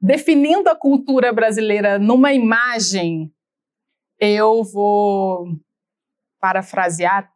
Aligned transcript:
definindo 0.00 0.68
a 0.68 0.76
cultura 0.76 1.32
brasileira 1.32 1.98
numa 1.98 2.32
imagem, 2.32 3.32
eu 4.18 4.62
vou 4.62 5.46
parafrasear 6.40 7.30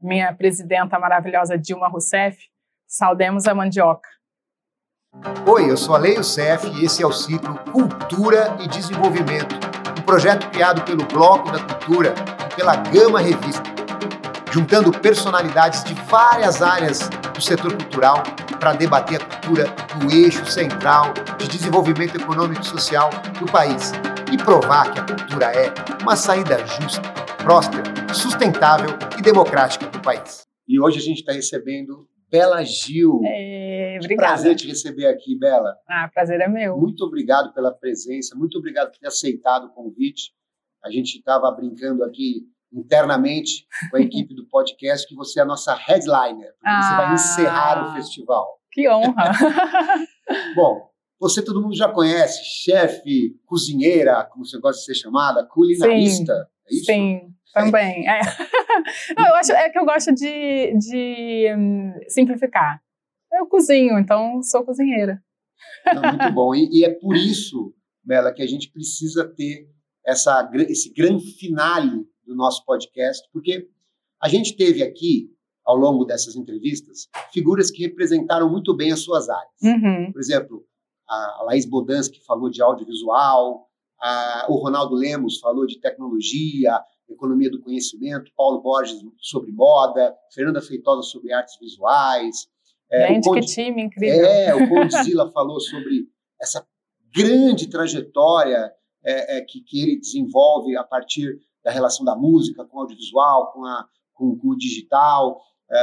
minha 0.00 0.32
presidenta 0.34 0.98
maravilhosa 0.98 1.58
Dilma 1.58 1.88
Rousseff, 1.88 2.38
saudemos 2.86 3.46
a 3.46 3.54
mandioca. 3.54 4.08
Oi, 5.46 5.70
eu 5.70 5.76
sou 5.76 5.94
a 5.94 5.98
Leio 5.98 6.22
Cef 6.22 6.68
e 6.68 6.84
esse 6.84 7.02
é 7.02 7.06
o 7.06 7.12
ciclo 7.12 7.58
Cultura 7.72 8.56
e 8.60 8.68
Desenvolvimento, 8.68 9.56
um 9.98 10.02
projeto 10.02 10.48
criado 10.50 10.84
pelo 10.84 11.04
Bloco 11.06 11.50
da 11.50 11.58
Cultura 11.58 12.14
e 12.46 12.54
pela 12.54 12.76
Gama 12.76 13.20
Revista, 13.20 13.64
juntando 14.52 14.92
personalidades 14.92 15.82
de 15.82 15.94
várias 15.94 16.62
áreas 16.62 17.08
do 17.34 17.40
setor 17.40 17.72
cultural 17.76 18.22
para 18.58 18.72
debater 18.72 19.22
a 19.22 19.24
cultura 19.24 19.66
no 20.02 20.10
eixo 20.10 20.44
central 20.46 21.14
de 21.38 21.48
desenvolvimento 21.48 22.16
econômico 22.16 22.60
e 22.60 22.66
social 22.66 23.10
do 23.38 23.46
país 23.46 23.92
e 24.32 24.36
provar 24.36 24.92
que 24.92 25.00
a 25.00 25.04
cultura 25.04 25.46
é 25.46 25.72
uma 26.02 26.16
saída 26.16 26.58
justa, 26.66 27.02
próspera, 27.42 27.82
sustentável 28.12 28.90
e 29.18 29.22
democrática 29.22 29.86
para 29.86 29.98
o 29.98 30.02
país. 30.02 30.42
E 30.66 30.78
hoje 30.78 30.98
a 30.98 31.02
gente 31.02 31.20
está 31.20 31.32
recebendo 31.32 32.06
Bela 32.30 32.62
Gil. 32.62 33.20
É, 33.24 33.98
obrigada. 33.98 34.28
Prazer 34.28 34.56
te 34.56 34.66
receber 34.66 35.06
aqui, 35.06 35.38
Bela. 35.38 35.74
Ah, 35.88 36.10
prazer 36.12 36.40
é 36.40 36.48
meu. 36.48 36.76
Muito 36.76 37.04
obrigado 37.04 37.54
pela 37.54 37.72
presença, 37.72 38.36
muito 38.36 38.58
obrigado 38.58 38.90
por 38.90 38.98
ter 38.98 39.06
aceitado 39.06 39.66
o 39.66 39.70
convite. 39.70 40.32
A 40.84 40.90
gente 40.90 41.18
estava 41.18 41.50
brincando 41.50 42.04
aqui 42.04 42.46
internamente 42.72 43.66
com 43.90 43.96
a 43.96 44.00
equipe 44.02 44.34
do 44.34 44.46
podcast 44.46 45.06
que 45.08 45.14
você 45.14 45.40
é 45.40 45.42
a 45.42 45.46
nossa 45.46 45.74
headliner, 45.74 46.52
porque 46.52 46.66
ah, 46.66 46.82
você 46.82 46.96
vai 46.96 47.14
encerrar 47.14 47.90
o 47.90 47.94
festival. 47.94 48.57
Que 48.78 48.88
honra! 48.88 49.32
Bom, 50.54 50.88
você 51.18 51.44
todo 51.44 51.60
mundo 51.60 51.74
já 51.74 51.88
conhece, 51.88 52.44
chefe, 52.44 53.36
cozinheira, 53.44 54.22
como 54.30 54.46
você 54.46 54.56
gosta 54.60 54.78
de 54.78 54.84
ser 54.84 54.94
chamada, 54.94 55.44
culinarista, 55.44 56.32
Sim. 56.32 56.40
é 56.64 56.74
isso? 56.76 56.84
Sim. 56.84 57.34
Também, 57.52 58.08
é. 58.08 58.20
Não, 59.18 59.26
eu 59.26 59.34
acho 59.34 59.50
é 59.50 59.68
que 59.68 59.76
eu 59.80 59.84
gosto 59.84 60.14
de, 60.14 60.78
de 60.78 61.52
um, 61.58 61.92
simplificar. 62.06 62.80
Eu 63.32 63.48
cozinho, 63.48 63.98
então 63.98 64.40
sou 64.44 64.64
cozinheira. 64.64 65.20
Não, 65.84 66.12
muito 66.12 66.32
bom. 66.32 66.54
E, 66.54 66.68
e, 66.70 66.84
é 66.84 66.90
por 66.90 67.16
isso, 67.16 67.74
Bela, 68.04 68.32
que 68.32 68.44
a 68.44 68.46
gente 68.46 68.70
precisa 68.70 69.26
ter 69.26 69.68
essa, 70.06 70.48
esse 70.68 70.92
grande 70.94 71.32
finale 71.32 72.06
do 72.24 72.36
nosso 72.36 72.64
podcast, 72.64 73.28
porque 73.32 73.68
a 74.22 74.28
gente 74.28 74.56
teve 74.56 74.84
aqui, 74.84 75.36
ao 75.68 75.76
longo 75.76 76.06
dessas 76.06 76.34
entrevistas, 76.34 77.08
figuras 77.30 77.70
que 77.70 77.82
representaram 77.82 78.50
muito 78.50 78.74
bem 78.74 78.90
as 78.90 79.00
suas 79.00 79.28
áreas. 79.28 79.52
Uhum. 79.62 80.10
Por 80.10 80.18
exemplo, 80.18 80.64
a 81.06 81.42
Laís 81.44 81.66
Bodansky 81.66 82.24
falou 82.24 82.48
de 82.48 82.62
audiovisual, 82.62 83.68
a, 84.00 84.46
o 84.48 84.54
Ronaldo 84.54 84.94
Lemos 84.94 85.38
falou 85.38 85.66
de 85.66 85.78
tecnologia, 85.78 86.80
economia 87.06 87.50
do 87.50 87.60
conhecimento, 87.60 88.32
Paulo 88.34 88.62
Borges 88.62 88.98
sobre 89.18 89.52
moda, 89.52 90.16
Fernanda 90.32 90.62
Feitosa 90.62 91.02
sobre 91.02 91.34
artes 91.34 91.58
visuais. 91.60 92.48
É, 92.90 93.08
Gente, 93.08 93.24
Conde, 93.24 93.40
que 93.40 93.46
time 93.52 93.82
incrível. 93.82 94.24
É, 94.24 94.54
o 94.54 94.68
Condzilla 94.70 95.28
falou 95.32 95.60
sobre 95.60 96.08
essa 96.40 96.66
grande 97.14 97.68
trajetória 97.68 98.72
é, 99.04 99.36
é, 99.36 99.40
que, 99.42 99.60
que 99.60 99.82
ele 99.82 99.98
desenvolve 99.98 100.78
a 100.78 100.84
partir 100.84 101.38
da 101.62 101.70
relação 101.70 102.06
da 102.06 102.16
música 102.16 102.64
com 102.64 102.78
o 102.78 102.80
audiovisual, 102.80 103.52
com, 103.52 103.66
a, 103.66 103.86
com, 104.14 104.38
com 104.38 104.48
o 104.48 104.56
digital. 104.56 105.38
É, 105.70 105.76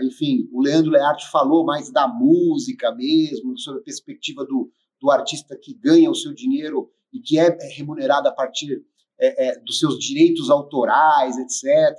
é, 0.00 0.04
enfim, 0.04 0.48
o 0.52 0.60
Leandro 0.60 0.90
Learte 0.90 1.30
falou 1.30 1.64
mais 1.64 1.90
da 1.92 2.08
música 2.08 2.92
mesmo, 2.94 3.56
sobre 3.58 3.80
a 3.80 3.84
perspectiva 3.84 4.44
do, 4.44 4.70
do 5.00 5.10
artista 5.10 5.56
que 5.56 5.74
ganha 5.74 6.10
o 6.10 6.14
seu 6.14 6.34
dinheiro 6.34 6.90
e 7.12 7.20
que 7.20 7.38
é 7.38 7.56
remunerado 7.76 8.28
a 8.28 8.32
partir 8.32 8.82
é, 9.18 9.48
é, 9.48 9.60
dos 9.60 9.78
seus 9.78 9.98
direitos 9.98 10.50
autorais, 10.50 11.36
etc. 11.38 11.98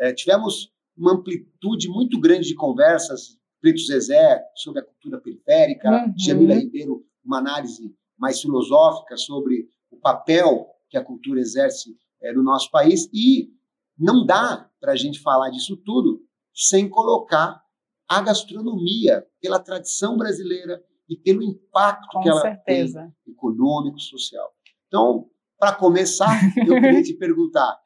É, 0.00 0.12
tivemos 0.12 0.72
uma 0.96 1.12
amplitude 1.12 1.88
muito 1.88 2.18
grande 2.18 2.48
de 2.48 2.54
conversas, 2.54 3.38
Preto 3.60 3.80
Zezé 3.80 4.40
sobre 4.54 4.80
a 4.80 4.84
cultura 4.84 5.20
periférica, 5.20 5.90
uhum. 5.90 6.14
Jamila 6.16 6.54
Ribeiro, 6.54 7.04
uma 7.24 7.38
análise 7.38 7.94
mais 8.16 8.40
filosófica 8.40 9.16
sobre 9.16 9.68
o 9.90 9.96
papel 9.96 10.66
que 10.88 10.96
a 10.96 11.04
cultura 11.04 11.40
exerce 11.40 11.96
é, 12.22 12.32
no 12.32 12.42
nosso 12.42 12.70
país, 12.70 13.08
e 13.12 13.50
não 13.98 14.24
dá 14.24 14.70
para 14.80 14.92
a 14.92 14.96
gente 14.96 15.20
falar 15.20 15.50
disso 15.50 15.76
tudo 15.76 16.22
sem 16.58 16.88
colocar 16.88 17.62
a 18.08 18.20
gastronomia 18.20 19.24
pela 19.40 19.60
tradição 19.60 20.16
brasileira 20.16 20.82
e 21.08 21.16
pelo 21.16 21.40
impacto 21.40 22.08
Com 22.10 22.20
que 22.20 22.28
ela 22.28 22.40
certeza. 22.40 23.14
tem 23.24 23.32
econômico, 23.32 24.00
social. 24.00 24.50
Então, 24.88 25.30
para 25.56 25.72
começar, 25.72 26.28
eu 26.66 26.74
queria 26.74 27.02
te 27.02 27.14
perguntar: 27.14 27.78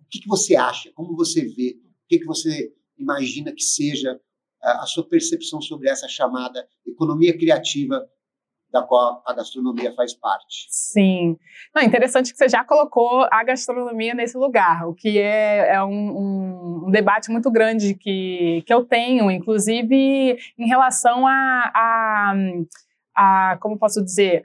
o 0.00 0.08
que, 0.10 0.18
que, 0.18 0.28
você 0.28 0.56
acha? 0.56 0.90
Como 0.92 1.14
você 1.14 1.44
vê? 1.44 1.78
O 2.04 2.08
que, 2.08 2.18
que 2.18 2.26
você 2.26 2.74
imagina 2.98 3.52
que 3.52 3.62
seja 3.62 4.20
a 4.60 4.86
sua 4.86 5.06
percepção 5.06 5.60
sobre 5.60 5.88
essa 5.88 6.08
chamada 6.08 6.66
economia 6.86 7.36
criativa 7.36 8.08
da 8.74 8.82
qual 8.82 9.22
a 9.24 9.32
gastronomia 9.32 9.94
faz 9.94 10.12
parte. 10.12 10.66
Sim. 10.68 11.38
Não, 11.72 11.80
interessante 11.80 12.32
que 12.32 12.36
você 12.36 12.48
já 12.48 12.64
colocou 12.64 13.24
a 13.30 13.44
gastronomia 13.44 14.14
nesse 14.14 14.36
lugar, 14.36 14.88
o 14.88 14.92
que 14.92 15.16
é, 15.16 15.74
é 15.74 15.84
um, 15.84 16.86
um, 16.86 16.90
debate 16.90 17.30
muito 17.30 17.48
grande 17.52 17.94
que, 17.94 18.64
que 18.66 18.74
eu 18.74 18.84
tenho, 18.84 19.30
inclusive 19.30 20.36
em 20.58 20.66
relação 20.66 21.24
a, 21.24 21.72
a, 21.72 22.34
a 23.14 23.58
como 23.60 23.78
posso 23.78 24.04
dizer, 24.04 24.44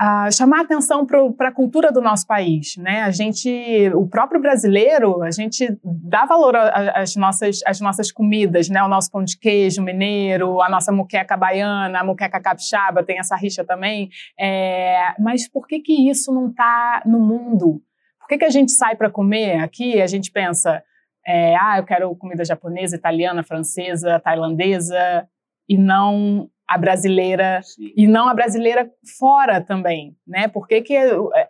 Uh, 0.00 0.30
chamar 0.32 0.60
atenção 0.60 1.04
para 1.04 1.48
a 1.48 1.52
cultura 1.52 1.90
do 1.90 2.00
nosso 2.00 2.24
país, 2.24 2.76
né? 2.76 3.02
A 3.02 3.10
gente, 3.10 3.90
o 3.96 4.06
próprio 4.06 4.40
brasileiro, 4.40 5.24
a 5.24 5.32
gente 5.32 5.76
dá 5.82 6.24
valor 6.24 6.54
às 6.54 7.16
nossas, 7.16 7.58
às 7.66 7.80
nossas 7.80 8.12
comidas, 8.12 8.68
né? 8.68 8.80
O 8.84 8.88
nosso 8.88 9.10
pão 9.10 9.24
de 9.24 9.36
queijo 9.36 9.82
mineiro, 9.82 10.62
a 10.62 10.68
nossa 10.68 10.92
muqueca 10.92 11.36
baiana, 11.36 11.98
a 11.98 12.04
muqueca 12.04 12.40
capixaba, 12.40 13.02
tem 13.02 13.18
essa 13.18 13.34
rixa 13.34 13.64
também. 13.64 14.08
É, 14.38 15.16
mas 15.18 15.48
por 15.48 15.66
que 15.66 15.80
que 15.80 16.08
isso 16.08 16.32
não 16.32 16.50
está 16.50 17.02
no 17.04 17.18
mundo? 17.18 17.82
Por 18.20 18.28
que 18.28 18.38
que 18.38 18.44
a 18.44 18.50
gente 18.50 18.70
sai 18.70 18.94
para 18.94 19.10
comer 19.10 19.60
aqui? 19.60 20.00
A 20.00 20.06
gente 20.06 20.30
pensa, 20.30 20.80
é, 21.26 21.56
ah, 21.56 21.76
eu 21.76 21.84
quero 21.84 22.14
comida 22.14 22.44
japonesa, 22.44 22.94
italiana, 22.94 23.42
francesa, 23.42 24.20
tailandesa 24.20 25.28
e 25.68 25.76
não 25.76 26.48
a 26.68 26.76
brasileira 26.76 27.60
Sim. 27.62 27.92
e 27.96 28.06
não 28.06 28.28
a 28.28 28.34
brasileira 28.34 28.90
fora 29.18 29.60
também, 29.60 30.14
né? 30.26 30.48
Porque 30.48 30.82
que, 30.82 30.94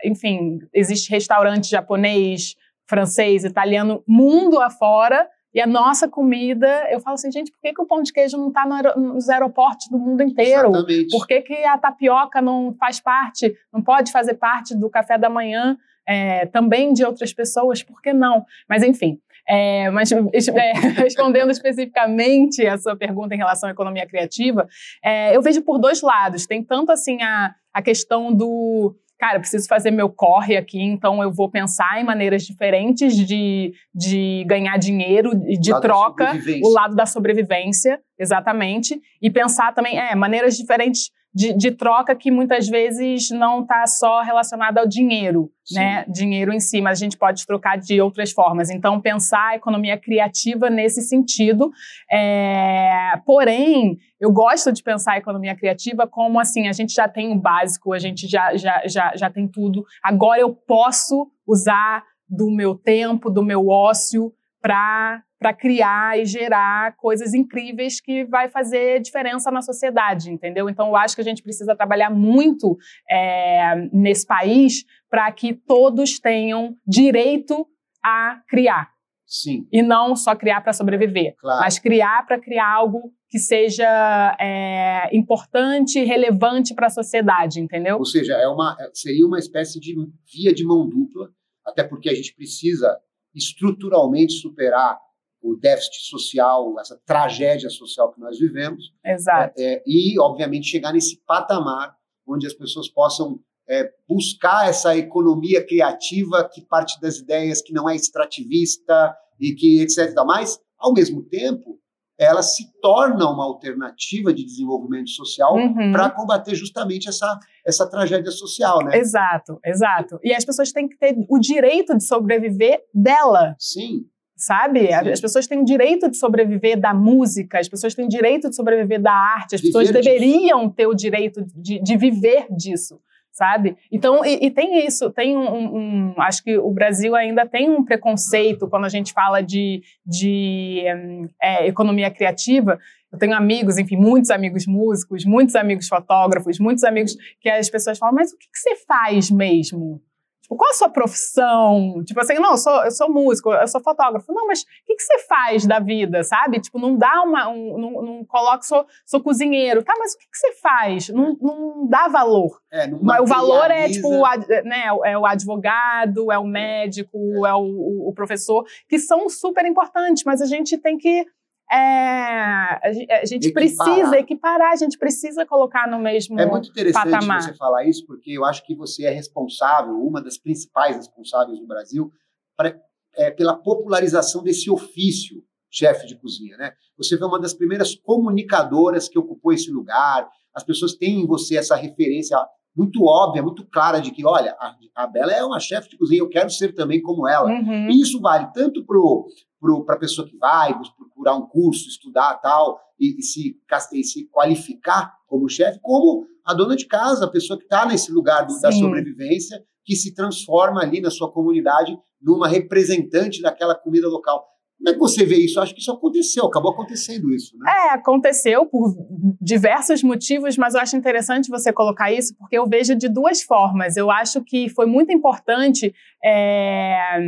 enfim, 0.05 0.61
existe 0.73 1.11
restaurante 1.11 1.69
japonês, 1.69 2.55
francês, 2.87 3.45
italiano, 3.45 4.03
mundo 4.07 4.61
afora, 4.61 5.29
e 5.53 5.61
a 5.61 5.67
nossa 5.67 6.07
comida, 6.07 6.87
eu 6.91 7.01
falo 7.01 7.15
assim, 7.15 7.33
gente, 7.33 7.51
por 7.51 7.61
que, 7.61 7.73
que 7.73 7.83
o 7.83 7.87
pão 7.87 8.03
de 8.03 8.13
queijo 8.13 8.37
não 8.37 8.49
está 8.49 8.67
no 8.67 9.15
nos 9.15 9.29
aeroportos 9.29 9.89
do 9.89 9.99
mundo 9.99 10.23
inteiro? 10.23 10.69
Exatamente. 10.71 11.11
Por 11.11 11.27
que, 11.27 11.41
que 11.41 11.65
a 11.65 11.79
tapioca 11.79 12.41
não 12.41 12.75
faz 12.79 13.01
parte, 13.01 13.55
não 13.73 13.83
pode 13.83 14.13
fazer 14.13 14.35
parte 14.35 14.77
do 14.77 14.91
café 14.91 15.17
da 15.17 15.31
manhã 15.31 15.77
é, 16.07 16.47
também 16.47 16.93
de 16.93 17.05
outras 17.05 17.33
pessoas? 17.33 17.83
Por 17.83 18.01
que 18.03 18.13
não? 18.13 18.45
Mas, 18.69 18.83
enfim, 18.83 19.19
é, 19.49 19.91
mas 19.91 20.13
é, 20.13 20.19
respondendo 20.97 21.51
especificamente 21.51 22.67
a 22.67 22.77
sua 22.77 22.95
pergunta 22.95 23.35
em 23.35 23.39
relação 23.39 23.69
à 23.69 23.73
economia 23.73 24.07
criativa, 24.07 24.69
é, 25.03 25.35
eu 25.35 25.41
vejo 25.41 25.63
por 25.63 25.79
dois 25.79 26.03
lados. 26.03 26.47
Tem 26.47 26.63
tanto 26.63 26.93
assim 26.93 27.23
a, 27.23 27.55
a 27.73 27.81
questão 27.81 28.33
do 28.33 28.95
cara, 29.19 29.41
preciso 29.41 29.67
fazer 29.67 29.91
meu 29.91 30.09
corre 30.09 30.57
aqui, 30.57 30.81
então 30.81 31.21
eu 31.21 31.33
vou 31.33 31.51
pensar 31.51 32.01
em 32.01 32.05
maneiras 32.05 32.45
diferentes 32.45 33.17
de, 33.17 33.73
de 33.93 34.45
ganhar 34.47 34.79
dinheiro, 34.79 35.35
de 35.35 35.73
lado 35.73 35.83
troca, 35.83 36.33
o 36.63 36.69
lado 36.69 36.95
da 36.95 37.05
sobrevivência, 37.05 38.01
exatamente, 38.17 39.01
e 39.21 39.29
pensar 39.29 39.75
também, 39.75 39.99
é, 39.99 40.15
maneiras 40.15 40.57
diferentes 40.57 41.11
de, 41.35 41.53
de, 41.53 41.71
troca 41.71 42.15
que 42.17 42.31
muitas 42.31 42.69
vezes 42.69 43.31
não 43.31 43.63
está 43.63 43.87
só 43.87 44.23
relacionada 44.23 44.81
ao 44.81 44.89
dinheiro, 44.89 45.51
Sim. 45.65 45.75
né? 45.77 46.05
Dinheiro 46.09 46.53
em 46.53 46.59
si, 46.59 46.81
mas 46.81 46.99
a 46.99 47.05
gente 47.05 47.17
pode 47.17 47.47
trocar 47.47 47.77
de 47.79 48.01
outras 48.01 48.33
formas. 48.33 48.71
Então, 48.71 49.01
pensar 49.01 49.51
a 49.51 49.57
economia 49.57 49.99
criativa 49.99 50.71
nesse 50.71 51.03
sentido. 51.03 51.71
É... 52.11 53.13
Porém, 53.27 53.99
eu 54.21 54.33
gosto 54.33 54.73
de 54.73 54.83
pensar 54.83 55.13
a 55.13 55.19
economia 55.19 55.55
criativa 55.55 56.07
como 56.07 56.41
assim, 56.41 56.67
a 56.67 56.73
gente 56.73 56.93
já 56.93 57.07
tem 57.07 57.31
o 57.31 57.39
básico, 57.39 57.93
a 57.93 57.99
gente 57.99 58.27
já, 58.27 58.57
já, 58.57 58.83
já, 58.87 59.13
já 59.15 59.31
tem 59.31 59.47
tudo. 59.47 59.85
Agora 60.03 60.41
eu 60.41 60.53
posso 60.53 61.31
usar 61.47 62.05
do 62.29 62.51
meu 62.51 62.75
tempo, 62.75 63.31
do 63.31 63.45
meu 63.45 63.69
ócio 63.69 64.33
para 64.61 65.23
para 65.39 65.55
criar 65.55 66.19
e 66.19 66.27
gerar 66.27 66.97
coisas 66.97 67.33
incríveis 67.33 68.01
que 68.01 68.25
vai 68.25 68.49
fazer 68.49 69.01
diferença 69.01 69.51
na 69.51 69.63
sociedade, 69.63 70.31
entendeu? 70.31 70.69
Então, 70.69 70.89
eu 70.89 70.97
acho 70.97 71.15
que 71.15 71.21
a 71.21 71.25
gente 71.25 71.43
precisa 71.43 71.77
trabalhar 71.77 72.11
muito 72.11 72.77
é, 73.09 73.89
nesse 73.93 74.27
país 74.27 74.85
para 75.09 75.31
que 75.31 75.55
todos 75.55 76.19
tenham 76.19 76.77
direito 76.87 77.67
a 78.05 78.41
criar. 78.49 78.91
Sim. 79.25 79.69
E 79.71 79.83
não 79.83 80.17
só 80.17 80.35
criar 80.35 80.63
para 80.63 80.73
sobreviver, 80.73 81.37
claro. 81.39 81.61
mas 81.61 81.79
criar 81.79 82.27
para 82.27 82.41
criar 82.41 82.67
algo 82.67 83.13
que 83.29 83.39
seja 83.39 84.37
é, 84.41 85.15
importante 85.15 85.99
e 85.99 86.05
relevante 86.05 86.75
para 86.75 86.87
a 86.87 86.91
sociedade, 86.91 87.61
entendeu? 87.61 87.99
Ou 87.99 88.07
seja, 88.07 88.33
é 88.35 88.49
uma, 88.49 88.75
seria 88.95 89.27
uma 89.27 89.39
espécie 89.39 89.79
de 89.79 89.95
via 90.33 90.53
de 90.53 90.65
mão 90.65 90.89
dupla, 90.89 91.31
até 91.65 91.85
porque 91.85 92.09
a 92.09 92.15
gente 92.15 92.35
precisa 92.35 92.99
estruturalmente 93.35 94.33
superar 94.33 94.99
o 95.43 95.57
déficit 95.57 96.09
social, 96.09 96.75
essa 96.81 97.01
tragédia 97.07 97.71
social 97.71 98.13
que 98.13 98.21
nós 98.21 98.39
vivemos. 98.39 98.93
Exato. 99.05 99.55
É, 99.59 99.75
é, 99.75 99.83
e, 99.87 100.19
obviamente, 100.21 100.67
chegar 100.67 100.93
nesse 100.93 101.23
patamar 101.27 101.97
onde 102.27 102.47
as 102.47 102.53
pessoas 102.53 102.89
possam 102.89 103.41
é, 103.69 103.91
buscar 104.09 104.69
essa 104.69 104.97
economia 104.97 105.65
criativa 105.65 106.49
que 106.53 106.63
parte 106.63 107.01
das 107.01 107.19
ideias, 107.19 107.63
que 107.63 107.73
não 107.73 107.89
é 107.89 107.95
extrativista 107.95 109.15
e 109.39 109.55
que 109.55 109.81
etc. 109.81 110.15
Mas, 110.27 110.59
ao 110.79 110.93
mesmo 110.93 111.23
tempo, 111.23 111.79
ela 112.19 112.43
se 112.43 112.65
torna 112.81 113.31
uma 113.31 113.45
alternativa 113.45 114.35
de 114.35 114.45
desenvolvimento 114.45 115.11
social 115.11 115.55
Uhum. 115.55 115.93
para 115.93 116.11
combater 116.11 116.55
justamente 116.55 117.09
essa, 117.09 117.39
essa 117.65 117.89
tragédia 117.89 118.33
social, 118.33 118.85
né? 118.85 118.99
Exato, 118.99 119.61
exato. 119.65 120.19
E 120.25 120.35
as 120.35 120.45
pessoas 120.45 120.73
têm 120.73 120.89
que 120.89 120.99
ter 120.99 121.15
o 121.29 121.39
direito 121.39 121.97
de 121.97 122.05
sobreviver 122.05 122.81
dela, 122.93 123.55
Sim, 123.59 124.05
sabe? 124.39 124.93
As 124.93 125.21
pessoas 125.21 125.47
têm 125.47 125.61
o 125.61 125.65
direito 125.65 126.11
de 126.11 126.17
sobreviver 126.17 126.79
da 126.81 126.95
música, 126.95 127.59
as 127.59 127.69
pessoas 127.69 127.95
têm 127.95 128.07
o 128.07 128.09
direito 128.09 128.49
de 128.49 128.57
sobreviver 128.57 129.01
da 129.03 129.13
arte, 129.13 129.55
as 129.57 129.61
Viver 129.61 129.73
pessoas 129.73 129.89
disso. 129.89 130.03
deveriam 130.03 130.71
ter 130.71 130.87
o 130.87 130.95
direito 130.95 131.45
de, 131.55 131.83
de 131.83 131.97
viver 131.97 132.47
disso. 132.51 133.01
Sabe? 133.31 133.77
Então, 133.93 134.25
e, 134.25 134.47
e 134.47 134.51
tem 134.51 134.85
isso, 134.85 135.11
tem 135.11 135.37
um, 135.37 135.77
um- 135.77 136.15
Acho 136.19 136.43
que 136.43 136.59
o 136.59 136.73
Brasil 136.73 137.15
ainda 137.15 137.47
tem 137.47 137.71
um 137.71 137.85
preconceito 137.85 138.67
quando 138.69 138.85
a 138.87 138.89
gente 138.89 139.13
fala 139.13 139.41
de, 139.43 139.81
de 140.05 140.83
hum, 140.97 141.29
é, 141.41 141.69
economia 141.69 142.11
criativa. 142.11 142.81
Eu 143.13 143.19
tenho 143.19 143.35
amigos, 143.35 143.79
enfim, 143.79 143.97
muitos 143.97 144.31
amigos 144.31 144.67
músicos, 144.67 145.25
muitos 145.25 145.55
amigos 145.55 145.87
fotógrafos, 145.87 146.59
muitos 146.59 146.83
amigos 146.83 147.15
que 147.41 147.49
as 147.49 147.71
pessoas 147.71 147.97
falam, 147.97 148.15
mas 148.17 148.33
o 148.33 148.37
que, 148.37 148.47
que 148.51 148.59
você 148.59 148.75
faz 148.87 149.31
mesmo? 149.31 150.03
Tipo, 150.49 150.57
qual 150.57 150.71
a 150.71 150.75
sua 150.75 150.89
profissão? 150.89 152.03
Tipo 152.07 152.21
assim, 152.21 152.35
não, 152.37 152.53
eu 152.53 152.57
sou, 152.57 152.85
eu 152.85 152.91
sou 152.91 153.13
músico, 153.13 153.53
eu 153.53 153.69
sou 153.69 153.83
fotógrafo. 153.83 154.33
Não, 154.33 154.47
mas 154.47 154.63
o 154.63 154.65
que, 154.87 154.95
que 154.95 155.03
você 155.03 155.19
faz 155.27 155.67
da 155.67 155.79
vida, 155.79 156.23
sabe? 156.25 156.59
Tipo, 156.59 156.79
não 156.79 156.97
dá 156.97 157.23
uma. 157.23 157.49
Um, 157.51 157.77
não, 157.79 157.91
não 158.03 158.25
coloca, 158.25 158.63
sou, 158.63 158.87
sou 159.05 159.23
cozinheiro. 159.23 159.83
Tá, 159.85 159.93
mas 159.99 160.15
o 160.15 160.19
que, 160.19 160.25
que 160.25 160.37
você 160.39 160.53
faz? 160.55 161.09
Não, 161.11 161.37
não 161.39 161.87
dá 161.87 162.09
valor. 162.09 162.59
é, 162.73 162.87
não 162.87 162.99
o 162.99 163.27
valor 163.27 163.71
é 163.71 163.89
tipo 163.91 164.09
o, 164.09 164.23
né, 164.65 164.85
é 165.05 165.19
o 165.19 165.27
advogado, 165.27 166.33
é 166.33 166.39
o 166.39 166.45
médico, 166.47 167.19
é 167.47 167.53
o, 167.55 167.59
o- 167.61 168.09
o 168.09 168.15
professor, 168.15 168.65
que 168.89 168.99
são 168.99 169.29
super 169.29 169.67
importantes, 169.67 170.25
mas 170.25 170.41
a 170.41 170.47
gente 170.47 170.79
tem 170.79 170.97
que. 170.97 171.27
É, 171.71 171.77
a 171.77 173.25
gente, 173.25 173.49
Equiparar. 173.49 173.53
precisa 173.55 174.19
equiparar, 174.19 174.73
a 174.73 174.77
gente 174.77 174.99
precisa 174.99 175.45
colocar 175.47 175.89
no 175.89 175.99
mesmo. 175.99 176.39
É 176.41 176.47
muito 176.47 176.71
interessante 176.71 177.11
patamar. 177.11 177.43
você 177.43 177.55
falar 177.55 177.85
isso, 177.85 178.07
porque 178.07 178.31
eu 178.33 178.45
acho 178.45 178.65
que 178.65 178.75
você 178.75 179.05
é 179.07 179.11
responsável, 179.11 179.95
uma 180.03 180.23
das 180.23 180.39
principais 180.39 180.97
responsáveis 180.97 181.61
no 181.61 181.67
Brasil, 181.67 182.11
pra- 182.57 182.75
é, 183.17 183.31
pela 183.31 183.57
popularização 183.57 184.43
desse 184.43 184.71
ofício 184.71 185.43
chefe 185.71 186.07
de 186.07 186.17
cozinha, 186.17 186.57
né? 186.57 186.73
Você 186.97 187.19
foi 187.19 187.27
uma 187.29 187.41
das 187.41 187.53
primeiras 187.53 187.95
comunicadoras 187.95 189.09
que 189.09 189.19
ocupou 189.19 189.53
esse 189.53 189.71
lugar. 189.71 190.29
As 190.55 190.65
pessoas 190.65 190.95
têm 190.95 191.21
em 191.21 191.27
você 191.27 191.57
essa 191.59 191.77
referência 191.77 192.39
muito 192.79 193.03
óbvia, 193.05 193.43
muito 193.43 193.67
clara 193.69 194.01
de 194.01 194.13
que, 194.13 194.25
olha, 194.25 194.57
a, 194.61 194.77
a 194.95 195.07
Bela 195.09 195.33
é 195.33 195.45
uma 195.45 195.59
chefe 195.59 195.91
de 195.91 195.99
cozinha, 195.99 196.21
eu 196.21 196.29
quero 196.29 196.49
ser 196.49 196.73
também 196.75 197.03
como 197.03 197.27
ela. 197.29 197.51
Uhum. 197.51 197.91
E 197.91 198.01
isso 198.01 198.21
vale 198.21 198.47
tanto 198.55 198.85
para 198.87 199.97
a 199.97 199.99
pessoa 199.99 200.27
que 200.29 200.37
vai 200.39 200.73
procurar 200.97 201.35
um 201.35 201.47
curso, 201.47 201.89
estudar 201.89 202.35
tal, 202.37 202.79
e, 203.01 203.19
e 203.19 203.23
se, 203.23 203.57
e 203.93 204.05
se 204.05 204.29
qualificar 204.31 205.13
como 205.27 205.49
chefe, 205.49 205.81
como 205.83 206.25
a 206.45 206.55
dona 206.55 206.77
de 206.77 206.87
casa, 206.87 207.25
a 207.25 207.31
pessoa 207.31 207.59
que 207.59 207.65
está 207.65 207.85
nesse 207.85 208.13
lugar 208.13 208.47
do- 208.47 208.61
da 208.61 208.71
sobrevivência, 208.79 209.61
que 209.85 209.97
se 209.97 210.15
transforma 210.15 210.81
ali 210.83 211.01
na 211.01 211.11
sua 211.11 211.33
comunidade 211.33 211.99
numa 212.23 212.47
representante 212.47 213.43
daquela 213.43 213.75
comida 213.75 214.09
local. 214.09 214.47
Como 214.79 214.91
é 214.91 214.93
que 214.93 214.99
você 215.01 215.25
vê 215.27 215.37
isso? 215.37 215.61
Acho 215.61 215.75
que 215.75 215.81
isso 215.81 215.91
aconteceu, 215.91 216.47
acabou 216.47 216.73
acontecendo 216.73 217.33
isso, 217.35 217.57
né? 217.59 217.71
É, 217.71 217.91
aconteceu 217.95 218.65
por 218.65 218.95
diversos 219.41 220.03
motivos, 220.05 220.57
mas 220.57 220.75
eu 220.75 220.81
acho 220.81 220.97
interessante 220.97 221.51
você 221.51 221.73
colocar 221.73 222.13
isso, 222.13 222.35
porque 222.39 222.57
eu 222.57 222.65
vejo 222.67 222.95
de 222.95 223.09
duas 223.09 223.43
formas. 223.43 223.97
Eu 223.97 224.09
acho 224.11 224.43
que 224.45 224.69
foi 224.69 224.87
muito 224.87 225.13
importante 225.13 225.93
é, 226.25 227.19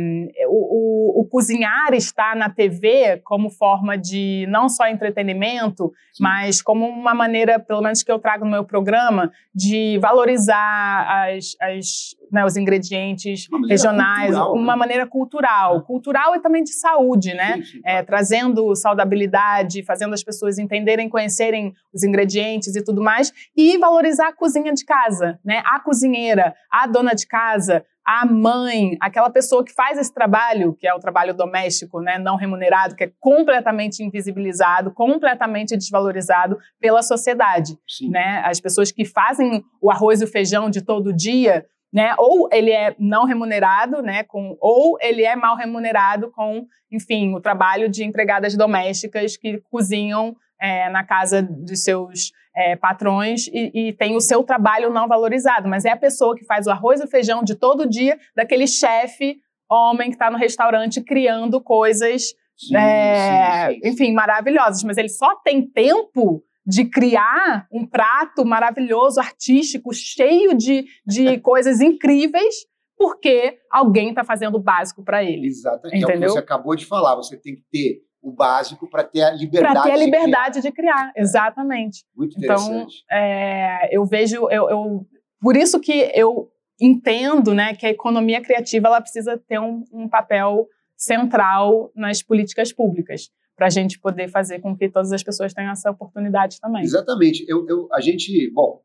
o, 0.47 1.19
o- 1.19 1.21
o 1.21 1.25
cozinhar 1.27 1.93
estar 1.93 2.35
na 2.35 2.49
TV 2.49 3.19
como 3.23 3.49
forma 3.49 3.97
de 3.97 4.45
não 4.49 4.69
só 4.69 4.87
entretenimento, 4.87 5.91
Sim. 6.13 6.23
mas 6.23 6.61
como 6.61 6.85
uma 6.87 7.13
maneira, 7.13 7.59
pelo 7.59 7.81
menos 7.81 8.01
que 8.01 8.11
eu 8.11 8.19
trago 8.19 8.45
no 8.45 8.51
meu 8.51 8.63
programa, 8.63 9.31
de 9.53 9.97
valorizar 9.99 11.27
as, 11.27 11.55
as, 11.61 12.15
né, 12.31 12.45
os 12.45 12.55
ingredientes 12.55 13.47
regionais, 13.67 14.35
cultural, 14.35 14.53
uma 14.53 14.73
né? 14.73 14.79
maneira 14.79 15.07
cultural, 15.07 15.81
cultural 15.81 16.35
e 16.35 16.39
também 16.39 16.63
de 16.63 16.73
saúde, 16.73 17.33
né? 17.33 17.57
Sim, 17.57 17.63
sim, 17.63 17.77
é, 17.79 17.91
claro. 17.91 18.05
trazendo 18.05 18.75
saudabilidade, 18.75 19.83
fazendo 19.83 20.13
as 20.13 20.23
pessoas 20.23 20.57
entenderem, 20.57 21.09
conhecerem 21.09 21.73
os 21.93 22.03
ingredientes 22.03 22.75
e 22.75 22.83
tudo 22.83 23.01
mais, 23.01 23.31
e 23.55 23.77
valorizar 23.77 24.29
a 24.29 24.33
cozinha 24.33 24.73
de 24.73 24.85
casa, 24.85 25.39
né? 25.43 25.61
A 25.65 25.79
cozinheira, 25.79 26.55
a 26.71 26.87
dona 26.87 27.13
de 27.13 27.27
casa, 27.27 27.85
a 28.05 28.25
mãe, 28.25 28.97
aquela 28.99 29.29
pessoa 29.29 29.63
que 29.63 29.73
faz 29.73 29.97
esse 29.97 30.13
trabalho, 30.13 30.73
que 30.73 30.87
é 30.87 30.93
o 30.93 30.99
trabalho 30.99 31.33
doméstico, 31.33 32.01
né, 32.01 32.17
não 32.17 32.35
remunerado, 32.35 32.95
que 32.95 33.03
é 33.03 33.11
completamente 33.19 34.03
invisibilizado, 34.03 34.91
completamente 34.91 35.77
desvalorizado 35.77 36.57
pela 36.79 37.03
sociedade 37.03 37.77
Sim. 37.87 38.09
né? 38.09 38.41
As 38.43 38.59
pessoas 38.59 38.91
que 38.91 39.05
fazem 39.05 39.63
o 39.81 39.91
arroz 39.91 40.21
e 40.21 40.23
o 40.25 40.27
feijão 40.27 40.69
de 40.69 40.81
todo 40.81 41.13
dia, 41.13 41.65
né? 41.91 42.13
Ou 42.17 42.49
ele 42.51 42.71
é 42.71 42.95
não 42.97 43.25
remunerado, 43.25 44.01
né? 44.01 44.23
Com, 44.23 44.57
ou 44.59 44.97
ele 45.01 45.23
é 45.23 45.35
mal 45.35 45.55
remunerado 45.55 46.31
com, 46.31 46.65
enfim, 46.91 47.33
o 47.33 47.41
trabalho 47.41 47.89
de 47.89 48.03
empregadas 48.03 48.55
domésticas 48.55 49.37
que 49.37 49.59
cozinham 49.69 50.35
é, 50.59 50.89
na 50.89 51.03
casa 51.03 51.41
dos 51.41 51.83
seus 51.83 52.31
é, 52.55 52.75
patrões 52.75 53.47
e, 53.47 53.89
e 53.89 53.93
tem 53.93 54.15
o 54.15 54.21
seu 54.21 54.43
trabalho 54.43 54.89
não 54.89 55.07
valorizado. 55.07 55.67
Mas 55.67 55.85
é 55.85 55.91
a 55.91 55.97
pessoa 55.97 56.35
que 56.35 56.45
faz 56.45 56.67
o 56.67 56.71
arroz 56.71 57.01
e 57.01 57.03
o 57.03 57.07
feijão 57.07 57.43
de 57.43 57.55
todo 57.55 57.89
dia, 57.89 58.19
daquele 58.35 58.67
chefe 58.67 59.37
homem 59.69 60.09
que 60.09 60.15
está 60.15 60.29
no 60.29 60.37
restaurante 60.37 61.01
criando 61.01 61.61
coisas 61.61 62.33
Sim, 62.57 62.75
é, 62.75 63.69
sim, 63.69 63.73
sim, 63.73 63.89
enfim, 63.89 64.13
maravilhosas, 64.13 64.83
mas 64.83 64.97
ele 64.97 65.09
só 65.09 65.35
tem 65.37 65.65
tempo 65.65 66.43
de 66.65 66.85
criar 66.85 67.67
um 67.71 67.85
prato 67.85 68.45
maravilhoso, 68.45 69.19
artístico, 69.19 69.93
cheio 69.93 70.55
de, 70.55 70.85
de 71.05 71.37
coisas 71.41 71.81
incríveis, 71.81 72.53
porque 72.97 73.57
alguém 73.71 74.09
está 74.09 74.23
fazendo 74.23 74.55
o 74.55 74.59
básico 74.61 75.03
para 75.03 75.23
ele. 75.23 75.47
Exatamente. 75.47 76.01
É 76.01 76.05
o 76.05 76.07
que 76.07 76.11
Entendeu? 76.13 76.29
você 76.31 76.39
acabou 76.39 76.75
de 76.75 76.85
falar. 76.85 77.15
Você 77.15 77.35
tem 77.35 77.55
que 77.55 77.63
ter 77.71 78.01
o 78.21 78.31
básico 78.31 78.87
para 78.87 79.03
ter 79.03 79.23
a 79.23 79.31
liberdade. 79.31 79.73
Para 79.73 79.83
ter 79.83 79.91
a 79.91 79.95
de 79.95 80.01
criar. 80.03 80.05
liberdade 80.19 80.61
de 80.61 80.71
criar, 80.71 81.11
exatamente. 81.15 82.03
Muito 82.15 82.37
Então, 82.37 82.55
interessante. 82.63 83.03
é, 83.11 83.89
eu 83.97 84.05
vejo, 84.05 84.47
eu, 84.51 84.69
eu- 84.69 85.05
por 85.41 85.57
isso 85.57 85.79
que 85.79 86.11
eu 86.13 86.47
entendo, 86.79 87.51
né, 87.55 87.73
que 87.73 87.85
a 87.87 87.89
economia 87.89 88.39
criativa 88.41 88.87
ela 88.87 89.01
precisa 89.01 89.41
ter 89.47 89.59
um, 89.59 89.83
um 89.91 90.07
papel 90.07 90.67
central 90.95 91.91
nas 91.95 92.21
políticas 92.21 92.71
públicas 92.71 93.29
para 93.61 93.67
a 93.67 93.69
gente 93.69 93.99
poder 93.99 94.27
fazer 94.27 94.59
com 94.59 94.75
que 94.75 94.89
todas 94.89 95.11
as 95.11 95.21
pessoas 95.21 95.53
tenham 95.53 95.71
essa 95.71 95.91
oportunidade 95.91 96.59
também. 96.59 96.81
Exatamente. 96.81 97.45
Eu, 97.47 97.67
eu- 97.69 97.87
a 97.93 98.01
gente, 98.01 98.49
bom, 98.49 98.81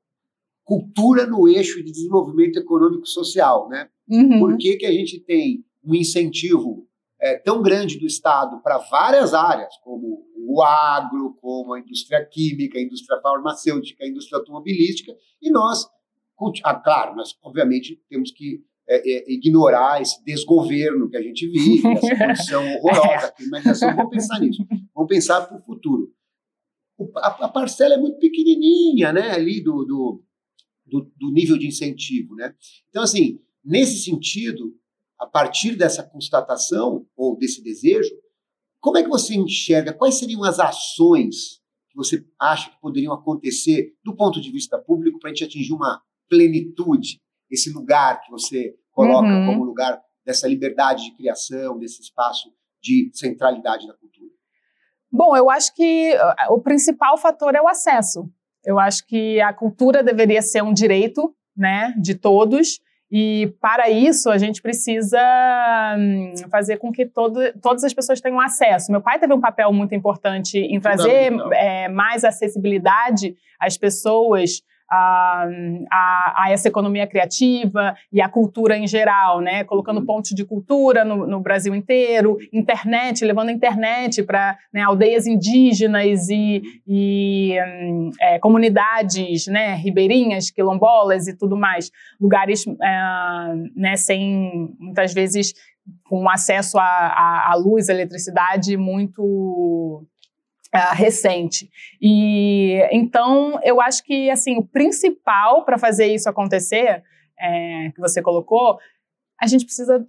cultura 0.65 1.27
no 1.27 1.49
eixo 1.49 1.83
de 1.83 1.91
desenvolvimento 1.91 2.59
econômico 2.59 3.07
social, 3.07 3.71
né? 3.71 3.89
Uhum. 4.07 4.39
Por 4.39 4.59
que, 4.59 4.77
que 4.77 4.85
a 4.85 4.93
gente 4.93 5.19
tem 5.21 5.65
um 5.83 5.95
incentivo 5.95 6.87
é, 7.19 7.39
tão 7.39 7.63
grande 7.63 7.99
do 7.99 8.05
Estado 8.05 8.61
para 8.61 8.77
várias 8.77 9.33
áreas, 9.33 9.75
como 9.83 10.27
o 10.37 10.61
agro, 10.61 11.39
como 11.41 11.73
a 11.73 11.81
indústria 11.81 12.23
química, 12.27 12.79
a 12.79 12.83
indústria 12.83 13.19
farmacêutica, 13.23 14.05
a 14.05 14.09
indústria 14.09 14.39
automobilística, 14.41 15.17
e 15.41 15.51
nós, 15.51 15.89
ah, 16.63 16.75
claro, 16.75 17.17
nós 17.17 17.35
obviamente 17.43 17.99
temos 18.11 18.31
que 18.31 18.63
é, 18.89 18.97
é, 18.97 19.33
ignorar 19.33 20.01
esse 20.01 20.23
desgoverno 20.25 21.09
que 21.11 21.17
a 21.17 21.23
gente 21.23 21.49
vive, 21.49 21.87
essa 21.89 22.17
condição 22.17 22.65
horrorosa, 22.77 23.27
a 23.27 23.33
climatização, 23.33 23.97
vamos 23.97 24.11
pensar 24.11 24.41
nisso, 24.41 24.67
vamos 24.95 25.09
pensar 25.09 25.47
para 25.47 25.59
o 25.59 25.63
futuro. 25.63 26.13
A, 27.17 27.45
a 27.47 27.49
parcela 27.49 27.95
é 27.95 27.99
muito 27.99 28.19
pequenininha, 28.19 29.13
né, 29.13 29.33
ali 29.33 29.63
do, 29.63 29.85
do, 29.85 30.25
do, 30.87 31.13
do 31.17 31.33
nível 31.33 31.59
de 31.59 31.67
incentivo, 31.67 32.35
né? 32.35 32.55
Então, 32.89 33.03
assim, 33.03 33.41
nesse 33.65 33.99
sentido, 34.05 34.75
a 35.19 35.27
partir 35.27 35.77
dessa 35.77 36.03
constatação 36.03 37.07
ou 37.17 37.37
desse 37.37 37.63
desejo, 37.63 38.15
como 38.81 38.99
é 38.99 39.03
que 39.03 39.09
você 39.09 39.35
enxerga? 39.35 39.93
Quais 39.93 40.19
seriam 40.19 40.45
as 40.45 40.61
ações 40.61 41.61
que 41.91 41.97
você 41.97 42.25
acha 42.41 42.71
que 42.71 42.81
poderiam 42.81 43.13
acontecer 43.13 43.95
do 44.05 44.15
ponto 44.15 44.41
de 44.41 44.51
vista 44.51 44.79
público 44.79 45.19
para 45.19 45.31
a 45.31 45.35
gente 45.35 45.45
atingir 45.45 45.73
uma 45.73 46.01
plenitude, 46.29 47.21
esse 47.51 47.73
lugar 47.73 48.21
que 48.21 48.31
você 48.31 48.75
coloca 48.93 49.29
Uhum. 49.29 49.47
como 49.47 49.65
lugar 49.65 50.01
dessa 50.25 50.49
liberdade 50.49 51.05
de 51.05 51.17
criação, 51.17 51.79
desse 51.79 52.01
espaço 52.03 52.51
de 52.83 53.11
centralidade 53.13 53.87
da 53.87 53.95
cultura? 53.95 54.31
Bom, 55.11 55.37
eu 55.37 55.49
acho 55.49 55.75
que 55.75 56.15
uh, 56.15 56.53
o 56.53 56.61
principal 56.61 57.17
fator 57.17 57.55
é 57.55 57.63
o 57.63 57.69
acesso. 57.69 58.29
Eu 58.65 58.79
acho 58.79 59.07
que 59.07 59.41
a 59.41 59.53
cultura 59.53 60.03
deveria 60.03 60.43
ser 60.43 60.63
um 60.63 60.73
direito, 60.73 61.35
né, 61.57 61.95
de 61.97 62.15
todos. 62.15 62.81
E 63.11 63.55
para 63.61 63.89
isso 63.89 64.29
a 64.29 64.37
gente 64.37 64.61
precisa 64.61 65.21
hum, 65.97 66.35
fazer 66.51 66.77
com 66.79 66.91
que 66.91 67.07
todo, 67.07 67.41
todas 67.63 67.85
as 67.85 67.95
pessoas 67.95 68.21
tenham 68.21 68.41
acesso. 68.41 68.91
Meu 68.91 69.01
pai 69.01 69.21
teve 69.21 69.33
um 69.33 69.41
papel 69.41 69.73
muito 69.73 69.95
importante 69.95 70.59
em 70.59 70.81
trazer 70.81 71.33
é, 71.53 71.89
mais 71.89 72.25
acessibilidade 72.25 73.37
às 73.61 73.79
pessoas 73.79 74.61
a, 74.91 75.47
a, 75.91 76.45
a, 76.45 76.51
essa 76.51 76.69
economia 76.69 77.07
criativa 77.07 77.95
e 78.13 78.21
a 78.21 78.29
cultura 78.29 78.77
em 78.77 78.87
geral, 78.87 79.41
né? 79.41 79.65
Colocando 79.65 80.01
uhum. 80.01 80.07
pontos 80.07 80.31
de 80.31 80.45
cultura 80.45 81.05
no, 81.05 81.27
no 81.27 81.41
Brasil 81.41 81.75
inteiro, 81.75 82.39
internet, 82.53 83.25
levando 83.25 83.49
a 83.49 83.53
internet 83.53 84.23
para 84.23 84.57
né, 84.73 84.83
aldeias 84.83 85.27
indígenas 85.27 86.29
e, 86.29 86.63
e 86.87 87.55
é, 88.21 88.39
comunidades 88.39 89.47
né, 89.47 89.75
ribeirinhas, 89.75 90.51
quilombolas 90.51 91.27
e 91.27 91.37
tudo 91.37 91.57
mais. 91.57 91.91
Lugares 92.21 92.65
é, 92.67 93.55
né, 93.75 93.97
sem, 93.97 94.75
muitas 94.79 95.13
vezes, 95.13 95.53
com 96.05 96.29
acesso 96.29 96.79
à 96.79 97.55
luz, 97.57 97.89
à 97.89 97.93
eletricidade 97.93 98.77
muito 98.77 100.05
Uh, 100.77 100.95
recente. 100.95 101.71
E 102.03 102.87
então 102.93 103.59
eu 103.63 103.81
acho 103.81 104.05
que 104.05 104.29
assim 104.29 104.59
o 104.59 104.67
principal 104.67 105.65
para 105.65 105.79
fazer 105.79 106.13
isso 106.13 106.29
acontecer, 106.29 107.03
é, 107.39 107.91
que 107.93 108.01
você 108.01 108.21
colocou, 108.21 108.79
a 109.41 109.47
gente 109.47 109.65
precisa 109.65 110.07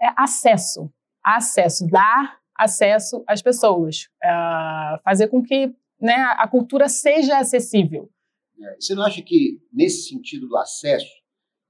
é 0.00 0.08
acesso, 0.16 0.90
acesso, 1.22 1.86
dar 1.86 2.38
acesso 2.56 3.22
às 3.26 3.42
pessoas, 3.42 4.08
uh, 4.24 5.02
fazer 5.04 5.28
com 5.28 5.42
que 5.42 5.74
né, 6.00 6.14
a 6.38 6.48
cultura 6.48 6.88
seja 6.88 7.38
acessível. 7.38 8.10
É, 8.58 8.76
você 8.80 8.94
não 8.94 9.02
acha 9.02 9.20
que 9.20 9.60
nesse 9.72 10.08
sentido 10.08 10.48
do 10.48 10.56
acesso 10.56 11.12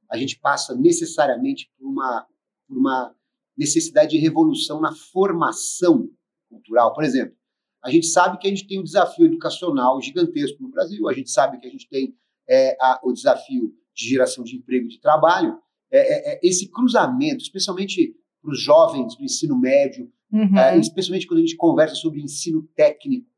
a 0.08 0.16
gente 0.16 0.38
passa 0.38 0.74
necessariamente 0.76 1.68
por 1.76 1.88
uma, 1.88 2.26
por 2.68 2.78
uma 2.78 3.14
necessidade 3.56 4.10
de 4.10 4.18
revolução 4.18 4.80
na 4.80 4.92
formação 4.94 6.08
cultural? 6.48 6.92
Por 6.92 7.02
exemplo 7.02 7.36
a 7.82 7.90
gente 7.90 8.06
sabe 8.06 8.38
que 8.38 8.46
a 8.46 8.50
gente 8.50 8.66
tem 8.66 8.80
um 8.80 8.84
desafio 8.84 9.26
educacional 9.26 10.00
gigantesco 10.00 10.62
no 10.62 10.70
Brasil, 10.70 11.08
a 11.08 11.12
gente 11.12 11.30
sabe 11.30 11.58
que 11.58 11.66
a 11.66 11.70
gente 11.70 11.88
tem 11.88 12.14
é, 12.48 12.76
a, 12.80 13.00
o 13.04 13.12
desafio 13.12 13.72
de 13.94 14.08
geração 14.08 14.44
de 14.44 14.56
emprego 14.56 14.86
e 14.86 14.90
de 14.90 15.00
trabalho. 15.00 15.58
É, 15.90 15.98
é, 15.98 16.34
é 16.34 16.40
esse 16.42 16.70
cruzamento, 16.70 17.42
especialmente 17.42 18.14
para 18.42 18.50
os 18.50 18.60
jovens 18.60 19.16
do 19.16 19.24
ensino 19.24 19.58
médio, 19.58 20.10
uhum. 20.32 20.58
É, 20.58 20.76
especialmente 20.78 21.26
quando 21.26 21.38
a 21.38 21.42
gente 21.42 21.56
conversa 21.56 21.94
sobre 21.94 22.20
ensino 22.20 22.62
técnico, 22.74 23.28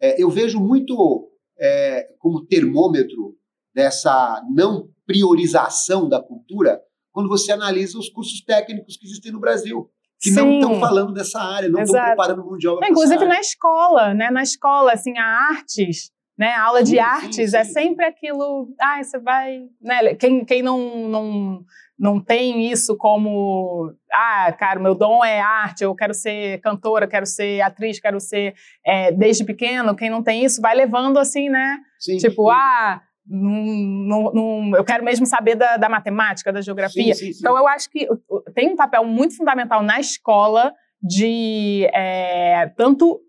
é, 0.00 0.20
eu 0.20 0.28
vejo 0.30 0.58
muito 0.60 1.28
como 2.18 2.44
termômetro 2.44 3.36
dessa 3.72 4.42
não 4.52 4.90
priorização 5.06 6.08
da 6.08 6.20
cultura 6.20 6.82
quando 7.12 7.28
você 7.28 7.52
analisa 7.52 7.96
os 7.98 8.08
cursos 8.08 8.40
técnicos 8.40 8.96
que 8.96 9.06
existem 9.06 9.30
no 9.30 9.38
Brasil 9.38 9.88
que 10.22 10.30
Sim. 10.30 10.36
não 10.36 10.52
estão 10.52 10.78
falando 10.78 11.12
dessa 11.12 11.40
área, 11.40 11.68
não 11.68 11.82
estão 11.82 12.00
preparando 12.00 12.44
mão 12.44 12.56
de 12.56 12.68
obra. 12.68 12.88
Inclusive 12.88 13.24
na 13.24 13.40
escola, 13.40 14.14
né? 14.14 14.30
Na 14.30 14.44
escola, 14.44 14.92
assim, 14.92 15.18
a 15.18 15.24
artes, 15.24 16.12
né? 16.38 16.52
A 16.52 16.62
aula 16.62 16.84
de 16.84 16.90
sim, 16.90 16.98
artes 17.00 17.50
sim, 17.50 17.56
é 17.56 17.64
sempre 17.64 18.06
aquilo. 18.06 18.68
Ah, 18.80 19.02
você 19.02 19.18
vai. 19.18 19.62
Né? 19.80 20.14
Quem, 20.14 20.44
quem 20.44 20.62
não, 20.62 21.08
não, 21.08 21.64
não 21.98 22.20
tem 22.20 22.70
isso 22.70 22.96
como. 22.96 23.92
Ah, 24.12 24.52
cara, 24.52 24.78
meu 24.78 24.94
dom 24.94 25.24
é 25.24 25.40
arte, 25.40 25.82
eu 25.82 25.92
quero 25.92 26.14
ser 26.14 26.60
cantora, 26.60 27.08
quero 27.08 27.26
ser 27.26 27.60
atriz, 27.60 27.98
quero 27.98 28.20
ser. 28.20 28.54
É, 28.86 29.10
desde 29.10 29.42
pequeno, 29.42 29.96
quem 29.96 30.08
não 30.08 30.22
tem 30.22 30.44
isso 30.44 30.62
vai 30.62 30.76
levando 30.76 31.18
assim, 31.18 31.48
né? 31.48 31.78
Sim, 31.98 32.16
tipo, 32.18 32.48
ah 32.48 33.02
num, 33.26 34.30
num, 34.32 34.76
eu 34.76 34.84
quero 34.84 35.04
mesmo 35.04 35.26
saber 35.26 35.54
da, 35.54 35.76
da 35.76 35.88
matemática, 35.88 36.52
da 36.52 36.60
geografia. 36.60 37.14
Sim, 37.14 37.26
sim, 37.26 37.32
sim. 37.32 37.38
Então, 37.40 37.56
eu 37.56 37.66
acho 37.68 37.90
que 37.90 38.06
tem 38.54 38.70
um 38.70 38.76
papel 38.76 39.04
muito 39.04 39.36
fundamental 39.36 39.82
na 39.82 40.00
escola 40.00 40.72
de 41.02 41.88
é, 41.92 42.68
tanto 42.76 43.20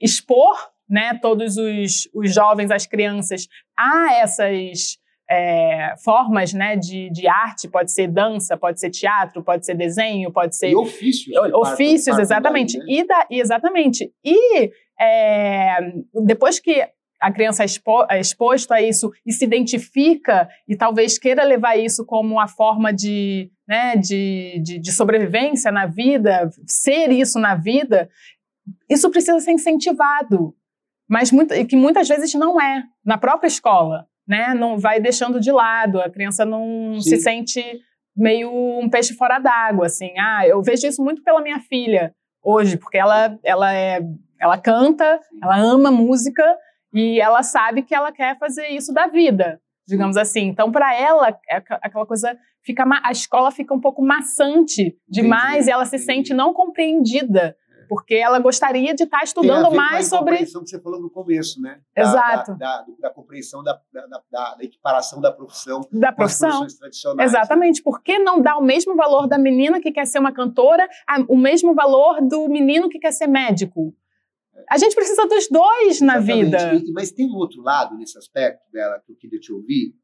expor 0.00 0.72
né, 0.88 1.18
todos 1.20 1.56
os, 1.56 2.08
os 2.14 2.34
jovens, 2.34 2.70
as 2.70 2.86
crianças, 2.86 3.46
a 3.78 4.14
essas 4.14 4.98
é, 5.30 5.94
formas 6.04 6.52
né, 6.52 6.76
de, 6.76 7.10
de 7.10 7.26
arte, 7.26 7.68
pode 7.68 7.92
ser 7.92 8.08
dança, 8.08 8.56
pode 8.56 8.78
ser 8.78 8.90
teatro, 8.90 9.42
pode 9.42 9.64
ser 9.64 9.74
desenho, 9.74 10.30
pode 10.30 10.56
ser. 10.56 10.70
E 10.70 10.76
ofícios. 10.76 11.34
Ofícios, 11.54 12.18
exatamente. 12.18 12.78
Daí, 12.78 12.86
né? 12.86 12.94
e 12.94 13.06
da, 13.06 13.26
exatamente. 13.30 14.12
E 14.24 14.70
é, 15.00 15.92
depois 16.24 16.60
que 16.60 16.86
a 17.22 17.30
criança 17.30 17.62
é, 17.62 17.66
expo 17.66 18.04
é 18.10 18.20
exposto 18.20 18.72
a 18.72 18.82
isso 18.82 19.12
e 19.24 19.32
se 19.32 19.44
identifica 19.44 20.48
e 20.66 20.76
talvez 20.76 21.18
queira 21.18 21.44
levar 21.44 21.76
isso 21.76 22.04
como 22.04 22.34
uma 22.34 22.48
forma 22.48 22.92
de, 22.92 23.48
né, 23.66 23.96
de, 23.96 24.60
de, 24.60 24.78
de 24.80 24.92
sobrevivência 24.92 25.70
na 25.70 25.86
vida, 25.86 26.50
ser 26.66 27.12
isso 27.12 27.38
na 27.38 27.54
vida, 27.54 28.10
isso 28.90 29.08
precisa 29.10 29.38
ser 29.38 29.52
incentivado, 29.52 30.54
mas 31.08 31.30
muito, 31.30 31.54
que 31.66 31.76
muitas 31.76 32.08
vezes 32.08 32.34
não 32.34 32.60
é, 32.60 32.82
na 33.04 33.16
própria 33.16 33.46
escola, 33.46 34.06
né? 34.26 34.54
Não 34.54 34.78
vai 34.78 35.00
deixando 35.00 35.40
de 35.40 35.52
lado, 35.52 36.00
a 36.00 36.10
criança 36.10 36.44
não 36.44 37.00
Sim. 37.00 37.10
se 37.10 37.16
sente 37.18 37.62
meio 38.16 38.50
um 38.50 38.88
peixe 38.88 39.14
fora 39.14 39.38
d'água, 39.38 39.86
assim. 39.86 40.10
Ah, 40.18 40.46
eu 40.46 40.62
vejo 40.62 40.86
isso 40.86 41.02
muito 41.02 41.22
pela 41.22 41.42
minha 41.42 41.60
filha 41.60 42.14
hoje, 42.42 42.76
porque 42.76 42.98
ela, 42.98 43.38
ela 43.44 43.72
é, 43.72 44.00
ela 44.40 44.58
canta, 44.58 45.20
ela 45.42 45.56
ama 45.56 45.90
música, 45.90 46.42
e 46.92 47.20
ela 47.20 47.42
sabe 47.42 47.82
que 47.82 47.94
ela 47.94 48.12
quer 48.12 48.38
fazer 48.38 48.68
isso 48.68 48.92
da 48.92 49.06
vida, 49.06 49.60
digamos 49.86 50.16
assim. 50.16 50.48
Então, 50.48 50.70
para 50.70 50.94
ela, 50.94 51.28
é 51.48 51.56
aquela 51.56 52.06
coisa 52.06 52.36
fica 52.62 52.84
a 53.02 53.10
escola 53.10 53.50
fica 53.50 53.74
um 53.74 53.80
pouco 53.80 54.02
maçante 54.02 54.96
demais 55.08 55.54
entendi, 55.54 55.68
e 55.68 55.72
ela 55.72 55.84
se 55.84 55.98
sente 55.98 56.32
não 56.34 56.52
compreendida. 56.52 57.56
É. 57.56 57.86
Porque 57.88 58.14
ela 58.14 58.38
gostaria 58.38 58.94
de 58.94 59.04
estar 59.04 59.18
tá 59.18 59.24
estudando 59.24 59.74
mais 59.74 60.06
sobre. 60.06 60.34
A 60.34 60.38
compreensão 60.38 60.62
que 60.62 60.70
você 60.70 60.80
falou 60.80 61.00
no 61.00 61.10
começo, 61.10 61.60
né? 61.60 61.80
Da, 61.94 62.02
Exato. 62.02 62.54
Da, 62.56 62.82
da, 62.82 62.86
da 63.00 63.10
compreensão 63.10 63.62
da, 63.62 63.80
equiparação 64.60 65.20
da 65.20 65.32
profissão. 65.32 65.80
Da 65.92 66.12
profissão. 66.12 66.66
tradicionais. 66.78 67.30
Exatamente. 67.30 67.78
Né? 67.78 67.82
Por 67.84 68.02
que 68.02 68.18
não 68.18 68.40
dar 68.40 68.56
o 68.56 68.62
mesmo 68.62 68.94
valor 68.94 69.26
da 69.26 69.38
menina 69.38 69.80
que 69.80 69.90
quer 69.90 70.06
ser 70.06 70.20
uma 70.20 70.32
cantora, 70.32 70.88
o 71.28 71.36
mesmo 71.36 71.74
valor 71.74 72.20
do 72.22 72.48
menino 72.48 72.88
que 72.88 72.98
quer 72.98 73.12
ser 73.12 73.26
médico? 73.26 73.94
A 74.68 74.78
gente 74.78 74.94
precisa 74.94 75.26
dos 75.26 75.48
dois 75.48 76.00
na 76.00 76.18
vida. 76.18 76.58
Mas 76.92 77.10
tem 77.10 77.26
um 77.26 77.36
outro 77.36 77.62
lado 77.62 77.96
nesse 77.96 78.18
aspecto 78.18 78.70
dela 78.72 79.00
que 79.04 79.12
eu 79.12 79.16
queria 79.16 79.38
te 79.38 79.52
ouvir, 79.52 79.94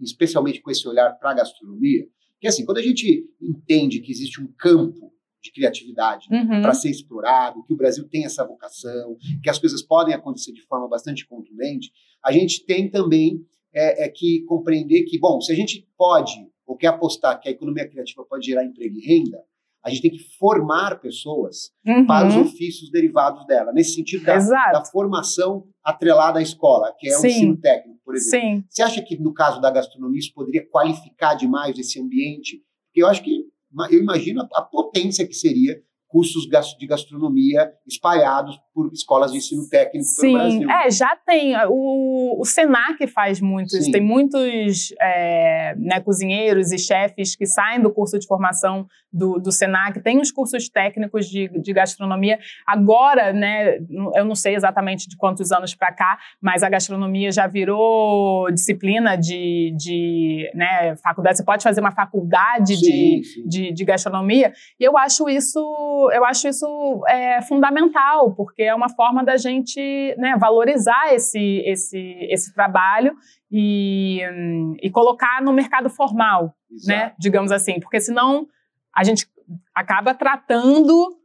especialmente 0.00 0.60
com 0.60 0.70
esse 0.70 0.86
olhar 0.86 1.12
para 1.18 1.30
a 1.30 1.34
gastronomia, 1.34 2.06
que 2.40 2.46
assim, 2.46 2.64
quando 2.64 2.78
a 2.78 2.82
gente 2.82 3.24
entende 3.40 4.00
que 4.00 4.12
existe 4.12 4.40
um 4.40 4.46
campo 4.58 5.12
de 5.42 5.52
criatividade 5.52 6.26
uhum. 6.30 6.62
para 6.62 6.74
ser 6.74 6.90
explorado, 6.90 7.62
que 7.64 7.72
o 7.72 7.76
Brasil 7.76 8.06
tem 8.08 8.24
essa 8.24 8.44
vocação, 8.44 9.16
que 9.42 9.48
as 9.48 9.58
coisas 9.58 9.82
podem 9.82 10.14
acontecer 10.14 10.52
de 10.52 10.62
forma 10.62 10.88
bastante 10.88 11.26
contundente, 11.26 11.90
a 12.24 12.32
gente 12.32 12.64
tem 12.64 12.90
também 12.90 13.44
é, 13.72 14.04
é 14.04 14.08
que 14.08 14.42
compreender 14.42 15.04
que, 15.04 15.18
bom, 15.18 15.40
se 15.40 15.52
a 15.52 15.54
gente 15.54 15.86
pode 15.96 16.34
ou 16.66 16.76
quer 16.76 16.88
apostar 16.88 17.40
que 17.40 17.48
a 17.48 17.52
economia 17.52 17.88
criativa 17.88 18.24
pode 18.24 18.46
gerar 18.46 18.64
emprego 18.64 18.96
e 18.98 19.06
renda, 19.06 19.42
a 19.86 19.90
gente 19.90 20.02
tem 20.02 20.10
que 20.10 20.36
formar 20.36 20.98
pessoas 20.98 21.70
uhum. 21.86 22.04
para 22.04 22.26
os 22.26 22.34
ofícios 22.34 22.90
derivados 22.90 23.46
dela, 23.46 23.72
nesse 23.72 23.94
sentido 23.94 24.24
da, 24.24 24.36
da, 24.36 24.84
formação 24.84 25.64
atrelada 25.82 26.40
à 26.40 26.42
escola, 26.42 26.92
que 26.98 27.08
é 27.08 27.12
Sim. 27.12 27.26
o 27.26 27.30
ensino 27.30 27.56
técnico, 27.56 28.00
por 28.04 28.16
exemplo. 28.16 28.48
Sim. 28.48 28.64
Você 28.68 28.82
acha 28.82 29.00
que 29.00 29.16
no 29.16 29.32
caso 29.32 29.60
da 29.60 29.70
gastronomia 29.70 30.18
isso 30.18 30.34
poderia 30.34 30.66
qualificar 30.68 31.34
demais 31.34 31.78
esse 31.78 32.00
ambiente? 32.00 32.60
Porque 32.88 33.00
eu 33.00 33.06
acho 33.06 33.22
que 33.22 33.44
eu 33.90 34.00
imagino 34.00 34.42
a, 34.42 34.48
a 34.58 34.62
potência 34.62 35.24
que 35.24 35.34
seria 35.34 35.80
cursos 36.08 36.48
de 36.78 36.86
gastronomia 36.86 37.70
espalhados 37.86 38.58
por 38.72 38.90
escolas 38.92 39.32
de 39.32 39.38
ensino 39.38 39.68
técnico 39.68 40.06
Sim, 40.06 40.20
pelo 40.20 40.38
Brasil. 40.38 40.70
É, 40.70 40.90
já 40.90 41.16
tem. 41.26 41.54
O, 41.68 42.40
o 42.40 42.44
Senac 42.44 43.06
faz 43.08 43.40
muitos. 43.40 43.84
Sim. 43.84 43.90
Tem 43.90 44.00
muitos 44.00 44.94
é, 45.00 45.74
né, 45.76 46.00
cozinheiros 46.00 46.72
e 46.72 46.78
chefes 46.78 47.36
que 47.36 47.46
saem 47.46 47.82
do 47.82 47.92
curso 47.92 48.18
de 48.18 48.26
formação 48.26 48.86
do, 49.16 49.38
do 49.38 49.50
Senac. 49.50 50.00
Tem 50.00 50.20
os 50.20 50.30
cursos 50.30 50.68
técnicos 50.68 51.26
de, 51.26 51.48
de 51.48 51.72
gastronomia. 51.72 52.38
Agora, 52.66 53.32
né, 53.32 53.78
eu 54.14 54.24
não 54.24 54.34
sei 54.34 54.54
exatamente 54.54 55.08
de 55.08 55.16
quantos 55.16 55.50
anos 55.50 55.74
para 55.74 55.92
cá, 55.92 56.18
mas 56.40 56.62
a 56.62 56.68
gastronomia 56.68 57.32
já 57.32 57.46
virou 57.46 58.50
disciplina 58.52 59.16
de, 59.16 59.74
de 59.76 60.50
né, 60.54 60.94
faculdade. 60.96 61.38
Você 61.38 61.44
pode 61.44 61.62
fazer 61.62 61.80
uma 61.80 61.92
faculdade 61.92 62.76
sim, 62.76 62.82
de, 62.82 63.24
sim. 63.24 63.48
de, 63.48 63.72
de 63.72 63.84
gastronomia. 63.84 64.52
E 64.78 64.84
eu 64.84 64.96
acho 64.98 65.28
isso 65.28 65.58
eu 66.12 66.24
acho 66.24 66.48
isso 66.48 67.04
é, 67.08 67.40
fundamental, 67.42 68.34
porque 68.34 68.62
é 68.62 68.74
uma 68.74 68.88
forma 68.88 69.24
da 69.24 69.36
gente 69.36 70.14
né, 70.18 70.36
valorizar 70.38 71.14
esse, 71.14 71.62
esse, 71.66 71.98
esse 72.30 72.54
trabalho 72.54 73.14
e, 73.50 74.20
e 74.82 74.90
colocar 74.90 75.40
no 75.42 75.52
mercado 75.52 75.88
formal, 75.88 76.54
né, 76.86 77.12
digamos 77.18 77.50
assim, 77.52 77.80
porque 77.80 78.00
senão 78.00 78.46
a 78.96 79.04
gente 79.04 79.28
acaba 79.74 80.14
tratando 80.14 81.16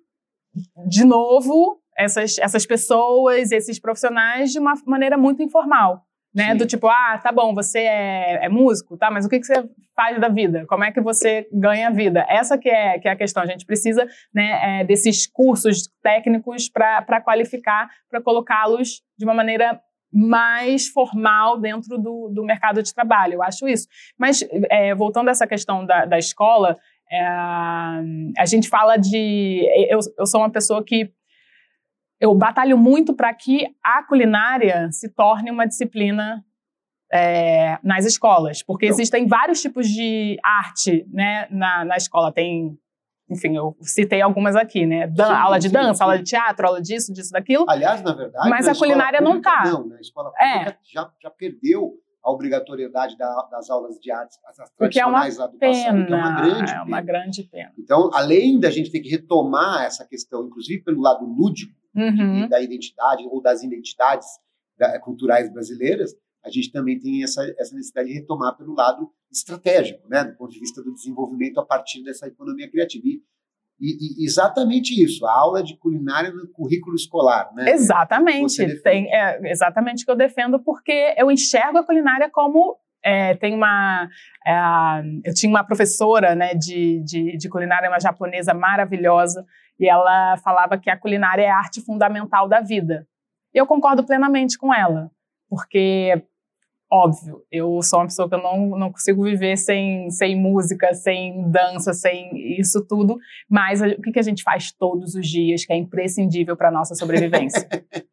de 0.89 1.05
novo, 1.05 1.79
essas, 1.97 2.37
essas 2.37 2.65
pessoas, 2.65 3.51
esses 3.51 3.79
profissionais 3.79 4.51
de 4.51 4.59
uma 4.59 4.73
maneira 4.85 5.17
muito 5.17 5.41
informal. 5.41 6.05
Né? 6.33 6.55
Do 6.55 6.65
tipo, 6.65 6.87
ah, 6.87 7.19
tá 7.21 7.31
bom, 7.31 7.53
você 7.53 7.79
é, 7.79 8.45
é, 8.45 8.49
músico, 8.49 8.97
tá? 8.97 9.11
Mas 9.11 9.25
o 9.25 9.29
que, 9.29 9.39
que 9.39 9.45
você 9.45 9.69
faz 9.93 10.19
da 10.19 10.29
vida? 10.29 10.65
Como 10.65 10.83
é 10.83 10.91
que 10.91 11.01
você 11.01 11.45
ganha 11.51 11.87
a 11.87 11.91
vida? 11.91 12.25
Essa 12.29 12.57
que 12.57 12.69
é, 12.69 12.99
que 12.99 13.07
é 13.07 13.11
a 13.11 13.17
questão. 13.17 13.43
A 13.43 13.45
gente 13.45 13.65
precisa 13.65 14.07
né, 14.33 14.79
é, 14.79 14.83
desses 14.85 15.27
cursos 15.27 15.89
técnicos 16.01 16.69
para 16.69 17.21
qualificar, 17.21 17.89
para 18.09 18.21
colocá-los 18.21 19.01
de 19.17 19.25
uma 19.25 19.33
maneira 19.33 19.81
mais 20.13 20.87
formal 20.87 21.57
dentro 21.57 21.97
do, 21.97 22.29
do 22.29 22.43
mercado 22.43 22.83
de 22.83 22.93
trabalho. 22.93 23.35
Eu 23.35 23.43
acho 23.43 23.67
isso. 23.67 23.87
Mas, 24.17 24.45
é, 24.69 24.93
voltando 24.93 25.29
a 25.29 25.31
essa 25.31 25.47
questão 25.47 25.85
da, 25.85 26.05
da 26.05 26.17
escola, 26.17 26.77
é, 27.11 27.21
a 27.25 28.45
gente 28.45 28.69
fala 28.69 28.95
de. 28.95 29.67
Eu, 29.89 29.99
eu 30.17 30.25
sou 30.25 30.39
uma 30.39 30.49
pessoa 30.49 30.83
que 30.83 31.11
eu 32.19 32.33
batalho 32.33 32.77
muito 32.77 33.13
para 33.13 33.33
que 33.33 33.67
a 33.83 34.03
culinária 34.03 34.89
se 34.91 35.09
torne 35.09 35.51
uma 35.51 35.67
disciplina 35.67 36.45
é, 37.11 37.77
nas 37.83 38.05
escolas, 38.05 38.63
porque 38.63 38.85
então, 38.85 38.95
existem 38.95 39.27
vários 39.27 39.61
tipos 39.61 39.87
de 39.87 40.37
arte 40.41 41.05
né, 41.11 41.47
na, 41.49 41.83
na 41.83 41.97
escola. 41.97 42.31
Tem, 42.31 42.77
enfim, 43.29 43.57
eu 43.57 43.75
citei 43.81 44.21
algumas 44.21 44.55
aqui, 44.55 44.85
né? 44.85 45.07
Dan 45.07 45.27
sim, 45.27 45.33
aula 45.33 45.59
de 45.59 45.67
sim, 45.67 45.73
dança, 45.73 45.95
sim. 45.95 46.03
aula 46.03 46.17
de 46.17 46.23
teatro, 46.23 46.67
aula 46.67 46.81
disso, 46.81 47.11
disso, 47.11 47.31
daquilo. 47.31 47.65
Aliás, 47.67 48.01
na 48.01 48.13
verdade. 48.13 48.49
Mas 48.49 48.67
a 48.67 48.75
culinária 48.75 49.19
não 49.19 49.37
está. 49.37 49.63
Não, 49.65 49.87
né? 49.87 49.97
A 49.97 50.01
escola 50.01 50.31
é. 50.41 50.75
já, 50.93 51.11
já 51.21 51.29
perdeu 51.29 51.91
a 52.23 52.31
obrigatoriedade 52.31 53.17
da, 53.17 53.47
das 53.51 53.69
aulas 53.69 53.99
de 53.99 54.11
artes, 54.11 54.37
as 54.45 54.71
Porque 54.77 54.99
é 54.99 55.05
uma 55.05 55.27
lá 55.27 55.47
do 55.47 55.57
pena, 55.57 55.73
passado, 55.73 56.05
que 56.05 56.13
é 56.13 56.15
uma 56.15 56.41
grande 56.41 56.71
é 56.71 56.75
uma 56.75 56.85
pena. 56.85 57.01
grande 57.01 57.43
pena. 57.43 57.73
Então, 57.77 58.09
além 58.13 58.59
da 58.59 58.69
gente 58.69 58.91
ter 58.91 58.99
que 58.99 59.09
retomar 59.09 59.83
essa 59.83 60.05
questão, 60.05 60.45
inclusive 60.45 60.83
pelo 60.83 61.01
lado 61.01 61.25
lúdico, 61.25 61.73
uhum. 61.95 62.47
da 62.47 62.61
identidade 62.61 63.23
ou 63.27 63.41
das 63.41 63.63
identidades 63.63 64.27
da, 64.77 64.99
culturais 64.99 65.51
brasileiras, 65.51 66.15
a 66.43 66.49
gente 66.49 66.71
também 66.71 66.99
tem 66.99 67.23
essa, 67.23 67.43
essa 67.57 67.75
necessidade 67.75 68.09
de 68.09 68.15
retomar 68.15 68.57
pelo 68.57 68.73
lado 68.73 69.11
estratégico, 69.31 70.07
né, 70.09 70.23
do 70.23 70.35
ponto 70.35 70.51
de 70.51 70.59
vista 70.59 70.81
do 70.81 70.93
desenvolvimento 70.93 71.59
a 71.59 71.65
partir 71.65 72.03
dessa 72.03 72.27
economia 72.27 72.69
criativa. 72.69 73.07
E, 73.07 73.21
e, 73.81 74.21
e 74.21 74.25
exatamente 74.25 75.03
isso, 75.03 75.25
a 75.25 75.33
aula 75.33 75.63
de 75.63 75.75
culinária 75.75 76.31
no 76.31 76.47
currículo 76.47 76.95
escolar. 76.95 77.50
Né? 77.53 77.71
Exatamente, 77.71 78.81
tem, 78.81 79.11
é 79.11 79.39
exatamente 79.50 80.03
o 80.03 80.05
que 80.05 80.11
eu 80.11 80.15
defendo, 80.15 80.59
porque 80.59 81.15
eu 81.17 81.31
enxergo 81.31 81.79
a 81.79 81.83
culinária 81.83 82.29
como 82.29 82.77
é, 83.03 83.35
tem 83.35 83.55
uma. 83.55 84.07
É, 84.45 84.53
eu 85.25 85.33
tinha 85.33 85.50
uma 85.50 85.63
professora 85.63 86.35
né, 86.35 86.53
de, 86.53 87.01
de, 87.03 87.38
de, 87.38 87.50
culinária, 87.50 87.89
uma 87.89 88.00
japonesa 88.00 88.53
maravilhosa, 88.53 89.43
e 89.79 89.89
ela 89.89 90.38
falava 90.38 90.77
que 90.77 90.89
a 90.89 90.97
culinária 90.97 91.41
é 91.41 91.50
a 91.50 91.57
arte 91.57 91.81
fundamental 91.81 92.47
da 92.47 92.61
vida. 92.61 93.07
E 93.53 93.57
eu 93.57 93.65
concordo 93.65 94.05
plenamente 94.05 94.57
com 94.57 94.73
ela, 94.73 95.09
porque, 95.50 96.23
óbvio, 96.91 97.41
eu 97.50 97.81
sou 97.81 98.00
uma 98.00 98.05
pessoa 98.05 98.27
que 98.27 98.36
eu 98.36 98.43
não, 98.43 98.77
não 98.77 98.91
consigo 98.91 99.24
viver 99.24 99.55
sem, 99.57 100.10
sem 100.10 100.36
música, 100.36 100.93
sem 100.93 101.50
dança, 101.50 101.93
sem 101.93 102.60
isso 102.60 102.86
tudo, 102.86 103.17
mas 103.50 103.81
o 103.81 104.01
que, 104.01 104.12
que 104.12 104.19
a 104.19 104.24
gente 104.24 104.43
faz 104.43 104.74
todos 104.74 105.15
os 105.15 105.25
dias 105.25 105.63
que 105.63 105.71
é 105.71 105.77
imprescindível 105.77 106.57
para 106.57 106.67
a 106.67 106.71
nossa 106.71 106.93
sobrevivência? 106.93 107.67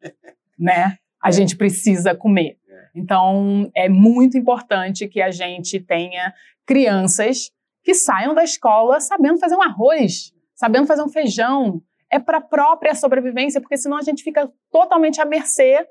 né? 0.57 0.97
A 1.21 1.29
gente 1.29 1.57
precisa 1.57 2.15
comer. 2.15 2.57
Então, 2.95 3.69
é 3.75 3.89
muito 3.89 4.37
importante 4.37 5.07
que 5.07 5.21
a 5.21 5.29
gente 5.29 5.79
tenha 5.79 6.33
crianças 6.65 7.51
que 7.83 7.93
saiam 7.93 8.33
da 8.33 8.43
escola 8.43 8.99
sabendo 9.01 9.39
fazer 9.39 9.55
um 9.55 9.61
arroz, 9.61 10.33
sabendo 10.55 10.87
fazer 10.87 11.03
um 11.03 11.09
feijão. 11.09 11.81
É 12.09 12.17
para 12.17 12.37
a 12.37 12.41
própria 12.41 12.95
sobrevivência, 12.95 13.61
porque 13.61 13.77
senão 13.77 13.97
a 13.97 14.01
gente 14.01 14.23
fica 14.23 14.49
totalmente 14.71 15.21
à 15.21 15.25
mercê 15.25 15.85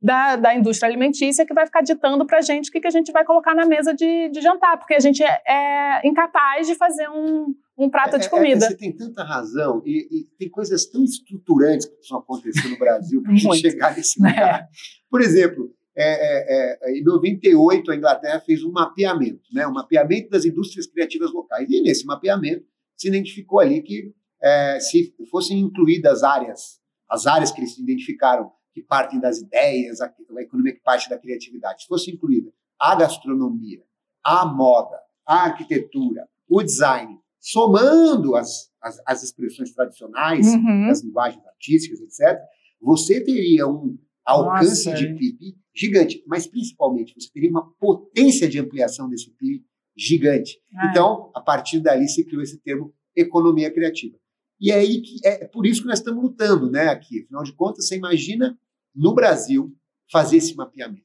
da, 0.00 0.36
da 0.36 0.54
indústria 0.54 0.88
alimentícia 0.88 1.44
que 1.44 1.52
vai 1.52 1.66
ficar 1.66 1.82
ditando 1.82 2.26
para 2.26 2.38
a 2.38 2.42
gente 2.42 2.70
o 2.70 2.72
que, 2.72 2.80
que 2.80 2.86
a 2.86 2.92
gente 2.92 3.12
vai 3.12 3.24
colocar 3.24 3.54
na 3.54 3.66
mesa 3.66 3.94
de, 3.94 4.30
de 4.30 4.40
jantar, 4.40 4.78
porque 4.78 4.94
a 4.94 5.00
gente 5.00 5.22
é, 5.22 5.42
é 5.46 6.00
incapaz 6.08 6.66
de 6.66 6.74
fazer 6.74 7.08
um, 7.10 7.54
um 7.76 7.90
prato 7.90 8.16
é, 8.16 8.18
de 8.18 8.30
comida. 8.30 8.64
É, 8.64 8.68
você 8.68 8.76
tem 8.76 8.96
tanta 8.96 9.22
razão 9.22 9.82
e, 9.84 10.08
e, 10.10 10.24
tem 10.38 10.48
coisas 10.48 10.86
tão 10.86 11.04
estruturantes 11.04 11.86
que 11.86 11.94
precisam 11.96 12.18
acontecer 12.18 12.68
no 12.68 12.78
Brasil 12.78 13.22
para 13.22 13.32
a 13.32 13.36
gente 13.36 13.56
chegar 13.58 13.94
nesse 13.94 14.18
lugar. 14.18 14.66
Por 15.10 15.20
exemplo, 15.20 15.70
é, 15.94 16.04
é, 16.04 16.78
é, 16.82 16.98
em 16.98 17.04
98, 17.04 17.90
a 17.90 17.96
Inglaterra 17.96 18.40
fez 18.40 18.64
um 18.64 18.72
mapeamento, 18.72 19.42
né, 19.52 19.66
um 19.66 19.72
mapeamento 19.72 20.30
das 20.30 20.46
indústrias 20.46 20.86
criativas 20.86 21.30
locais. 21.30 21.68
E 21.68 21.82
nesse 21.82 22.06
mapeamento 22.06 22.64
se 22.96 23.08
identificou 23.08 23.60
ali 23.60 23.82
que 23.82 24.14
é, 24.42 24.80
se 24.80 25.14
fossem 25.30 25.60
incluídas 25.60 26.22
áreas, 26.22 26.80
as 27.08 27.26
áreas 27.26 27.50
que 27.50 27.60
eles 27.60 27.76
identificaram 27.76 28.50
que 28.72 28.82
partem 28.82 29.20
das 29.20 29.38
ideias, 29.38 30.00
a, 30.00 30.06
a 30.06 30.42
economia 30.42 30.74
que 30.74 30.80
parte 30.80 31.08
da 31.08 31.18
criatividade, 31.18 31.82
se 31.82 31.88
fosse 31.88 32.10
incluída 32.10 32.52
a 32.78 32.94
gastronomia, 32.94 33.82
a 34.24 34.46
moda, 34.46 34.98
a 35.26 35.44
arquitetura, 35.44 36.26
o 36.48 36.62
design, 36.62 37.18
somando 37.38 38.34
as, 38.34 38.70
as, 38.82 39.00
as 39.06 39.22
expressões 39.22 39.72
tradicionais, 39.72 40.46
uhum. 40.46 40.88
as 40.90 41.02
linguagens 41.02 41.44
artísticas, 41.46 42.00
etc., 42.00 42.40
você 42.80 43.22
teria 43.22 43.66
um 43.66 43.98
alcance 44.24 44.88
Nossa, 44.88 44.98
de 44.98 45.14
PIB 45.14 45.56
gigante, 45.74 46.24
mas 46.26 46.46
principalmente 46.46 47.14
você 47.14 47.30
teria 47.32 47.50
uma 47.50 47.70
potência 47.78 48.48
de 48.48 48.58
ampliação 48.58 49.08
desse 49.08 49.30
PIB 49.30 49.64
gigante. 49.96 50.58
Ah, 50.76 50.88
então, 50.90 51.30
a 51.34 51.40
partir 51.40 51.80
dali 51.80 52.08
se 52.08 52.24
criou 52.24 52.42
esse 52.42 52.58
termo 52.58 52.94
economia 53.14 53.70
criativa. 53.70 54.16
E 54.60 54.70
é 54.70 54.74
aí 54.74 55.00
que 55.00 55.16
é 55.26 55.46
por 55.46 55.66
isso 55.66 55.82
que 55.82 55.88
nós 55.88 55.98
estamos 55.98 56.22
lutando, 56.22 56.70
né, 56.70 56.88
aqui. 56.88 57.22
Afinal 57.24 57.42
de 57.42 57.52
contas, 57.54 57.86
você 57.88 57.96
imagina 57.96 58.56
no 58.94 59.14
Brasil 59.14 59.72
fazer 60.10 60.36
esse 60.36 60.54
mapeamento. 60.54 61.02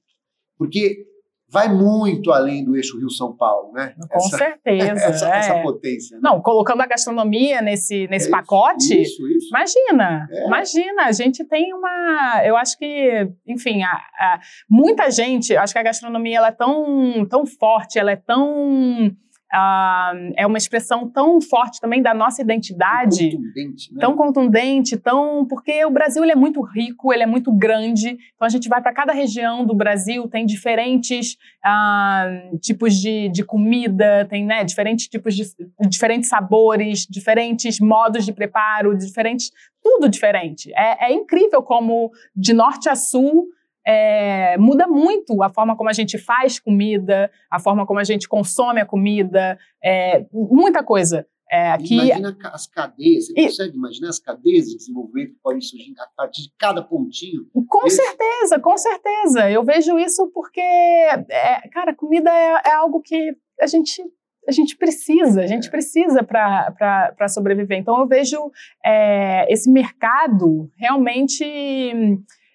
Porque 0.57 1.05
vai 1.47 1.71
muito 1.71 2.31
além 2.31 2.65
do 2.65 2.75
eixo 2.75 2.97
Rio-São 2.97 3.35
Paulo, 3.37 3.71
né? 3.71 3.93
Com 4.09 4.17
essa, 4.17 4.37
certeza. 4.37 4.91
Essa, 5.05 5.29
é. 5.33 5.37
essa, 5.37 5.61
potência. 5.61 6.15
Né? 6.17 6.21
Não, 6.23 6.41
colocando 6.41 6.81
a 6.81 6.87
gastronomia 6.87 7.61
nesse, 7.61 8.07
nesse 8.07 8.27
é 8.27 8.31
pacote, 8.31 8.99
isso, 8.99 9.25
isso. 9.27 9.47
imagina, 9.49 10.27
É. 10.31 10.47
imagina, 10.47 11.03
a 11.05 11.11
gente 11.11 11.45
tem 11.45 11.71
uma, 11.73 12.41
eu 12.43 12.57
acho 12.57 12.77
que, 12.77 13.29
enfim, 13.47 13.83
a, 13.83 13.89
a- 13.91 14.39
muita 14.69 15.09
gente, 15.11 15.55
acho 15.55 15.71
que 15.71 15.79
a 15.79 15.83
gastronomia 15.83 16.37
ela 16.37 16.47
é 16.47 16.51
tão, 16.51 17.25
tão 17.29 17.45
forte, 17.45 17.99
ela 17.99 18.11
é 18.11 18.15
tão, 18.17 19.15
ah, 19.51 20.13
é 20.35 20.45
uma 20.45 20.57
expressão 20.57 21.09
tão 21.09 21.39
forte 21.39 21.79
também 21.79 22.01
da 22.01 22.13
nossa 22.13 22.41
identidade, 22.41 23.31
Contundente, 23.31 23.93
né? 23.93 23.99
tão 23.99 24.15
contundente, 24.15 24.97
tão 24.97 25.45
porque 25.45 25.85
o 25.85 25.89
Brasil 25.89 26.23
ele 26.23 26.31
é 26.31 26.35
muito 26.35 26.61
rico, 26.61 27.13
ele 27.13 27.23
é 27.23 27.25
muito 27.25 27.51
grande. 27.51 28.17
Então 28.35 28.45
a 28.45 28.49
gente 28.49 28.67
vai 28.67 28.81
para 28.81 28.93
cada 28.93 29.13
região 29.13 29.65
do 29.65 29.75
Brasil 29.75 30.27
tem 30.27 30.45
diferentes 30.45 31.37
ah, 31.63 32.27
tipos 32.61 32.95
de, 32.95 33.29
de 33.29 33.43
comida, 33.43 34.25
tem 34.29 34.45
né, 34.45 34.63
diferentes 34.63 35.07
tipos 35.07 35.35
de 35.35 35.43
diferentes 35.87 36.29
sabores, 36.29 37.05
diferentes 37.09 37.79
modos 37.79 38.25
de 38.25 38.33
preparo, 38.33 38.97
diferentes 38.97 39.51
tudo 39.83 40.09
diferente. 40.09 40.71
É, 40.75 41.11
é 41.11 41.13
incrível 41.13 41.61
como 41.61 42.11
de 42.35 42.53
norte 42.53 42.89
a 42.89 42.95
sul 42.95 43.47
é, 43.85 44.57
muda 44.57 44.87
muito 44.87 45.41
a 45.43 45.49
forma 45.53 45.75
como 45.75 45.89
a 45.89 45.93
gente 45.93 46.17
faz 46.17 46.59
comida, 46.59 47.29
a 47.51 47.59
forma 47.59 47.85
como 47.85 47.99
a 47.99 48.03
gente 48.03 48.27
consome 48.27 48.81
a 48.81 48.85
comida, 48.85 49.57
é, 49.83 50.25
muita 50.31 50.83
coisa. 50.83 51.25
É, 51.51 51.69
aqui, 51.73 51.93
Imagina 51.93 52.35
as 52.51 52.65
cadeias, 52.65 53.27
você 53.27 53.33
E- 53.39 53.43
consegue 53.45 53.77
imaginar 53.77 54.09
as 54.09 54.17
cadeias 54.17 54.65
de 54.65 54.77
desenvolvimento 54.77 55.33
que 55.35 55.39
podem 55.43 55.61
surgir 55.61 55.93
a 55.99 56.07
partir 56.17 56.41
de 56.41 56.51
cada 56.57 56.81
pontinho? 56.81 57.43
Com 57.69 57.85
Esse- 57.85 57.97
certeza, 57.97 58.59
com 58.59 58.75
certeza. 58.75 59.49
Eu 59.51 59.63
vejo 59.63 59.99
isso 59.99 60.27
porque, 60.33 60.59
é, 60.59 61.69
cara, 61.71 61.93
comida 61.95 62.31
é, 62.31 62.61
é 62.69 62.71
algo 62.73 62.99
que 62.99 63.35
a 63.61 63.67
gente, 63.67 64.01
a 64.49 64.51
gente 64.51 64.75
precisa, 64.75 65.41
a 65.43 65.47
gente 65.47 65.69
precisa 65.69 66.23
para 66.23 67.27
sobreviver. 67.29 67.77
Então, 67.77 67.99
eu 67.99 68.07
vejo 68.07 68.51
é, 68.83 69.45
esse 69.53 69.69
mercado 69.71 70.71
realmente. 70.75 71.45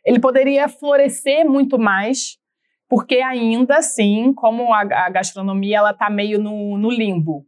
Ele 0.04 0.18
poderia 0.20 0.68
florescer 0.68 1.44
muito 1.44 1.78
mais, 1.78 2.38
porque 2.88 3.16
ainda 3.16 3.76
assim, 3.76 4.32
como 4.34 4.72
a, 4.72 4.80
a 4.80 5.10
gastronomia 5.10 5.78
ela 5.78 5.90
está 5.90 6.08
meio 6.10 6.38
no, 6.40 6.76
no 6.78 6.90
limbo, 6.90 7.46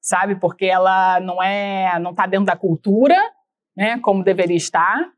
sabe? 0.00 0.36
Porque 0.36 0.66
ela 0.66 1.18
não 1.20 1.42
é, 1.42 1.98
não 1.98 2.10
está 2.12 2.26
dentro 2.26 2.46
da 2.46 2.56
cultura, 2.56 3.16
né? 3.76 3.98
Como 4.00 4.22
deveria 4.22 4.56
estar. 4.56 5.10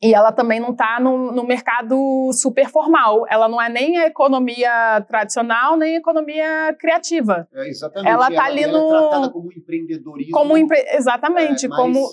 E 0.00 0.14
ela 0.14 0.30
também 0.30 0.60
não 0.60 0.70
está 0.70 1.00
no, 1.00 1.32
no 1.32 1.42
mercado 1.44 2.30
super 2.32 2.68
formal. 2.68 3.24
Ela 3.28 3.48
não 3.48 3.60
é 3.60 3.68
nem 3.68 3.98
a 3.98 4.06
economia 4.06 5.04
tradicional, 5.08 5.76
nem 5.76 5.96
a 5.96 5.98
economia 5.98 6.76
criativa. 6.78 7.48
É, 7.52 7.68
exatamente. 7.68 8.08
Ela 8.12 8.30
tá 8.30 8.44
ali 8.44 8.62
ela 8.62 8.78
no- 8.78 8.86
é 8.94 8.98
tratada 9.00 9.30
como 9.30 9.52
empreendedorismo. 9.52 10.32
Como 10.32 10.56
empre... 10.56 10.78
Exatamente, 10.92 11.66
é, 11.66 11.68
mas 11.68 11.78
como. 11.80 12.06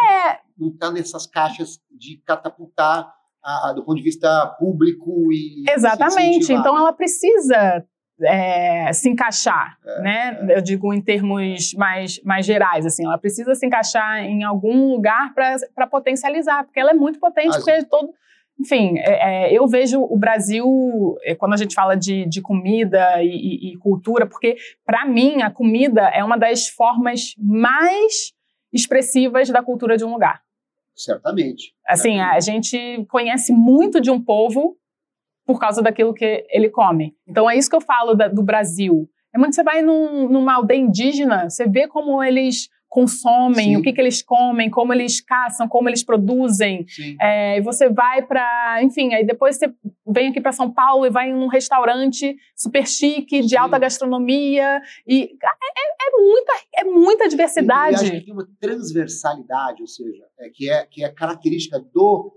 É, 0.00 0.38
Não 0.58 0.68
está 0.68 0.90
nessas 0.90 1.26
caixas 1.26 1.80
de 1.90 2.18
catapultar 2.26 3.12
a- 3.44 3.70
a- 3.70 3.72
do 3.72 3.84
ponto 3.84 3.96
de 3.96 4.02
vista 4.02 4.46
público 4.58 5.32
e. 5.32 5.64
exatamente. 5.70 6.52
Então 6.52 6.76
ela 6.76 6.92
precisa 6.92 7.84
é, 8.22 8.90
se 8.94 9.08
encaixar, 9.10 9.76
é, 9.84 10.00
né? 10.02 10.38
É. 10.50 10.56
Eu 10.58 10.62
digo 10.62 10.92
em 10.92 11.00
termos 11.02 11.74
mais, 11.74 12.20
mais 12.24 12.46
gerais, 12.46 12.86
assim, 12.86 13.04
ela 13.04 13.18
precisa 13.18 13.54
se 13.54 13.66
encaixar 13.66 14.24
em 14.24 14.42
algum 14.42 14.90
lugar 14.92 15.34
para 15.34 15.86
potencializar, 15.86 16.64
porque 16.64 16.80
ela 16.80 16.90
é 16.92 16.94
muito 16.94 17.18
potente, 17.20 17.48
Mas, 17.48 17.56
porque 17.58 17.84
todo, 17.84 18.10
enfim, 18.58 18.94
é, 18.98 19.50
é, 19.50 19.52
eu 19.52 19.66
vejo 19.68 20.00
o 20.02 20.16
Brasil, 20.16 20.64
é, 21.24 21.34
quando 21.34 21.52
a 21.52 21.56
gente 21.58 21.74
fala 21.74 21.94
de, 21.94 22.24
de 22.26 22.40
comida 22.40 23.22
e, 23.22 23.28
e, 23.28 23.72
e 23.74 23.76
cultura, 23.76 24.26
porque, 24.26 24.56
para 24.84 25.04
mim, 25.04 25.42
a 25.42 25.50
comida 25.50 26.08
é 26.08 26.24
uma 26.24 26.38
das 26.38 26.68
formas 26.68 27.34
mais 27.38 28.32
expressivas 28.76 29.50
da 29.50 29.62
cultura 29.62 29.96
de 29.96 30.04
um 30.04 30.12
lugar. 30.12 30.40
Certamente. 30.94 31.74
Assim, 31.86 32.20
a 32.20 32.40
gente 32.40 33.04
conhece 33.10 33.52
muito 33.52 34.00
de 34.00 34.10
um 34.10 34.22
povo 34.22 34.76
por 35.44 35.60
causa 35.60 35.82
daquilo 35.82 36.14
que 36.14 36.46
ele 36.50 36.70
come. 36.70 37.14
Então, 37.26 37.48
é 37.48 37.56
isso 37.56 37.68
que 37.68 37.76
eu 37.76 37.80
falo 37.80 38.14
da, 38.14 38.28
do 38.28 38.42
Brasil. 38.42 39.08
É 39.34 39.38
muito 39.38 39.54
você 39.54 39.62
vai 39.62 39.82
num, 39.82 40.28
numa 40.28 40.54
aldeia 40.54 40.80
indígena, 40.80 41.50
você 41.50 41.68
vê 41.68 41.86
como 41.86 42.22
eles 42.22 42.68
consomem, 42.96 43.74
Sim. 43.74 43.76
o 43.76 43.82
que, 43.82 43.92
que 43.92 44.00
eles 44.00 44.22
comem, 44.22 44.70
como 44.70 44.90
eles 44.90 45.20
caçam, 45.20 45.68
como 45.68 45.86
eles 45.86 46.02
produzem. 46.02 46.86
É, 47.20 47.58
e 47.58 47.60
você 47.60 47.90
vai 47.90 48.22
para, 48.22 48.82
enfim, 48.82 49.12
aí 49.12 49.22
depois 49.22 49.58
você 49.58 49.70
vem 50.08 50.28
aqui 50.28 50.40
para 50.40 50.50
São 50.50 50.72
Paulo 50.72 51.04
e 51.04 51.10
vai 51.10 51.30
num 51.30 51.46
restaurante 51.46 52.34
super 52.56 52.86
chique, 52.86 53.42
de 53.42 53.50
Sim. 53.50 53.58
alta 53.58 53.78
gastronomia 53.78 54.80
e 55.06 55.24
é, 55.24 55.26
é, 55.26 56.08
é, 56.08 56.22
muita, 56.22 56.52
é 56.74 56.84
muita 56.84 57.28
diversidade. 57.28 57.96
E, 57.96 57.98
e 57.98 58.02
acho 58.02 58.12
que 58.12 58.24
tem 58.24 58.32
uma 58.32 58.48
transversalidade, 58.58 59.82
ou 59.82 59.88
seja, 59.88 60.24
é, 60.38 60.48
que, 60.48 60.70
é, 60.70 60.86
que 60.86 61.04
é 61.04 61.10
característica 61.10 61.78
do 61.78 62.32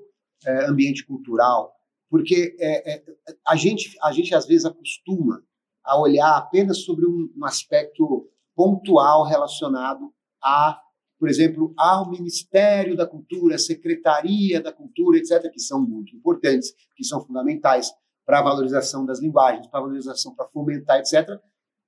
é, 0.46 0.66
ambiente 0.66 1.06
cultural, 1.06 1.74
porque 2.10 2.58
é, 2.60 2.96
é, 2.96 3.04
a, 3.48 3.56
gente, 3.56 3.96
a 4.04 4.12
gente 4.12 4.36
às 4.36 4.46
vezes 4.46 4.66
acostuma 4.66 5.42
a 5.86 5.98
olhar 5.98 6.36
apenas 6.36 6.84
sobre 6.84 7.06
um, 7.06 7.32
um 7.38 7.46
aspecto 7.46 8.30
pontual 8.54 9.26
relacionado 9.26 10.14
a, 10.44 10.80
por 11.18 11.30
exemplo, 11.30 11.74
ao 11.78 12.10
Ministério 12.10 12.96
da 12.96 13.08
Cultura, 13.08 13.56
à 13.56 13.60
Secretaria 13.60 14.62
da 14.62 14.72
Cultura, 14.72 15.18
etc., 15.18 15.52
que 15.52 15.60
são 15.60 15.82
muito 15.82 16.16
importantes, 16.16 16.74
que 16.96 17.04
são 17.04 17.26
fundamentais 17.26 17.92
para 18.26 18.40
a 18.40 18.44
valorização 18.44 19.06
das 19.06 19.20
linguagens, 19.20 19.68
para 19.68 19.80
a 19.80 19.84
valorização, 19.84 20.36
para 20.36 20.48
fomentar, 20.48 21.00
etc. 21.00 21.40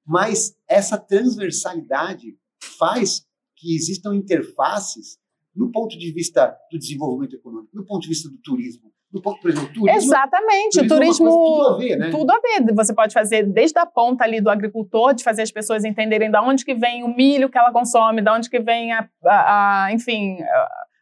Mas 0.06 0.58
essa 0.68 0.98
transversalidade 0.98 2.38
faz 2.78 3.26
que 3.56 3.76
existam 3.76 4.16
interfaces 4.16 5.20
no 5.56 5.72
ponto 5.72 5.98
de 5.98 6.12
vista 6.12 6.58
do 6.72 6.80
desenvolvimento 6.80 7.36
econômico, 7.36 7.76
no 7.76 7.86
ponto 7.86 8.02
de 8.02 8.10
vista 8.10 8.30
do 8.30 8.38
turismo, 8.38 8.92
do 9.12 9.22
por 9.22 9.38
exemplo, 9.50 9.74
turismo. 9.74 9.90
Exatamente, 9.90 10.88
turismo, 10.88 10.96
turismo 10.96 11.28
é 11.28 11.32
tudo 11.32 11.68
a 11.68 11.78
ver, 11.78 11.96
né? 11.98 12.10
Tudo 12.12 12.32
a 12.32 12.40
ver. 12.40 12.74
Você 12.74 12.94
pode 12.94 13.14
fazer 13.14 13.46
desde 13.46 13.78
a 13.78 13.86
ponta 13.86 14.24
ali 14.24 14.40
do 14.40 14.50
agricultor, 14.50 15.14
de 15.14 15.24
fazer 15.24 15.42
as 15.42 15.52
pessoas 15.52 15.84
entenderem 15.84 16.32
de 16.32 16.38
onde 16.38 16.64
que 16.64 16.74
vem 16.74 17.04
o 17.04 17.14
milho 17.14 17.50
que 17.50 17.58
ela 17.58 17.72
consome, 17.72 18.22
de 18.22 18.30
onde 18.30 18.50
que 18.50 18.60
vem 18.60 18.94
a, 18.94 19.08
a, 19.26 19.86
a 19.86 19.94
enfim, 19.94 20.38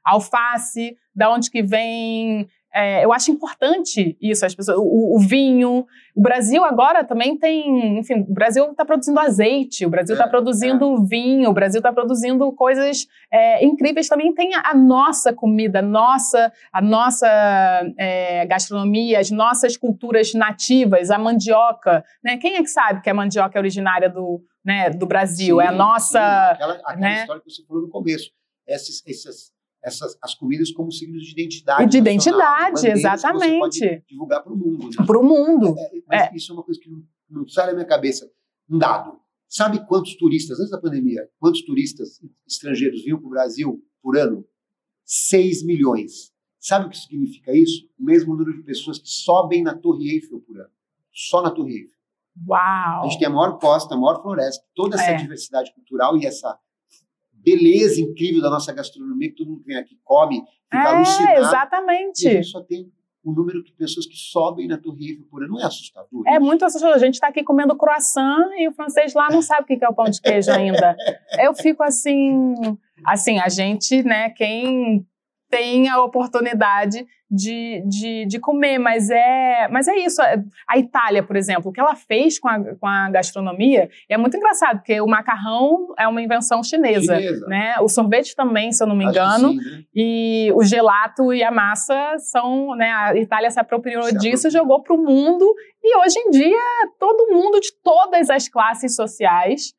a 0.04 0.14
alface, 0.14 0.98
da 1.14 1.30
onde 1.30 1.52
que 1.52 1.62
vem 1.62 2.48
é, 2.74 3.04
eu 3.04 3.12
acho 3.12 3.32
importante 3.32 4.16
isso, 4.22 4.46
as 4.46 4.54
pessoas, 4.54 4.78
o, 4.78 5.16
o, 5.16 5.20
vinho. 5.20 5.88
O 6.16 6.22
Brasil 6.22 6.64
agora 6.64 7.04
também 7.04 7.36
tem, 7.36 7.98
enfim, 7.98 8.22
o 8.22 8.34
Brasil 8.34 8.70
está 8.72 8.86
produzindo 8.86 9.20
azeite, 9.20 9.86
o 9.86 9.90
Brasil 9.90 10.14
está 10.14 10.26
é, 10.26 10.30
produzindo 10.30 10.96
é. 10.96 11.06
vinho, 11.08 11.50
o 11.50 11.54
Brasil 11.54 11.80
está 11.80 11.92
produzindo 11.92 12.52
coisas 12.52 13.08
é, 13.32 13.66
incríveis. 13.66 14.08
Também 14.08 14.34
tem 14.34 14.54
a, 14.54 14.70
a, 14.72 14.76
nossa 14.76 15.34
comida, 15.34 15.82
nossa, 15.82 16.52
a 16.72 16.82
nossa 16.82 17.28
é, 17.98 18.46
gastronomia, 18.46 19.20
as 19.20 19.32
nossas 19.32 19.76
culturas 19.76 20.34
nativas, 20.36 21.10
a 21.10 21.18
mandioca. 21.18 22.04
Né? 22.24 22.38
Quem 22.38 22.56
é 22.56 22.62
que 22.62 22.70
sabe 22.70 23.02
que 23.02 23.10
a 23.10 23.14
mandioca 23.14 23.58
é 23.58 23.60
originária 23.60 24.10
do, 24.10 24.44
né, 24.64 24.92
do 24.92 25.08
Brasil? 25.08 25.58
Sim, 25.58 25.64
é 25.64 25.68
a 25.68 25.72
nossa. 25.72 26.20
Sim, 26.20 26.54
aquela, 26.54 26.74
aquela 26.74 26.96
né? 26.98 27.22
história 27.22 27.42
que 27.42 27.50
você 27.50 27.66
falou 27.66 27.82
no 27.82 27.90
começo. 27.90 28.30
Essas, 28.68 29.02
essas 29.08 29.52
essas, 29.84 30.18
as 30.22 30.36
comidas 30.36 30.72
como 30.72 30.92
signos 30.92 31.24
de 31.24 31.32
identidade. 31.32 31.84
E 31.84 31.88
de 31.88 31.98
identidade, 31.98 32.88
exatamente. 32.88 34.04
Divulgar 34.08 34.44
para 34.44 34.54
o 34.54 34.58
mundo. 34.58 34.90
Né? 34.90 35.06
Para 35.06 35.20
o 35.20 35.24
mundo. 35.24 35.76
É, 35.78 35.98
é, 35.98 36.02
mas 36.08 36.22
é. 36.22 36.36
isso 36.36 36.52
é 36.52 36.56
uma 36.56 36.64
coisa 36.64 36.80
que 36.80 36.90
não, 36.90 37.04
não 37.30 37.48
sai 37.48 37.68
da 37.68 37.74
minha 37.74 37.86
cabeça. 37.86 38.30
Um 38.70 38.78
dado. 38.78 39.20
Sabe 39.48 39.86
quantos 39.88 40.16
turistas, 40.16 40.60
antes 40.60 40.70
da 40.70 40.80
pandemia, 40.80 41.28
quantos 41.40 41.64
turistas 41.64 42.22
estrangeiros 42.48 43.04
vinham 43.04 43.18
para 43.18 43.28
o 43.28 43.32
Brasil 43.32 43.84
por 44.02 44.16
ano? 44.18 44.46
6 45.04 45.64
milhões. 45.64 46.32
Sabe 46.60 46.86
o 46.86 46.90
que 46.90 46.98
significa 46.98 47.52
isso? 47.56 47.90
O 47.98 48.04
mesmo 48.04 48.36
número 48.36 48.58
de 48.58 48.64
pessoas 48.64 49.00
que 49.00 49.10
sobem 49.10 49.64
na 49.64 49.74
Torre 49.74 50.12
Eiffel 50.12 50.40
por 50.42 50.60
ano. 50.60 50.70
Só 51.12 51.42
na 51.42 51.50
Torre 51.50 51.74
Eiffel. 51.74 51.98
Uau! 52.48 52.60
A 52.60 53.08
gente 53.08 53.18
tem 53.18 53.28
a 53.28 53.32
maior 53.32 53.58
costa, 53.58 53.96
a 53.96 53.98
maior 53.98 54.22
floresta, 54.22 54.64
toda 54.76 54.96
essa 54.96 55.12
é. 55.12 55.16
diversidade 55.16 55.74
cultural 55.74 56.18
e 56.18 56.26
essa 56.26 56.58
beleza 57.44 58.02
incrível 58.02 58.42
da 58.42 58.50
nossa 58.50 58.74
gastronomia, 58.74 59.30
que 59.30 59.36
todo 59.36 59.50
mundo 59.50 59.64
vem 59.66 59.78
aqui, 59.78 59.98
come, 60.04 60.42
fica 60.66 60.84
é, 60.84 60.96
alucinado. 60.96 61.40
exatamente. 61.40 62.26
E 62.26 62.28
a 62.28 62.34
gente 62.34 62.48
só 62.48 62.62
tem 62.62 62.92
o 63.24 63.34
número 63.34 63.64
de 63.64 63.74
pessoas 63.74 64.06
que 64.06 64.16
sobem 64.16 64.68
na 64.68 64.78
Torre 64.78 65.10
Eiffel 65.10 65.26
por 65.30 65.44
ano. 65.44 65.54
Não 65.54 65.62
é 65.62 65.66
assustador? 65.66 66.24
É 66.26 66.34
isso? 66.34 66.42
muito 66.42 66.66
assustador. 66.66 66.96
A 66.96 67.00
gente 67.00 67.16
está 67.16 67.28
aqui 67.28 67.44
comendo 67.44 67.76
croissant 67.76 68.50
e 68.58 68.68
o 68.68 68.72
francês 68.72 69.14
lá 69.14 69.30
não 69.30 69.42
sabe 69.42 69.64
o 69.64 69.66
que 69.66 69.84
é 69.84 69.90
o 69.90 69.94
pão 69.94 70.06
de 70.06 70.22
queijo 70.22 70.52
ainda. 70.52 70.96
Eu 71.44 71.54
fico 71.54 71.84
assim... 71.84 72.56
Assim, 73.06 73.40
a 73.40 73.48
gente, 73.48 74.04
né, 74.04 74.30
quem 74.32 75.06
tem 75.50 75.90
a 75.90 76.02
oportunidade 76.02 77.06
de, 77.30 77.84
de, 77.86 78.26
de 78.26 78.40
comer, 78.40 78.80
mas 78.80 79.10
é, 79.10 79.68
mas 79.70 79.88
é 79.88 79.96
isso. 79.98 80.20
A 80.68 80.78
Itália, 80.78 81.22
por 81.22 81.36
exemplo, 81.36 81.70
o 81.70 81.74
que 81.74 81.80
ela 81.80 81.96
fez 81.96 82.40
com 82.40 82.48
a, 82.48 82.60
com 82.76 82.88
a 82.88 83.10
gastronomia 83.12 83.90
é 84.10 84.18
muito 84.18 84.36
engraçado, 84.36 84.78
porque 84.78 85.00
o 85.00 85.08
macarrão 85.08 85.94
é 85.98 86.08
uma 86.08 86.22
invenção 86.22 86.64
chinesa, 86.64 87.16
chinesa. 87.16 87.48
né? 87.48 87.76
O 87.82 87.88
sorvete 87.88 88.36
também, 88.36 88.72
se 88.72 88.82
eu 88.82 88.88
não 88.88 88.96
me 88.96 89.06
engano, 89.06 89.50
sim, 89.50 89.58
né? 89.58 89.84
e 89.94 90.52
o 90.56 90.64
gelato 90.64 91.32
e 91.32 91.44
a 91.44 91.52
massa 91.52 92.16
são, 92.18 92.76
né? 92.76 92.90
A 92.92 93.16
Itália 93.16 93.52
se 93.52 93.60
apropriou 93.60 94.04
se 94.04 94.18
disso 94.18 94.48
e 94.48 94.52
jogou 94.52 94.82
para 94.82 94.96
o 94.96 95.04
mundo, 95.04 95.46
e 95.84 95.98
hoje 95.98 96.20
em 96.20 96.32
dia 96.32 96.60
todo 97.00 97.32
mundo 97.32 97.60
de 97.60 97.72
todas 97.84 98.30
as 98.30 98.50
classes 98.50 98.96
sociais 98.96 99.74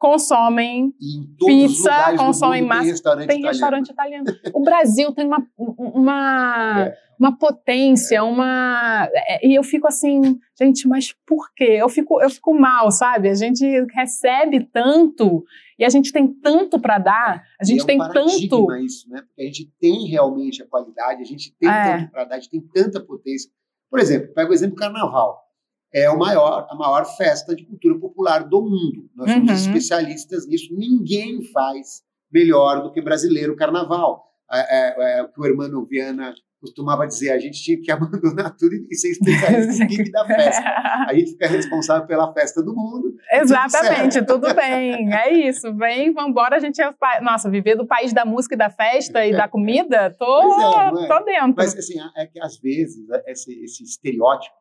consomem 0.00 0.94
pizza, 1.38 2.16
consomem 2.16 2.62
massa. 2.62 2.80
Tem 2.80 2.90
restaurante, 2.90 3.28
tem 3.28 3.38
italiano. 3.40 3.52
restaurante 3.52 3.90
italiano. 3.90 4.24
O 4.54 4.62
Brasil 4.62 5.12
tem 5.12 5.26
uma, 5.26 5.46
uma, 5.58 6.86
é. 6.86 6.96
uma 7.18 7.38
potência, 7.38 8.24
uma. 8.24 9.10
É, 9.12 9.46
e 9.46 9.54
eu 9.54 9.62
fico 9.62 9.86
assim, 9.86 10.40
gente, 10.58 10.88
mas 10.88 11.14
por 11.26 11.52
quê? 11.54 11.76
Eu 11.78 11.88
fico, 11.90 12.20
eu 12.22 12.30
fico 12.30 12.54
mal, 12.54 12.90
sabe? 12.90 13.28
A 13.28 13.34
gente 13.34 13.62
recebe 13.94 14.64
tanto 14.72 15.44
e 15.78 15.84
a 15.84 15.90
gente 15.90 16.10
tem 16.12 16.26
tanto 16.26 16.80
para 16.80 16.98
dar, 16.98 17.44
a 17.60 17.64
gente 17.64 17.80
é 17.80 17.82
um 17.82 17.86
tem 17.86 17.98
tanto. 17.98 18.74
isso, 18.76 19.06
né? 19.10 19.20
Porque 19.20 19.42
a 19.42 19.44
gente 19.44 19.70
tem 19.78 20.06
realmente 20.06 20.62
a 20.62 20.66
qualidade, 20.66 21.20
a 21.20 21.26
gente 21.26 21.54
tem 21.58 21.68
é. 21.68 21.98
tanto 21.98 22.10
para 22.10 22.24
dar, 22.24 22.36
a 22.36 22.40
gente 22.40 22.50
tem 22.50 22.60
tanta 22.60 23.00
potência. 23.00 23.50
Por 23.90 24.00
exemplo, 24.00 24.32
pega 24.32 24.50
o 24.50 24.54
exemplo 24.54 24.76
do 24.76 24.80
carnaval 24.80 25.49
é 25.92 26.08
o 26.10 26.18
maior, 26.18 26.66
a 26.70 26.74
maior 26.74 27.04
festa 27.16 27.54
de 27.54 27.64
cultura 27.66 27.98
popular 27.98 28.48
do 28.48 28.62
mundo. 28.62 29.10
Nós 29.14 29.30
somos 29.30 29.48
uhum. 29.48 29.56
especialistas 29.56 30.46
nisso. 30.46 30.74
Ninguém 30.74 31.42
faz 31.52 32.02
melhor 32.32 32.82
do 32.82 32.92
que 32.92 33.02
brasileiro 33.02 33.56
carnaval. 33.56 34.24
É, 34.52 34.58
é, 34.58 35.18
é, 35.18 35.22
o 35.22 35.28
que 35.28 35.40
o 35.40 35.44
Hermano 35.44 35.86
Viana 35.86 36.32
costumava 36.60 37.06
dizer, 37.06 37.30
a 37.30 37.38
gente 37.38 37.62
tinha 37.62 37.80
que 37.80 37.90
abandonar 37.90 38.54
tudo 38.56 38.74
e 38.90 38.94
ser 38.94 39.10
especialista 39.10 39.84
em 39.84 40.10
da 40.10 40.26
festa. 40.26 40.62
A 41.08 41.14
gente 41.14 41.30
fica 41.30 41.48
responsável 41.48 42.06
pela 42.06 42.32
festa 42.32 42.62
do 42.62 42.74
mundo. 42.74 43.14
Exatamente, 43.32 44.20
tudo, 44.20 44.46
tudo, 44.46 44.54
bem. 44.54 45.12
É 45.12 45.32
isso. 45.32 45.74
Vem, 45.74 46.12
vamos 46.12 46.30
embora. 46.30 46.56
A 46.56 46.60
gente 46.60 46.80
é, 46.80 46.94
nossa, 47.22 47.48
viver 47.50 47.76
do 47.76 47.86
país 47.86 48.12
da 48.12 48.24
música 48.24 48.54
e 48.54 48.58
da 48.58 48.70
festa 48.70 49.24
e 49.24 49.32
da 49.32 49.48
comida, 49.48 50.14
tô, 50.18 50.60
é, 50.60 51.04
é, 51.04 51.08
tô 51.08 51.24
dentro. 51.24 51.54
Mas 51.56 51.76
assim, 51.76 51.94
é 52.16 52.26
que 52.26 52.40
às 52.40 52.58
vezes 52.58 53.06
esse, 53.26 53.64
esse 53.64 53.82
estereótipo 53.84 54.59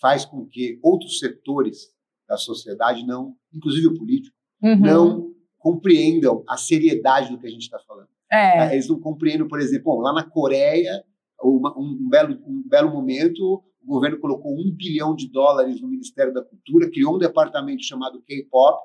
faz 0.00 0.24
com 0.24 0.46
que 0.46 0.78
outros 0.82 1.18
setores 1.18 1.88
da 2.28 2.36
sociedade 2.36 3.04
não, 3.06 3.34
inclusive 3.52 3.88
o 3.88 3.98
político, 3.98 4.36
uhum. 4.62 4.78
não 4.78 5.30
compreendam 5.58 6.42
a 6.48 6.56
seriedade 6.56 7.30
do 7.30 7.38
que 7.38 7.46
a 7.46 7.50
gente 7.50 7.62
está 7.62 7.78
falando. 7.80 8.08
É. 8.30 8.68
é. 8.68 8.72
Eles 8.74 8.88
não 8.88 8.98
compreendem, 9.00 9.46
por 9.46 9.60
exemplo, 9.60 9.96
bom, 9.96 10.00
lá 10.00 10.12
na 10.12 10.22
Coreia, 10.22 11.04
uma, 11.42 11.76
um, 11.78 12.08
belo, 12.08 12.38
um 12.46 12.62
belo 12.66 12.90
momento, 12.90 13.62
o 13.82 13.86
governo 13.86 14.18
colocou 14.18 14.52
um 14.52 14.70
bilhão 14.72 15.14
de 15.14 15.28
dólares 15.28 15.80
no 15.80 15.88
Ministério 15.88 16.32
da 16.32 16.42
Cultura, 16.42 16.90
criou 16.90 17.16
um 17.16 17.18
departamento 17.18 17.82
chamado 17.82 18.22
K-pop. 18.22 18.78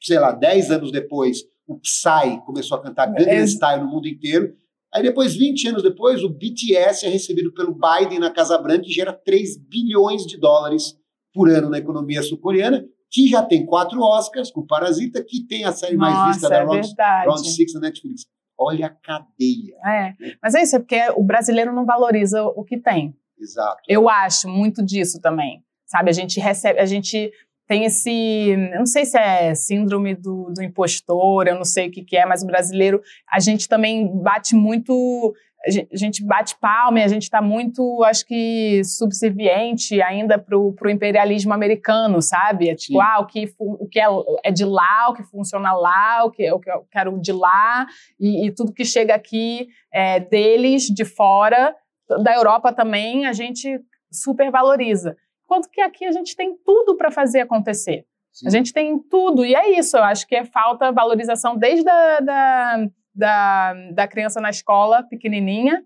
Sei 0.00 0.18
lá, 0.18 0.32
dez 0.32 0.70
anos 0.70 0.92
depois, 0.92 1.42
o 1.66 1.78
Psy 1.78 2.40
começou 2.44 2.76
a 2.76 2.82
cantar 2.82 3.06
Gangnam. 3.06 3.46
Style 3.46 3.82
no 3.82 3.88
mundo 3.88 4.06
inteiro. 4.06 4.54
Aí 4.94 5.02
depois, 5.02 5.34
20 5.34 5.68
anos 5.68 5.82
depois, 5.82 6.22
o 6.22 6.28
BTS 6.28 7.04
é 7.04 7.08
recebido 7.08 7.52
pelo 7.52 7.74
Biden 7.74 8.20
na 8.20 8.30
Casa 8.30 8.56
Branca 8.56 8.86
e 8.86 8.92
gera 8.92 9.12
3 9.12 9.58
bilhões 9.68 10.22
de 10.24 10.38
dólares 10.38 10.96
por 11.32 11.50
ano 11.50 11.68
na 11.68 11.78
economia 11.78 12.22
sul-coreana, 12.22 12.84
que 13.10 13.26
já 13.26 13.42
tem 13.42 13.66
quatro 13.66 14.00
Oscars 14.00 14.52
com 14.52 14.64
Parasita, 14.64 15.24
que 15.26 15.44
tem 15.46 15.64
a 15.64 15.72
série 15.72 15.96
Nossa, 15.96 16.12
mais 16.12 16.34
vista 16.34 16.48
da 16.48 16.56
é 16.56 16.64
Round, 16.64 16.94
Round 17.26 17.48
Six 17.48 17.74
na 17.74 17.80
Netflix. 17.80 18.26
Olha 18.56 18.86
a 18.86 18.90
cadeia. 18.90 19.74
É, 19.84 20.14
mas 20.40 20.54
é 20.54 20.62
isso, 20.62 20.76
é 20.76 20.78
porque 20.78 21.00
o 21.16 21.24
brasileiro 21.24 21.74
não 21.74 21.84
valoriza 21.84 22.44
o 22.44 22.62
que 22.62 22.78
tem. 22.78 23.16
Exato. 23.36 23.82
Eu 23.88 24.08
acho 24.08 24.48
muito 24.48 24.84
disso 24.84 25.20
também. 25.20 25.60
Sabe, 25.84 26.10
a 26.10 26.12
gente 26.12 26.38
recebe, 26.38 26.78
a 26.78 26.86
gente 26.86 27.32
tem 27.66 27.84
esse, 27.84 28.56
não 28.76 28.86
sei 28.86 29.04
se 29.04 29.18
é 29.18 29.54
síndrome 29.54 30.14
do, 30.14 30.52
do 30.54 30.62
impostor, 30.62 31.46
eu 31.46 31.54
não 31.54 31.64
sei 31.64 31.88
o 31.88 31.90
que, 31.90 32.02
que 32.02 32.16
é, 32.16 32.26
mas 32.26 32.42
o 32.42 32.46
brasileiro, 32.46 33.00
a 33.30 33.40
gente 33.40 33.68
também 33.68 34.06
bate 34.22 34.54
muito 34.54 35.34
a 35.66 35.96
gente 35.96 36.22
bate 36.24 36.56
palma 36.58 37.00
e 37.00 37.02
a 37.02 37.08
gente 37.08 37.22
está 37.22 37.40
muito, 37.40 38.04
acho 38.04 38.26
que, 38.26 38.82
subserviente 38.84 40.00
ainda 40.02 40.38
para 40.38 40.58
o 40.58 40.90
imperialismo 40.90 41.52
americano, 41.52 42.20
sabe? 42.20 42.68
É 42.68 42.74
tipo, 42.74 42.98
Sim. 42.98 43.02
ah, 43.02 43.20
o 43.20 43.26
que, 43.26 43.50
o 43.58 43.88
que 43.88 43.98
é, 43.98 44.06
é, 44.44 44.50
de 44.50 44.64
lá, 44.64 45.08
o 45.08 45.14
que 45.14 45.22
funciona 45.22 45.72
lá, 45.72 46.24
o 46.24 46.30
que, 46.30 46.50
o 46.52 46.60
que 46.60 46.70
eu 46.70 46.86
quero 46.90 47.18
de 47.18 47.32
lá, 47.32 47.86
e, 48.20 48.46
e 48.46 48.54
tudo 48.54 48.74
que 48.74 48.84
chega 48.84 49.14
aqui 49.14 49.68
é 49.92 50.20
deles, 50.20 50.84
de 50.84 51.04
fora. 51.04 51.74
Da 52.22 52.34
Europa 52.34 52.72
também, 52.72 53.26
a 53.26 53.32
gente 53.32 53.80
supervaloriza. 54.12 55.16
Enquanto 55.44 55.68
que 55.70 55.80
aqui 55.80 56.04
a 56.04 56.12
gente 56.12 56.34
tem 56.34 56.56
tudo 56.64 56.96
para 56.96 57.10
fazer 57.10 57.40
acontecer. 57.40 58.06
Sim. 58.32 58.48
A 58.48 58.50
gente 58.50 58.72
tem 58.72 58.98
tudo, 58.98 59.44
e 59.44 59.54
é 59.54 59.78
isso, 59.78 59.96
eu 59.96 60.02
acho 60.02 60.26
que 60.26 60.34
é 60.34 60.44
falta 60.44 60.90
valorização 60.90 61.56
desde 61.56 61.88
a 61.88 62.20
da 62.20 62.76
da, 63.14 63.74
da 63.92 64.08
criança 64.08 64.40
na 64.40 64.50
escola 64.50 65.02
pequenininha 65.04 65.84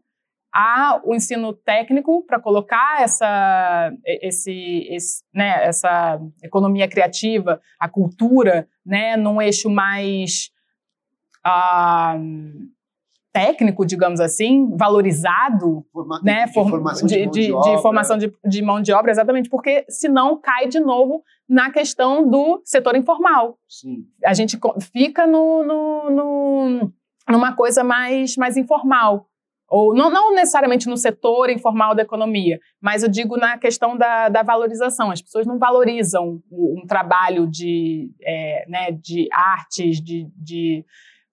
a 0.51 1.01
o 1.05 1.15
ensino 1.15 1.53
técnico 1.53 2.25
para 2.25 2.41
colocar 2.41 3.03
essa, 3.03 3.93
esse, 4.05 4.87
esse, 4.89 5.23
né, 5.33 5.63
essa 5.67 6.19
economia 6.43 6.89
criativa, 6.89 7.61
a 7.79 7.87
cultura, 7.87 8.67
né, 8.85 9.15
num 9.15 9.43
eixo 9.43 9.69
mais 9.69 10.51
uh, 11.47 12.19
técnico, 13.39 13.87
digamos 13.87 14.19
assim, 14.19 14.69
valorizado, 14.77 15.85
Forma, 15.93 16.21
né, 16.25 16.47
de, 16.47 16.53
formação 16.53 17.07
de, 17.07 17.27
de, 17.27 17.31
de, 17.31 17.47
de 17.47 17.83
formação 17.83 18.19
de, 18.19 18.63
mão 18.63 18.83
de 18.83 18.93
obra, 18.93 19.13
exatamente, 19.13 19.49
porque 19.49 19.85
senão 19.89 20.41
cai 20.41 20.67
de 20.67 20.81
novo 20.81 21.23
na 21.49 21.71
questão 21.71 22.29
do 22.29 22.61
setor 22.65 22.97
informal. 22.97 23.57
Sim. 23.69 24.05
A 24.25 24.35
gente 24.35 24.59
fica 24.93 25.25
no, 25.25 25.63
no, 25.63 26.11
no 26.11 26.93
numa 27.29 27.55
coisa 27.55 27.85
mais, 27.85 28.37
mais 28.37 28.57
informal. 28.57 29.27
Ou 29.71 29.95
não, 29.95 30.11
não, 30.11 30.35
necessariamente 30.35 30.89
no 30.89 30.97
setor 30.97 31.51
informal 31.51 31.95
da 31.95 32.03
economia, 32.03 32.59
mas 32.81 33.03
eu 33.03 33.09
digo 33.09 33.37
na 33.37 33.59
questão 33.59 33.97
da, 33.97 34.29
da 34.31 34.43
valorização. 34.43 35.11
As 35.11 35.23
pessoas 35.23 35.47
não 35.47 35.59
valorizam 35.59 36.41
um, 36.51 36.81
um 36.83 36.87
trabalho 36.87 37.47
de, 37.47 38.11
é, 38.23 38.65
né, 38.67 38.91
de 38.91 39.29
artes, 39.31 40.01
de, 40.01 40.27
de 40.35 40.85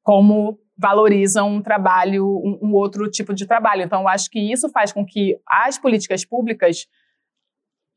como 0.03 0.59
valorizam 0.77 1.49
um 1.49 1.61
trabalho, 1.61 2.25
um, 2.25 2.59
um, 2.61 2.73
outro 2.73 3.09
tipo 3.09 3.33
de 3.33 3.45
trabalho. 3.45 3.83
Então, 3.83 4.01
eu 4.01 4.07
acho 4.07 4.29
que 4.29 4.39
isso 4.39 4.69
faz 4.69 4.91
com 4.91 5.05
que 5.05 5.37
as 5.47 5.77
políticas 5.77 6.25
públicas 6.25 6.87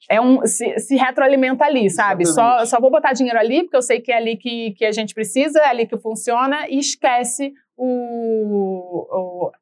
é 0.09 0.21
um, 0.21 0.47
se, 0.47 0.79
se 0.79 0.97
retroalimenta 0.97 1.65
ali, 1.65 1.91
sabe? 1.91 2.25
Só, 2.25 2.65
só 2.65 2.81
vou 2.81 2.91
botar 2.91 3.13
dinheiro 3.13 3.39
ali, 3.39 3.63
porque 3.63 3.77
eu 3.77 3.83
sei 3.83 4.01
que 4.01 4.13
é 4.13 4.17
ali 4.17 4.37
que, 4.37 4.73
que 4.73 4.85
a 4.85 4.93
gente 4.93 5.13
precisa, 5.13 5.59
é 5.61 5.67
ali 5.67 5.87
que 5.87 5.99
funciona, 5.99 6.69
e 6.69 6.79
esquece 6.79 7.53
o, 7.77 9.07
o 9.11 9.53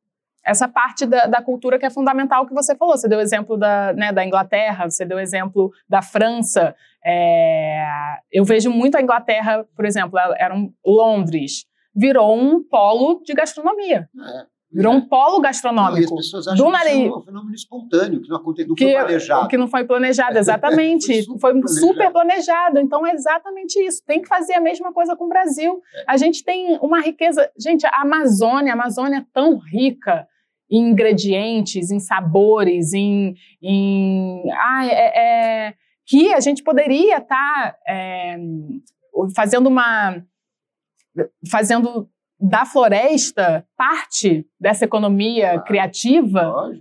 essa 0.44 0.68
parte 0.68 1.04
da, 1.04 1.26
da, 1.26 1.42
cultura 1.42 1.76
que 1.76 1.84
é 1.84 1.90
fundamental 1.90 2.46
que 2.46 2.54
você 2.54 2.76
falou. 2.76 2.96
Você 2.96 3.08
deu 3.08 3.18
exemplo 3.18 3.56
da, 3.56 3.92
né, 3.92 4.12
da 4.12 4.24
Inglaterra, 4.24 4.88
você 4.88 5.04
deu 5.04 5.18
exemplo 5.18 5.72
da 5.88 6.00
França. 6.00 6.74
É, 7.04 7.84
eu 8.30 8.44
vejo 8.44 8.70
muito 8.70 8.96
a 8.96 9.02
Inglaterra, 9.02 9.66
por 9.74 9.84
exemplo, 9.84 10.16
era 10.38 10.54
um, 10.54 10.72
Londres, 10.86 11.66
virou 11.96 12.36
um 12.36 12.62
polo 12.62 13.22
de 13.24 13.32
gastronomia. 13.32 14.08
É. 14.18 14.56
Virou 14.70 14.92
um 14.92 15.00
polo 15.00 15.40
gastronômico. 15.40 15.94
Não, 15.94 16.00
e 16.00 16.04
as 16.04 16.10
pessoas 16.10 16.48
acham 16.48 16.70
que 16.70 16.78
isso 16.78 17.14
é 17.14 17.16
um 17.16 17.22
fenômeno 17.22 17.54
espontâneo, 17.54 18.20
que 18.20 18.28
não, 18.28 18.36
aconteceu, 18.36 18.68
não 18.68 18.74
que, 18.74 18.84
foi 18.84 18.94
planejado. 18.94 19.48
Que 19.48 19.56
não 19.56 19.68
foi 19.68 19.84
planejado, 19.84 20.38
exatamente. 20.38 21.06
foi, 21.06 21.22
super, 21.22 21.40
foi 21.40 21.52
planejado. 21.52 21.80
super, 21.80 22.10
planejado. 22.12 22.78
Então 22.80 23.06
é 23.06 23.12
exatamente 23.12 23.80
isso. 23.80 24.02
Tem 24.04 24.20
que 24.20 24.28
fazer 24.28 24.54
a 24.54 24.60
mesma 24.60 24.92
coisa 24.92 25.16
com 25.16 25.24
o 25.24 25.28
Brasil. 25.28 25.80
É. 25.94 26.04
A 26.08 26.16
gente 26.16 26.44
tem 26.44 26.78
uma 26.82 27.00
riqueza. 27.00 27.50
Gente, 27.58 27.86
a 27.86 28.02
Amazônia, 28.02 28.72
a 28.72 28.74
Amazônia 28.74 29.18
é 29.18 29.26
tão 29.32 29.56
rica 29.56 30.26
em 30.70 30.90
ingredientes, 30.90 31.90
em 31.90 32.00
sabores, 32.00 32.92
em. 32.92 33.34
em 33.62 34.42
ah, 34.52 34.86
é, 34.86 35.68
é 35.68 35.74
que 36.04 36.32
a 36.32 36.40
gente 36.40 36.62
poderia 36.62 37.18
estar 37.18 37.72
tá, 37.72 37.76
é, 37.88 38.36
fazendo 39.34 39.68
uma. 39.68 40.22
Fazendo 41.50 42.08
da 42.38 42.64
floresta 42.66 43.66
parte 43.76 44.46
dessa 44.60 44.84
economia 44.84 45.50
claro, 45.50 45.64
criativa 45.64 46.72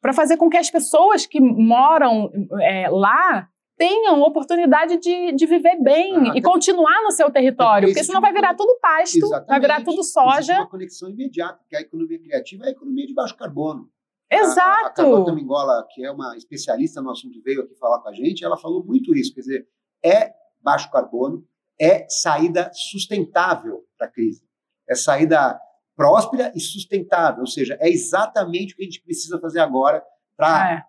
para 0.00 0.12
fazer 0.12 0.36
com 0.36 0.48
que 0.48 0.56
as 0.56 0.70
pessoas 0.70 1.26
que 1.26 1.40
moram 1.40 2.30
é, 2.60 2.88
lá 2.88 3.48
tenham 3.76 4.20
oportunidade 4.20 4.98
de, 4.98 5.32
de 5.32 5.46
viver 5.46 5.82
bem 5.82 6.14
ah, 6.14 6.32
e 6.36 6.42
continuar 6.42 7.02
no 7.02 7.10
seu 7.10 7.30
território, 7.30 7.88
porque 7.88 8.04
senão 8.04 8.20
vai 8.20 8.30
virar 8.30 8.54
tudo 8.54 8.78
pasto, 8.78 9.16
Exatamente. 9.16 9.48
vai 9.48 9.60
virar 9.60 9.82
tudo 9.82 10.04
soja. 10.04 10.38
Existe 10.38 10.60
uma 10.60 10.68
conexão 10.68 11.08
imediata, 11.08 11.58
porque 11.60 11.76
a 11.76 11.80
economia 11.80 12.18
criativa 12.18 12.64
é 12.64 12.68
a 12.68 12.72
economia 12.72 13.06
de 13.06 13.14
baixo 13.14 13.34
carbono. 13.36 13.88
Exato. 14.30 14.60
A, 14.60 14.86
a 14.86 14.90
Carlota 14.90 15.32
Mingola, 15.32 15.86
que 15.90 16.04
é 16.04 16.12
uma 16.12 16.36
especialista 16.36 17.00
no 17.00 17.10
assunto, 17.10 17.40
veio 17.42 17.62
aqui 17.62 17.74
falar 17.74 18.00
com 18.00 18.10
a 18.10 18.12
gente, 18.12 18.44
ela 18.44 18.56
falou 18.58 18.84
muito 18.84 19.14
isso, 19.16 19.34
quer 19.34 19.40
dizer, 19.40 19.66
é 20.04 20.34
baixo 20.62 20.90
carbono, 20.90 21.42
é 21.80 22.06
saída 22.08 22.70
sustentável 22.74 23.84
para 23.96 24.06
a 24.06 24.10
crise 24.10 24.50
é 24.90 24.94
saída 24.96 25.58
próspera 25.96 26.52
e 26.54 26.60
sustentável, 26.60 27.42
ou 27.42 27.46
seja, 27.46 27.78
é 27.80 27.88
exatamente 27.88 28.74
o 28.74 28.76
que 28.76 28.82
a 28.82 28.86
gente 28.86 29.02
precisa 29.02 29.38
fazer 29.38 29.60
agora 29.60 30.02
para 30.36 30.72
é. 30.72 30.84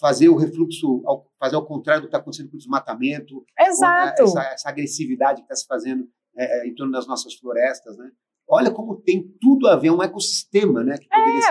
fazer 0.00 0.28
o 0.28 0.36
refluxo, 0.36 1.02
fazer 1.38 1.54
ao 1.54 1.64
contrário 1.64 2.02
do 2.02 2.04
que 2.06 2.08
está 2.08 2.18
acontecendo 2.18 2.50
com 2.50 2.56
o 2.56 2.58
desmatamento, 2.58 3.44
Exato. 3.58 4.22
Essa, 4.22 4.42
essa 4.42 4.68
agressividade 4.68 5.42
que 5.42 5.44
está 5.44 5.54
se 5.54 5.66
fazendo 5.66 6.08
é, 6.36 6.62
é, 6.62 6.66
em 6.66 6.74
torno 6.74 6.92
das 6.92 7.06
nossas 7.06 7.34
florestas, 7.34 7.96
né? 7.96 8.10
Olha 8.48 8.70
como 8.70 8.96
tem 8.96 9.24
tudo 9.40 9.66
a 9.68 9.76
ver, 9.76 9.88
é 9.88 9.92
um 9.92 10.02
ecossistema, 10.02 10.84
né? 10.84 10.96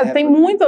é, 0.09 0.13
tem 0.13 0.29
muito. 0.29 0.63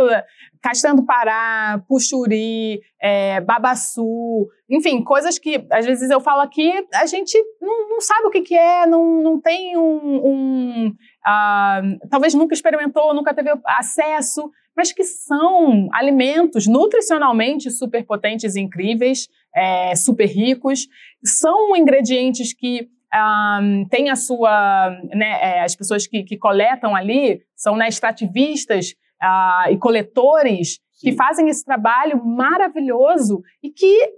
Castanho 0.62 0.96
do 0.96 1.06
Pará, 1.06 1.84
Puxuri, 1.88 2.82
é, 3.00 3.40
Babaçu, 3.42 4.48
enfim, 4.68 5.04
coisas 5.04 5.38
que 5.38 5.64
às 5.72 5.86
vezes 5.86 6.10
eu 6.10 6.20
falo 6.20 6.42
aqui, 6.42 6.74
a 6.92 7.06
gente 7.06 7.38
não, 7.62 7.90
não 7.90 8.02
sabe 8.02 8.26
o 8.26 8.32
que, 8.32 8.42
que 8.42 8.56
é, 8.56 8.88
não, 8.88 9.22
não 9.22 9.40
tem 9.40 9.78
um. 9.78 10.26
um 10.26 10.88
uh, 10.88 12.08
talvez 12.10 12.34
nunca 12.34 12.56
experimentou, 12.56 13.14
nunca 13.14 13.32
teve 13.32 13.52
acesso, 13.64 14.50
mas 14.76 14.92
que 14.92 15.04
são 15.04 15.88
alimentos 15.94 16.66
nutricionalmente 16.66 17.70
super 17.70 18.04
potentes 18.04 18.56
e 18.56 18.62
incríveis, 18.62 19.28
é, 19.56 19.96
super 19.96 20.26
ricos, 20.26 20.88
são 21.24 21.76
ingredientes 21.76 22.54
que 22.54 22.90
um, 23.16 23.86
tem 23.86 24.10
a 24.10 24.16
sua, 24.16 24.90
né, 25.14 25.40
é, 25.42 25.64
as 25.64 25.76
pessoas 25.76 26.06
que, 26.08 26.24
que, 26.24 26.38
coletam 26.38 26.96
ali 26.96 27.42
são 27.56 27.76
né, 27.76 27.88
extrativistas 27.88 28.94
uh, 29.24 29.72
e 29.72 29.78
coletores 29.78 30.80
Sim. 30.94 31.10
que 31.10 31.16
fazem 31.16 31.48
esse 31.48 31.64
trabalho 31.64 32.24
maravilhoso 32.26 33.42
e 33.64 33.70
que 33.70 34.14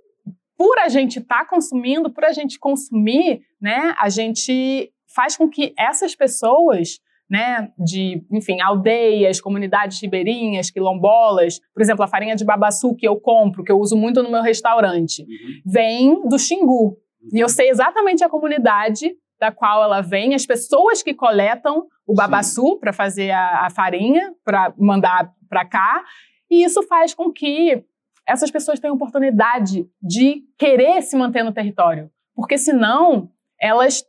por 0.58 0.80
a 0.80 0.90
gente 0.90 1.20
estar 1.20 1.44
tá 1.44 1.46
consumindo, 1.46 2.12
por 2.12 2.26
a 2.26 2.32
gente 2.32 2.58
consumir, 2.58 3.42
né, 3.62 3.94
a 4.00 4.10
gente 4.10 4.92
faz 5.14 5.38
com 5.38 5.48
que 5.48 5.74
essas 5.78 6.16
pessoas 6.16 7.00
né, 7.30 7.72
de, 7.78 8.24
enfim, 8.32 8.62
aldeias, 8.62 9.42
comunidades 9.42 10.02
ribeirinhas, 10.02 10.72
quilombolas, 10.72 11.60
por 11.74 11.82
exemplo, 11.82 12.04
a 12.04 12.08
farinha 12.08 12.36
de 12.36 12.46
babaçu 12.46 12.96
que 12.96 13.08
eu 13.08 13.20
compro, 13.20 13.64
que 13.64 13.72
eu 13.72 13.80
uso 13.80 13.98
muito 13.98 14.24
no 14.24 14.32
meu 14.32 14.42
restaurante, 14.42 15.24
uhum. 15.24 15.62
vem 15.66 16.28
do 16.28 16.40
Xingu, 16.40 16.98
e 17.34 17.40
eu 17.40 17.50
sei 17.50 17.70
exatamente 17.70 18.24
a 18.24 18.30
comunidade 18.30 19.16
da 19.40 19.52
qual 19.52 19.84
ela 19.84 20.02
vem, 20.02 20.34
as 20.34 20.46
pessoas 20.46 21.04
que 21.04 21.14
coletam 21.14 21.86
o 22.08 22.14
babaçu 22.14 22.78
para 22.80 22.92
fazer 22.92 23.32
a, 23.32 23.66
a 23.66 23.70
farinha, 23.70 24.34
para 24.44 24.74
mandar 24.78 25.32
para 25.50 25.66
cá. 25.66 26.04
E 26.50 26.64
isso 26.64 26.82
faz 26.84 27.14
com 27.14 27.32
que 27.32 27.84
essas 28.28 28.50
pessoas 28.50 28.80
tenham 28.80 28.96
oportunidade 28.96 29.88
de 30.02 30.44
querer 30.58 31.02
se 31.02 31.16
manter 31.16 31.44
no 31.44 31.54
território. 31.54 32.10
Porque 32.36 32.58
senão, 32.58 33.30
elas, 33.60 34.04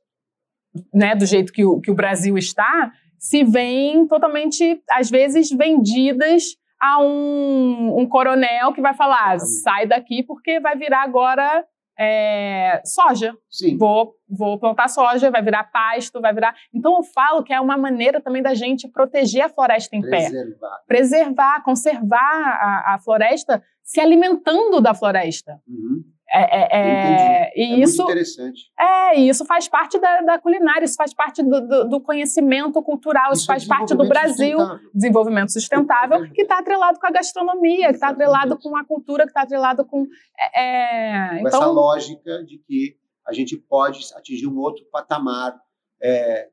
né, 0.93 1.15
do 1.15 1.27
jeito 1.27 1.53
que 1.53 1.65
o, 1.65 1.81
que 1.81 1.91
o 1.91 1.95
Brasil 1.95 2.37
está, 2.39 2.93
se 3.19 3.45
veem 3.45 4.07
totalmente, 4.07 4.83
às 4.91 5.11
vezes, 5.11 5.51
vendidas 5.51 6.57
a 6.81 7.03
um, 7.03 8.01
um 8.01 8.09
coronel 8.09 8.73
que 8.73 8.81
vai 8.81 8.95
falar: 8.95 9.39
sai 9.41 9.87
daqui 9.87 10.23
porque 10.23 10.61
vai 10.61 10.77
virar 10.77 11.03
agora 11.03 11.65
é, 11.99 12.81
soja. 12.85 13.37
Sim. 13.51 13.77
Vou, 13.77 14.15
vou 14.29 14.59
plantar 14.59 14.89
soja, 14.89 15.31
vai 15.31 15.43
virar 15.43 15.65
pasto, 15.65 16.21
vai 16.21 16.33
virar. 16.33 16.55
Então 16.73 16.97
eu 16.97 17.03
falo 17.03 17.43
que 17.43 17.53
é 17.53 17.61
uma 17.61 17.77
maneira 17.77 18.21
também 18.21 18.43
da 18.43 18.55
gente 18.55 18.87
proteger 18.89 19.43
a 19.43 19.49
floresta 19.49 19.97
em 19.97 20.01
Preservar. 20.01 20.79
pé. 20.79 20.85
Preservar, 20.87 21.63
conservar 21.65 22.19
a, 22.61 22.95
a, 22.95 22.99
floresta 23.01 23.63
se 23.83 24.01
alimentando 24.01 24.81
da 24.81 24.95
floresta. 24.95 25.61
Uhum. 25.67 26.05
É, 26.31 26.41
é, 26.41 26.69
é, 26.73 27.53
e 27.57 27.63
é 27.63 27.79
isso, 27.81 28.03
interessante. 28.03 28.71
É, 28.79 29.19
e 29.19 29.29
isso 29.29 29.47
faz 29.47 29.67
parte 29.67 29.99
da, 29.99 30.21
da 30.21 30.39
culinária, 30.39 30.85
isso 30.85 30.97
faz 30.97 31.15
parte 31.15 31.43
do, 31.43 31.67
do, 31.67 31.89
do 31.89 32.01
conhecimento 32.01 32.83
cultural, 32.83 33.33
isso, 33.33 33.43
isso 33.43 33.51
é 33.51 33.55
faz 33.55 33.67
parte 33.67 33.95
do 33.95 34.07
Brasil, 34.07 34.59
sustentável. 34.59 34.91
desenvolvimento 34.95 35.53
sustentável, 35.53 36.31
que 36.33 36.43
está 36.43 36.59
atrelado 36.59 37.01
com 37.01 37.07
a 37.07 37.11
gastronomia, 37.11 37.89
que 37.89 37.95
está 37.95 38.09
atrelado 38.09 38.59
com 38.59 38.77
a 38.77 38.85
cultura, 38.85 39.25
que 39.25 39.31
está 39.31 39.43
atrelado 39.43 39.87
com. 39.87 40.07
É, 40.55 41.29
com 41.31 41.49
então, 41.49 41.61
essa 41.61 41.67
lógica 41.67 42.45
de 42.45 42.59
que 42.59 42.97
a 43.27 43.33
gente 43.33 43.57
pode 43.57 44.01
atingir 44.15 44.47
um 44.47 44.59
outro 44.59 44.85
patamar 44.93 45.59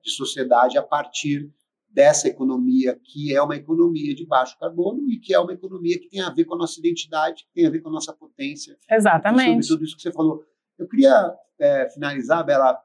de 0.02 0.10
sociedade 0.10 0.78
a 0.78 0.82
partir 0.82 1.52
dessa 1.96 2.28
economia 2.28 3.00
que 3.02 3.34
é 3.34 3.42
uma 3.42 3.56
economia 3.56 4.14
de 4.14 4.26
baixo 4.26 4.60
carbono 4.60 5.10
e 5.10 5.18
que 5.18 5.34
é 5.34 5.40
uma 5.40 5.54
economia 5.54 5.98
que 5.98 6.10
tem 6.10 6.20
a 6.20 6.30
ver 6.30 6.44
com 6.44 6.54
a 6.56 6.58
nossa 6.58 6.78
identidade, 6.78 7.46
que 7.46 7.54
tem 7.54 7.66
a 7.66 7.70
ver 7.70 7.80
com 7.80 7.88
a 7.88 7.94
nossa 7.94 8.12
potência. 8.12 8.78
Exatamente. 8.92 9.66
Sobre 9.66 9.68
tudo 9.68 9.86
isso 9.86 9.96
que 9.96 10.02
você 10.02 10.12
falou. 10.12 10.44
Eu 10.78 10.88
queria 10.90 11.34
é, 11.58 11.90
finalizar, 11.90 12.46
Bela, 12.46 12.78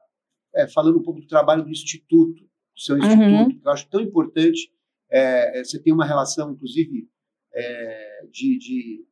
é, 0.55 0.65
falando 0.65 0.97
um 0.97 1.03
pouco 1.03 1.19
do 1.19 1.27
trabalho 1.27 1.61
do 1.61 1.69
Instituto, 1.69 2.41
do 2.41 2.79
seu 2.79 2.95
uhum. 2.95 3.01
Instituto, 3.01 3.27
uhum. 3.27 3.59
que 3.59 3.67
eu 3.67 3.71
acho 3.71 3.89
tão 3.89 3.99
importante. 3.99 4.71
É, 5.11 5.61
você 5.61 5.77
tem 5.77 5.91
uma 5.91 6.05
relação, 6.05 6.53
inclusive, 6.53 7.09
é, 7.53 8.27
de, 8.31 8.57
de, 8.57 9.05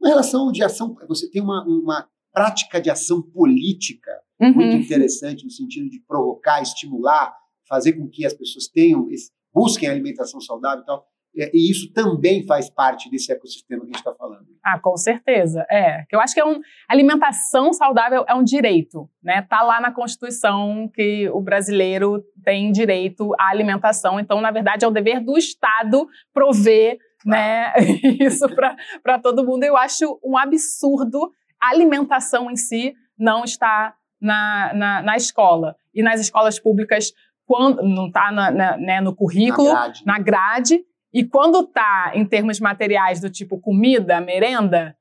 uma 0.00 0.08
relação 0.08 0.52
de 0.52 0.62
ação. 0.62 0.94
Você 1.08 1.28
tem 1.28 1.42
uma, 1.42 1.64
uma 1.64 2.08
prática 2.32 2.80
de 2.80 2.90
ação 2.90 3.20
política 3.20 4.12
uhum. 4.40 4.54
muito 4.54 4.76
interessante 4.76 5.44
no 5.44 5.50
sentido 5.50 5.90
de 5.90 5.98
provocar, 6.06 6.62
estimular 6.62 7.41
fazer 7.72 7.94
com 7.94 8.06
que 8.06 8.26
as 8.26 8.34
pessoas 8.34 8.68
tenham, 8.68 9.08
busquem 9.50 9.88
alimentação 9.88 10.42
saudável 10.42 10.82
e 10.82 10.84
tal. 10.84 11.06
E 11.34 11.70
isso 11.70 11.90
também 11.94 12.44
faz 12.46 12.68
parte 12.68 13.10
desse 13.10 13.32
ecossistema 13.32 13.80
que 13.80 13.86
a 13.86 13.92
gente 13.92 13.96
está 13.96 14.14
falando. 14.14 14.44
Ah, 14.62 14.78
com 14.78 14.94
certeza. 14.98 15.64
É. 15.70 16.04
Eu 16.12 16.20
acho 16.20 16.34
que 16.34 16.40
é 16.40 16.44
um, 16.44 16.60
alimentação 16.86 17.72
saudável 17.72 18.26
é 18.28 18.34
um 18.34 18.44
direito, 18.44 19.08
né? 19.22 19.40
Tá 19.40 19.62
lá 19.62 19.80
na 19.80 19.90
Constituição 19.90 20.90
que 20.92 21.30
o 21.30 21.40
brasileiro 21.40 22.22
tem 22.44 22.70
direito 22.70 23.32
à 23.40 23.48
alimentação. 23.48 24.20
Então, 24.20 24.42
na 24.42 24.50
verdade, 24.50 24.84
é 24.84 24.88
o 24.88 24.90
dever 24.90 25.24
do 25.24 25.38
Estado 25.38 26.06
prover, 26.34 26.98
né, 27.24 27.72
isso 28.20 28.46
para 29.02 29.18
todo 29.18 29.46
mundo. 29.46 29.64
Eu 29.64 29.78
acho 29.78 30.20
um 30.22 30.36
absurdo 30.36 31.32
a 31.58 31.70
alimentação 31.70 32.50
em 32.50 32.56
si 32.56 32.92
não 33.18 33.42
estar 33.42 33.94
na, 34.20 34.72
na, 34.74 35.02
na 35.02 35.16
escola. 35.16 35.74
E 35.94 36.02
nas 36.02 36.20
escolas 36.20 36.58
públicas 36.58 37.12
quando 37.52 37.82
não 37.82 38.06
está 38.06 38.32
né, 38.50 39.00
no 39.02 39.14
currículo, 39.14 39.68
na 39.68 39.74
grade. 39.74 40.02
na 40.06 40.18
grade, 40.18 40.80
e 41.12 41.22
quando 41.22 41.60
está 41.60 42.12
em 42.14 42.24
termos 42.24 42.58
materiais 42.58 43.20
do 43.20 43.28
tipo 43.28 43.60
comida, 43.60 44.22
merenda, 44.22 44.96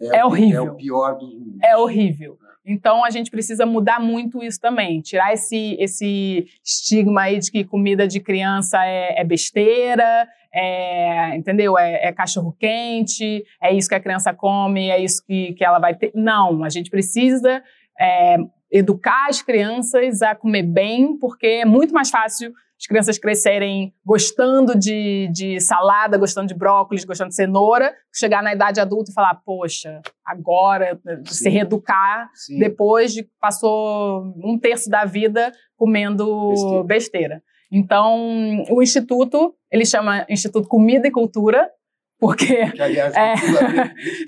é, 0.00 0.20
é 0.20 0.24
horrível. 0.24 0.64
É 0.64 0.70
o 0.70 0.74
pior 0.74 1.18
dos 1.18 1.34
mundos. 1.34 1.58
É 1.62 1.76
horrível. 1.76 2.38
Então 2.64 3.04
a 3.04 3.10
gente 3.10 3.30
precisa 3.30 3.66
mudar 3.66 4.00
muito 4.00 4.42
isso 4.42 4.58
também, 4.58 5.02
tirar 5.02 5.34
esse, 5.34 5.76
esse 5.78 6.46
estigma 6.64 7.24
aí 7.24 7.38
de 7.38 7.52
que 7.52 7.62
comida 7.62 8.08
de 8.08 8.20
criança 8.20 8.82
é, 8.82 9.20
é 9.20 9.22
besteira, 9.22 10.26
é, 10.50 11.36
entendeu? 11.36 11.76
É, 11.76 12.06
é, 12.06 12.12
cachorro 12.12 12.56
quente, 12.58 13.44
é 13.62 13.70
isso 13.74 13.90
que 13.90 13.94
a 13.94 14.00
criança 14.00 14.32
come, 14.32 14.88
é 14.88 14.98
isso 14.98 15.22
que, 15.26 15.52
que 15.52 15.62
ela 15.62 15.78
vai 15.78 15.94
ter. 15.94 16.10
Não, 16.14 16.64
a 16.64 16.70
gente 16.70 16.88
precisa 16.88 17.62
é, 18.00 18.38
educar 18.76 19.26
as 19.28 19.42
crianças 19.42 20.22
a 20.22 20.34
comer 20.34 20.62
bem, 20.62 21.16
porque 21.18 21.46
é 21.46 21.64
muito 21.64 21.94
mais 21.94 22.10
fácil 22.10 22.52
as 22.78 22.86
crianças 22.86 23.18
crescerem 23.18 23.94
gostando 24.04 24.78
de, 24.78 25.28
de 25.32 25.58
salada, 25.60 26.18
gostando 26.18 26.48
de 26.48 26.54
brócolis, 26.54 27.04
gostando 27.04 27.30
de 27.30 27.34
cenoura, 27.34 27.94
chegar 28.14 28.42
na 28.42 28.52
idade 28.52 28.80
adulta 28.80 29.10
e 29.10 29.14
falar, 29.14 29.34
poxa, 29.46 30.02
agora, 30.24 31.00
Sim. 31.24 31.24
se 31.24 31.48
reeducar 31.48 32.28
Sim. 32.34 32.58
depois 32.58 33.14
de 33.14 33.26
passou 33.40 34.34
um 34.44 34.58
terço 34.58 34.90
da 34.90 35.06
vida 35.06 35.50
comendo 35.74 36.50
besteira. 36.50 36.84
besteira. 36.84 37.42
Então, 37.72 38.64
o 38.70 38.82
Instituto, 38.82 39.54
ele 39.72 39.86
chama 39.86 40.26
Instituto 40.28 40.68
Comida 40.68 41.08
e 41.08 41.10
Cultura, 41.10 41.70
porque 42.18 42.70
que, 42.70 42.82
aliás, 42.82 43.14
é, 43.16 43.34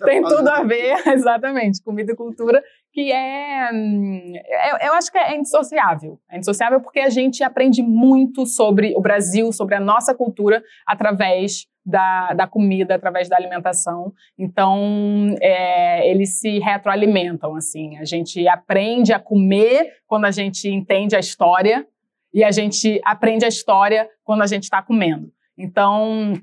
tem 0.05 0.23
tudo 0.23 0.49
a 0.49 0.63
ver, 0.63 0.97
exatamente, 1.09 1.83
comida 1.83 2.13
e 2.13 2.17
cultura, 2.17 2.63
que 2.93 3.13
é, 3.13 3.71
é, 3.71 4.89
eu 4.89 4.95
acho 4.95 5.11
que 5.11 5.19
é 5.19 5.37
indissociável. 5.37 6.19
É 6.31 6.37
indissociável 6.37 6.81
porque 6.81 7.01
a 7.01 7.11
gente 7.11 7.43
aprende 7.43 7.83
muito 7.83 8.47
sobre 8.47 8.95
o 8.97 9.01
Brasil, 9.01 9.53
sobre 9.53 9.75
a 9.75 9.81
nossa 9.81 10.15
cultura, 10.15 10.63
através 10.87 11.67
da, 11.85 12.35
da 12.35 12.47
comida, 12.47 12.95
através 12.95 13.29
da 13.29 13.37
alimentação. 13.37 14.13
Então, 14.39 15.35
é, 15.41 16.09
eles 16.11 16.39
se 16.41 16.59
retroalimentam, 16.59 17.55
assim. 17.57 17.97
A 17.97 18.05
gente 18.05 18.47
aprende 18.47 19.13
a 19.13 19.19
comer 19.19 19.93
quando 20.07 20.27
a 20.27 20.31
gente 20.31 20.69
entende 20.69 21.17
a 21.17 21.21
história 21.21 21.87
e 22.33 22.45
a 22.45 22.51
gente 22.51 23.01
aprende 23.05 23.45
a 23.45 23.49
história 23.49 24.09
quando 24.23 24.43
a 24.43 24.47
gente 24.47 24.65
está 24.65 24.83
comendo. 24.83 25.33
Então, 25.57 26.35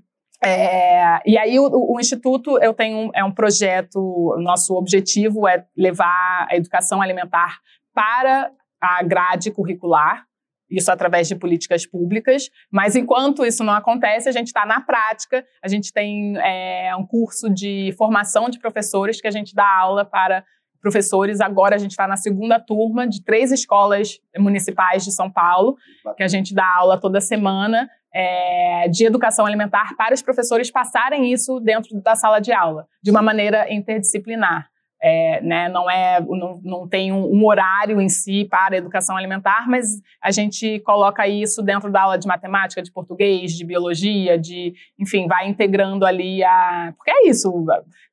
é, 0.44 1.22
e 1.26 1.38
aí 1.38 1.58
o, 1.60 1.94
o, 1.94 2.00
Instituto, 2.00 2.60
eu 2.62 2.74
tenho 2.74 3.10
é 3.14 3.24
um 3.24 3.32
projeto, 3.32 3.98
o 3.98 4.42
nosso 4.42 4.74
objetivo 4.76 5.48
é 5.48 5.66
levar 5.76 6.48
a 6.50 6.56
educação 6.56 7.02
alimentar 7.02 7.60
para 7.94 8.52
a 8.82 9.02
grade 9.04 9.52
curricular, 9.52 10.26
isso 10.70 10.92
através 10.92 11.28
de 11.28 11.36
políticas 11.36 11.86
públicas, 11.86 12.50
mas 12.72 12.96
enquanto 12.96 13.46
isso 13.46 13.64
não 13.64 13.74
acontece, 13.74 14.28
a 14.28 14.32
gente 14.32 14.48
está 14.48 14.66
na 14.66 14.82
prática, 14.82 15.46
a 15.64 15.68
gente 15.68 15.94
tem 15.94 16.36
é, 16.38 16.96
um 16.96 17.06
curso 17.06 17.50
de 17.50 17.94
formação 17.98 18.50
de 18.50 18.60
professores 18.60 19.22
que 19.22 19.28
a 19.28 19.32
gente 19.32 19.56
dá 19.56 19.66
aula 19.66 20.04
para 20.04 20.44
professores. 20.82 21.42
Agora 21.42 21.76
a 21.76 21.80
gente 21.80 21.92
está 21.92 22.08
na 22.08 22.18
segunda 22.18 22.60
turma 22.60 23.08
de 23.08 23.24
três 23.24 23.52
escolas 23.52 24.20
municipais 24.38 25.04
de 25.04 25.12
São 25.12 25.32
Paulo, 25.32 25.76
que 26.16 26.24
a 26.24 26.28
gente 26.28 26.54
dá 26.54 26.68
aula 26.78 27.00
toda 27.00 27.20
semana 27.20 27.90
é, 28.16 28.88
de 28.88 29.06
educação 29.06 29.46
alimentar 29.46 29.94
para 29.98 30.14
os 30.14 30.22
professores 30.22 30.72
passarem 30.72 31.34
isso 31.34 31.60
dentro 31.60 32.00
da 32.02 32.16
sala 32.16 32.40
de 32.40 32.54
aula, 32.54 32.88
de 33.04 33.12
uma 33.12 33.22
maneira 33.22 33.72
interdisciplinar. 33.72 34.70
É, 35.04 35.42
né, 35.42 35.70
não, 35.70 35.92
é, 35.92 36.20
não, 36.22 36.60
não 36.64 36.88
tem 36.88 37.12
um, 37.12 37.26
um, 37.26 37.46
horário 37.46 38.02
em 38.02 38.08
si 38.08 38.46
para 38.50 38.76
a 38.76 38.78
educação 38.78 39.16
alimentar, 39.16 39.68
mas 39.68 40.02
a 40.24 40.32
gente 40.32 40.80
coloca 40.80 41.28
isso 41.28 41.62
dentro 41.62 41.92
da 41.92 42.04
aula 42.04 42.18
de 42.18 42.26
matemática, 42.26 42.82
de 42.82 42.92
português, 42.92 43.52
de 43.52 43.66
biologia, 43.66 44.40
de, 44.40 44.74
enfim, 44.98 45.28
vai 45.28 45.48
integrando 45.48 46.06
ali 46.06 46.44
a. 46.44 46.94
Porque 46.98 47.12
é 47.12 47.28
isso, 47.28 47.54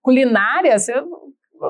culinária, 0.03 0.77
você 0.77 0.93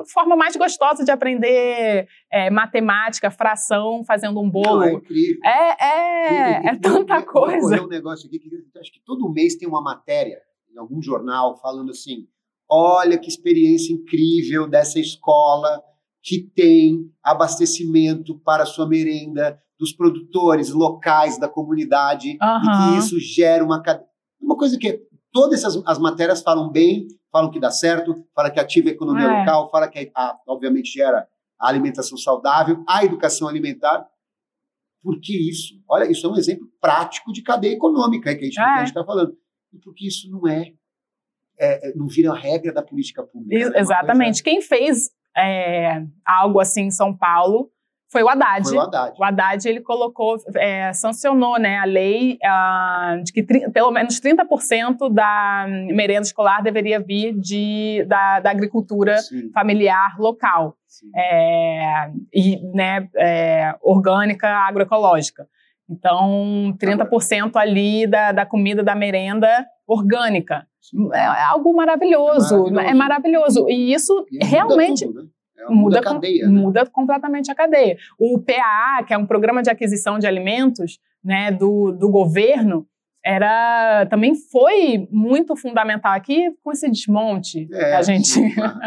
forma 0.05 0.35
mais 0.35 0.55
gostosa 0.55 1.03
de 1.03 1.11
aprender 1.11 2.07
é, 2.31 2.49
matemática, 2.49 3.29
fração, 3.31 4.03
fazendo 4.05 4.39
um 4.39 4.49
bolo. 4.49 4.79
Não, 4.79 4.83
é 4.83 4.93
incrível. 4.93 5.39
É, 5.43 5.85
é, 5.85 6.67
é 6.67 6.75
tanta 6.75 7.21
coisa. 7.23 7.77
Vou 7.77 7.85
um 7.85 7.89
negócio 7.89 8.27
aqui 8.27 8.39
que 8.39 8.49
acho 8.79 8.91
que 8.91 9.01
todo 9.05 9.31
mês 9.31 9.55
tem 9.55 9.67
uma 9.67 9.81
matéria 9.81 10.39
em 10.73 10.77
algum 10.77 11.01
jornal 11.01 11.57
falando 11.57 11.91
assim: 11.91 12.27
olha 12.69 13.17
que 13.17 13.27
experiência 13.27 13.93
incrível 13.93 14.67
dessa 14.67 14.99
escola 14.99 15.81
que 16.21 16.39
tem 16.39 17.11
abastecimento 17.21 18.39
para 18.39 18.63
a 18.63 18.65
sua 18.65 18.87
merenda 18.87 19.59
dos 19.77 19.91
produtores 19.91 20.69
locais 20.69 21.37
da 21.37 21.49
comunidade 21.49 22.37
uhum. 22.41 22.63
e 22.63 22.93
que 22.93 22.99
isso 22.99 23.19
gera 23.19 23.63
uma 23.63 23.83
uma 24.41 24.55
coisa 24.55 24.77
que 24.77 25.01
todas 25.31 25.59
essas 25.59 25.81
as 25.85 25.99
matérias 25.99 26.41
falam 26.41 26.71
bem 26.71 27.07
falam 27.33 27.49
que 27.49 27.59
dá 27.59 27.71
certo, 27.71 28.23
fala 28.35 28.51
que 28.51 28.59
ativa 28.59 28.89
a 28.89 28.91
economia 28.91 29.25
é. 29.25 29.39
local, 29.39 29.71
fala 29.71 29.87
que, 29.87 30.11
a, 30.13 30.37
obviamente, 30.47 30.93
gera 30.93 31.27
a 31.59 31.67
alimentação 31.67 32.15
saudável, 32.15 32.83
a 32.87 33.03
educação 33.03 33.47
alimentar. 33.47 34.07
Por 35.01 35.19
que 35.19 35.49
isso? 35.49 35.81
Olha, 35.89 36.09
isso 36.09 36.27
é 36.27 36.29
um 36.29 36.37
exemplo 36.37 36.71
prático 36.79 37.33
de 37.33 37.41
cadeia 37.41 37.73
econômica 37.73 38.35
que 38.35 38.41
a 38.41 38.45
gente 38.45 38.61
é. 38.61 38.83
está 38.83 39.03
falando. 39.03 39.35
E 39.73 39.79
porque 39.79 40.05
isso 40.07 40.29
não 40.29 40.47
é, 40.47 40.73
é, 41.57 41.89
é 41.89 41.95
não 41.95 42.07
vira 42.07 42.31
a 42.31 42.37
regra 42.37 42.71
da 42.71 42.83
política 42.83 43.23
pública. 43.23 43.79
Exatamente. 43.79 44.43
Quem 44.43 44.61
fez 44.61 45.09
é, 45.35 46.05
algo 46.23 46.59
assim 46.59 46.83
em 46.83 46.91
São 46.91 47.17
Paulo 47.17 47.71
foi 48.13 48.21
o 48.21 48.29
Haddad. 48.29 48.69
Foi 48.69 48.77
o 48.77 48.81
Haddad. 48.81 49.15
O 49.19 49.23
Haddad, 49.23 49.67
ele 49.67 49.81
colocou, 49.81 50.37
é, 50.55 50.93
sancionou 50.93 51.59
né, 51.59 51.79
a 51.79 51.83
lei 51.83 52.37
uh, 52.43 53.23
de 53.23 53.33
que 53.33 53.41
pelo 53.43 53.91
menos 53.91 54.21
30% 54.21 55.11
da 55.11 55.65
merenda 55.67 56.21
escolar 56.21 56.61
deveria 56.61 56.99
vir 56.99 57.33
de, 57.33 58.05
da, 58.07 58.39
da 58.39 58.51
agricultura 58.51 59.17
Sim. 59.17 59.51
familiar 59.51 60.15
local. 60.19 60.77
É, 61.15 62.11
e, 62.31 62.61
né, 62.71 63.09
é, 63.17 63.75
orgânica, 63.81 64.47
agroecológica. 64.47 65.47
Então, 65.89 66.75
30% 66.79 67.55
ali 67.55 68.05
da, 68.05 68.31
da 68.31 68.45
comida 68.45 68.83
da 68.83 68.93
merenda 68.93 69.65
orgânica. 69.87 70.67
É 71.13 71.25
algo 71.49 71.73
maravilhoso, 71.73 72.67
é 72.67 72.71
maravilhoso. 72.71 72.89
É 72.89 72.93
maravilhoso. 72.93 73.69
E 73.69 73.93
isso 73.93 74.25
e 74.31 74.45
realmente. 74.45 75.05
Tudo, 75.05 75.23
né? 75.23 75.29
É 75.57 75.63
muda, 75.65 75.75
muda, 75.75 75.99
a 75.99 76.03
cadeia. 76.03 76.47
Né? 76.47 76.61
Muda 76.61 76.85
completamente 76.85 77.51
a 77.51 77.55
cadeia. 77.55 77.97
O 78.19 78.39
PAA, 78.39 79.03
que 79.05 79.13
é 79.13 79.17
um 79.17 79.25
programa 79.25 79.61
de 79.61 79.69
aquisição 79.69 80.19
de 80.19 80.27
alimentos 80.27 80.99
né, 81.23 81.51
do, 81.51 81.91
do 81.91 82.09
governo, 82.09 82.87
era 83.25 84.05
também 84.07 84.35
foi 84.35 85.07
muito 85.09 85.55
fundamental 85.55 86.11
aqui 86.11 86.51
com 86.61 86.73
esse 86.73 86.89
desmonte 86.89 87.69
é, 87.71 87.77
que, 87.77 87.95
a 87.95 88.01
gente, 88.01 88.39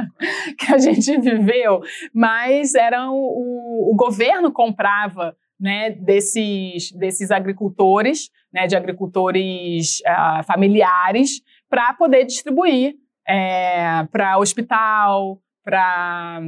que 0.58 0.74
a 0.74 0.78
gente 0.78 1.18
viveu. 1.20 1.80
Mas 2.12 2.74
era 2.74 3.10
o, 3.10 3.14
o, 3.14 3.92
o 3.92 3.96
governo 3.96 4.52
comprava 4.52 5.34
né, 5.58 5.90
desses, 5.90 6.92
desses 6.92 7.30
agricultores, 7.30 8.30
né, 8.52 8.66
de 8.66 8.76
agricultores 8.76 10.00
uh, 10.00 10.44
familiares, 10.44 11.40
para 11.68 11.94
poder 11.94 12.24
distribuir 12.24 12.94
é, 13.26 14.04
para 14.12 14.38
hospital, 14.38 15.40
para 15.66 16.40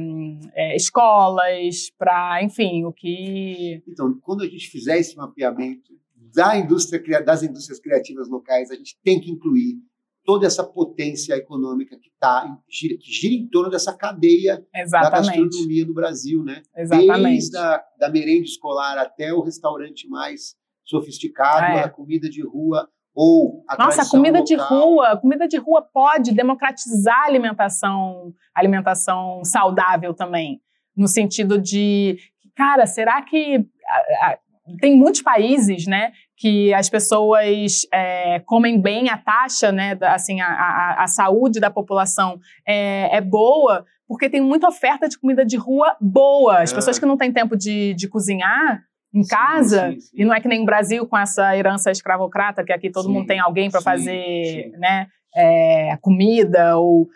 é, 0.55 0.77
escolas, 0.77 1.91
para, 1.97 2.41
enfim, 2.41 2.85
o 2.85 2.93
que. 2.93 3.83
Então, 3.85 4.17
quando 4.21 4.43
a 4.43 4.47
gente 4.47 4.69
fizer 4.69 4.97
esse 4.97 5.13
mapeamento 5.17 5.91
da 6.33 6.57
indústria, 6.57 7.21
das 7.21 7.43
indústrias 7.43 7.81
criativas 7.81 8.29
locais, 8.29 8.71
a 8.71 8.75
gente 8.75 8.97
tem 9.03 9.19
que 9.19 9.29
incluir 9.29 9.75
toda 10.23 10.47
essa 10.47 10.63
potência 10.63 11.33
econômica 11.33 11.97
que 11.97 12.09
tá, 12.17 12.47
gira, 12.69 12.97
que 12.97 13.11
gira 13.11 13.33
em 13.33 13.49
torno 13.49 13.69
dessa 13.69 13.91
cadeia 13.93 14.65
Exatamente. 14.73 15.11
da 15.27 15.41
gastronomia 15.41 15.85
no 15.85 15.93
Brasil, 15.93 16.41
né? 16.41 16.61
Exatamente. 16.77 17.23
Desde 17.23 17.57
a 17.57 17.83
da 17.99 18.09
merenda 18.09 18.45
escolar 18.45 18.97
até 18.97 19.33
o 19.33 19.41
restaurante 19.41 20.07
mais 20.07 20.55
sofisticado, 20.85 21.77
É. 21.77 21.83
a 21.83 21.89
comida 21.89 22.29
de 22.29 22.41
rua 22.41 22.87
ou 23.21 23.65
a 23.67 23.75
Nossa, 23.75 24.03
a 24.03 24.09
comida 24.09 24.41
de 24.41 24.55
local. 24.55 24.79
rua, 24.79 25.07
a 25.09 25.17
comida 25.17 25.45
de 25.45 25.57
rua 25.57 25.81
pode 25.81 26.31
democratizar 26.33 27.23
a 27.23 27.25
alimentação, 27.25 28.33
alimentação 28.55 29.41
saudável 29.43 30.13
também, 30.13 30.61
no 30.95 31.05
sentido 31.05 31.59
de, 31.59 32.17
cara, 32.55 32.85
será 32.85 33.21
que 33.21 33.65
a- 33.87 34.27
a- 34.31 34.37
tem 34.79 34.95
muitos 34.95 35.21
países, 35.21 35.85
né, 35.85 36.13
que 36.37 36.73
as 36.73 36.89
pessoas 36.89 37.81
é, 37.93 38.39
comem 38.45 38.79
bem 38.81 39.09
a 39.09 39.17
taxa, 39.17 39.69
né, 39.69 39.97
assim, 40.03 40.39
a, 40.39 40.47
a, 40.47 41.03
a 41.03 41.07
saúde 41.07 41.59
da 41.59 41.69
população 41.69 42.39
é, 42.65 43.17
é 43.17 43.19
boa, 43.19 43.83
porque 44.07 44.29
tem 44.29 44.39
muita 44.39 44.67
oferta 44.69 45.09
de 45.09 45.19
comida 45.19 45.43
de 45.45 45.57
rua 45.57 45.97
boa. 45.99 46.59
As 46.59 46.71
É. 46.71 46.75
pessoas 46.75 46.97
que 46.97 47.05
não 47.05 47.17
têm 47.17 47.33
tempo 47.33 47.57
de, 47.57 47.93
de 47.95 48.07
cozinhar 48.07 48.81
em 49.13 49.23
Sim, 49.23 49.29
casa, 49.29 49.91
sim, 49.91 49.99
sim. 49.99 50.09
e 50.21 50.25
não 50.25 50.33
é 50.33 50.39
que 50.39 50.47
nem 50.47 50.61
o 50.61 50.65
Brasil 50.65 51.05
com 51.07 51.17
essa 51.17 51.55
herança 51.57 51.89
escravocrata, 51.91 52.63
que 52.63 52.71
aqui 52.73 52.91
todo 52.91 53.09
mundo 53.09 53.25
tem 53.27 53.39
alguém 53.39 53.69
para 53.69 53.81
fazer 53.81 54.71
né, 54.77 55.07
é, 55.35 55.97
comida 56.01 56.77
ou 56.77 57.07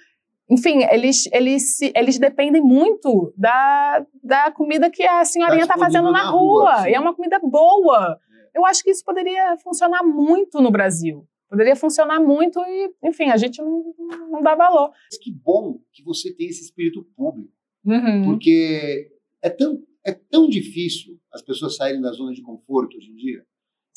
enfim, 0.50 0.84
eles, 0.92 1.28
eles, 1.32 1.82
eles 1.96 2.20
dependem 2.20 2.62
muito 2.62 3.34
da, 3.38 4.06
da 4.24 4.52
comida 4.52 4.90
que 4.92 5.02
a 5.04 5.24
senhorinha 5.24 5.64
está 5.64 5.76
disponível 5.76 6.02
fazendo 6.04 6.12
na, 6.12 6.26
na 6.26 6.30
rua. 6.32 6.76
rua, 6.76 6.90
e 6.90 6.94
é 6.94 7.00
uma 7.00 7.14
comida 7.16 7.40
boa. 7.40 8.20
Eu 8.54 8.66
acho 8.66 8.84
que 8.84 8.92
isso 8.92 9.04
poderia 9.06 9.56
funcionar 9.58 10.04
muito 10.04 10.62
no 10.62 10.70
Brasil. 10.70 11.26
Poderia 11.50 11.76
funcionar 11.76 12.20
muito 12.20 12.60
e, 12.60 12.92
enfim, 13.04 13.30
a 13.30 13.38
gente 13.38 13.62
não, 13.62 13.84
não 14.30 14.42
dá 14.44 14.54
valor. 14.54 14.92
Mas 15.10 15.18
que 15.18 15.32
bom 15.32 15.80
que 15.92 16.04
você 16.04 16.32
tem 16.36 16.48
esse 16.48 16.64
espírito 16.64 17.04
público, 17.16 17.50
Uhum. 17.86 18.24
porque 18.26 19.12
é 19.42 19.50
tão, 19.50 19.78
é 20.06 20.12
tão 20.12 20.48
difícil 20.50 21.20
as 21.32 21.42
pessoas 21.42 21.76
saírem 21.76 22.02
da 22.02 22.12
zona 22.12 22.34
de 22.34 22.42
conforto 22.42 22.98
hoje 22.98 23.10
em 23.10 23.16
dia. 23.16 23.44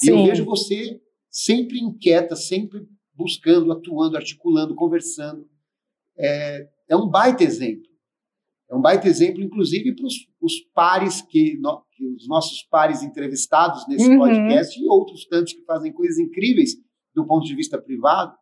E 0.02 0.08
eu 0.08 0.18
Sim. 0.18 0.26
vejo 0.26 0.44
você 0.44 1.00
sempre 1.30 1.78
inquieta, 1.78 2.36
sempre 2.36 2.86
buscando, 3.14 3.72
atuando, 3.72 4.16
articulando, 4.16 4.74
conversando. 4.74 5.48
É, 6.18 6.68
é 6.88 6.96
um 6.96 7.08
baita 7.08 7.42
exemplo. 7.44 7.86
É 8.70 8.74
um 8.74 8.80
baita 8.80 9.06
exemplo, 9.08 9.42
inclusive, 9.42 9.94
para 9.94 10.06
os 10.06 10.60
pares 10.74 11.22
que, 11.22 11.56
no- 11.58 11.84
que 11.92 12.04
os 12.14 12.26
nossos 12.26 12.62
pares 12.64 13.02
entrevistados 13.02 13.86
nesse 13.88 14.08
Uhum. 14.08 14.18
podcast 14.18 14.78
e 14.80 14.88
outros 14.88 15.24
tantos 15.26 15.52
que 15.52 15.62
fazem 15.64 15.92
coisas 15.92 16.18
incríveis 16.18 16.74
do 17.14 17.24
ponto 17.26 17.46
de 17.46 17.54
vista 17.54 17.80
privado. 17.80 18.36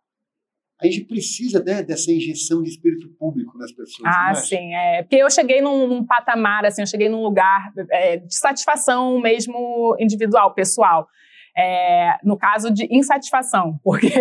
A 0.81 0.87
gente 0.87 1.05
precisa 1.05 1.63
né, 1.63 1.83
dessa 1.83 2.11
injeção 2.11 2.63
de 2.63 2.71
espírito 2.71 3.09
público 3.19 3.57
nas 3.57 3.71
pessoas. 3.73 4.07
Ah, 4.07 4.31
acha? 4.31 4.41
sim. 4.43 4.75
É, 4.75 5.03
porque 5.03 5.17
eu 5.17 5.31
cheguei 5.31 5.61
num, 5.61 5.87
num 5.87 6.05
patamar, 6.05 6.65
assim, 6.65 6.83
eu 6.83 6.87
cheguei 6.87 7.09
num 7.09 7.23
lugar 7.23 7.73
é, 7.91 8.17
de 8.17 8.35
satisfação 8.35 9.21
mesmo 9.21 9.97
individual, 10.01 10.53
pessoal. 10.53 11.09
É, 11.57 12.19
no 12.25 12.37
caso 12.37 12.73
de 12.73 12.89
insatisfação, 12.91 13.79
porque 13.85 14.13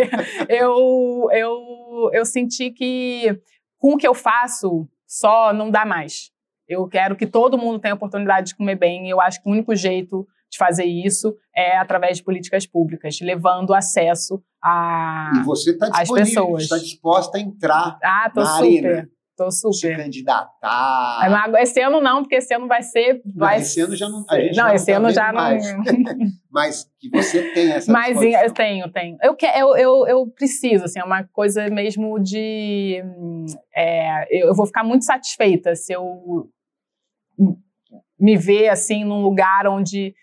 eu, 0.47 1.27
eu, 1.31 2.09
eu 2.13 2.25
senti 2.25 2.69
que 2.69 3.35
com 3.79 3.95
o 3.95 3.97
que 3.97 4.07
eu 4.07 4.13
faço 4.13 4.87
só 5.07 5.51
não 5.51 5.71
dá 5.71 5.85
mais. 5.85 6.31
Eu 6.67 6.87
quero 6.87 7.15
que 7.15 7.27
todo 7.27 7.57
mundo 7.57 7.79
tenha 7.79 7.93
a 7.93 7.97
oportunidade 7.97 8.47
de 8.47 8.55
comer 8.55 8.75
bem 8.75 9.07
e 9.07 9.09
eu 9.09 9.19
acho 9.19 9.41
que 9.41 9.49
o 9.49 9.51
único 9.51 9.75
jeito 9.75 10.27
de 10.53 10.57
fazer 10.57 10.85
isso 10.85 11.35
é 11.55 11.77
através 11.77 12.17
de 12.17 12.23
políticas 12.23 12.65
públicas, 12.67 13.19
levando 13.21 13.73
acesso 13.73 14.41
a... 14.63 15.31
E 15.35 15.43
você 15.43 15.73
disponível, 15.75 16.15
pessoas. 16.15 16.63
está 16.63 16.77
disposta 16.77 17.37
a 17.37 17.41
entrar, 17.41 17.97
Ah, 18.03 18.29
tô 18.33 18.41
na 18.41 18.45
super, 18.45 18.85
arena. 18.85 19.09
tô 19.35 19.49
se 19.51 19.59
super. 19.61 19.97
candidatar. 19.97 21.21
É, 21.25 21.29
mas 21.29 21.53
Esse 21.69 21.81
ano 21.81 21.99
não, 21.99 22.21
porque 22.21 22.35
esse 22.35 22.53
ano 22.53 22.67
vai 22.67 22.83
ser. 22.83 23.19
Vai 23.35 23.57
esse 23.61 23.81
ano 23.81 23.95
já 23.95 24.07
não- 24.07 24.23
a 24.29 24.39
gente 24.39 24.49
Não, 24.49 24.55
já 24.55 24.63
não 24.67 24.75
esse 24.75 24.85
tá 24.91 24.97
ano 24.97 25.09
já 25.11 25.33
mais. 25.33 25.73
não. 25.73 25.83
Mas 26.53 26.87
que 26.99 27.09
você 27.09 27.51
tem 27.51 27.71
essa 27.71 27.91
Mas 27.91 28.09
disposição. 28.09 28.43
eu 28.43 28.53
tenho, 28.53 28.91
tenho. 28.91 29.17
Eu, 29.23 29.35
que, 29.35 29.47
eu, 29.47 29.75
eu, 29.75 30.07
eu 30.07 30.27
preciso, 30.27 30.83
assim, 30.85 30.99
é 30.99 31.03
uma 31.03 31.23
coisa 31.23 31.67
mesmo 31.71 32.19
de. 32.19 33.01
é, 33.75 34.23
eu 34.39 34.49
eu 34.49 34.53
vou 34.55 34.67
ficar 34.67 34.83
muito 34.83 35.03
satisfeita 35.03 35.75
se 35.75 35.93
eu 35.93 36.47
me 38.19 38.37
ver, 38.37 38.69
assim, 38.69 39.03
num 39.03 39.21
lugar 39.23 39.67
onde, 39.67 40.13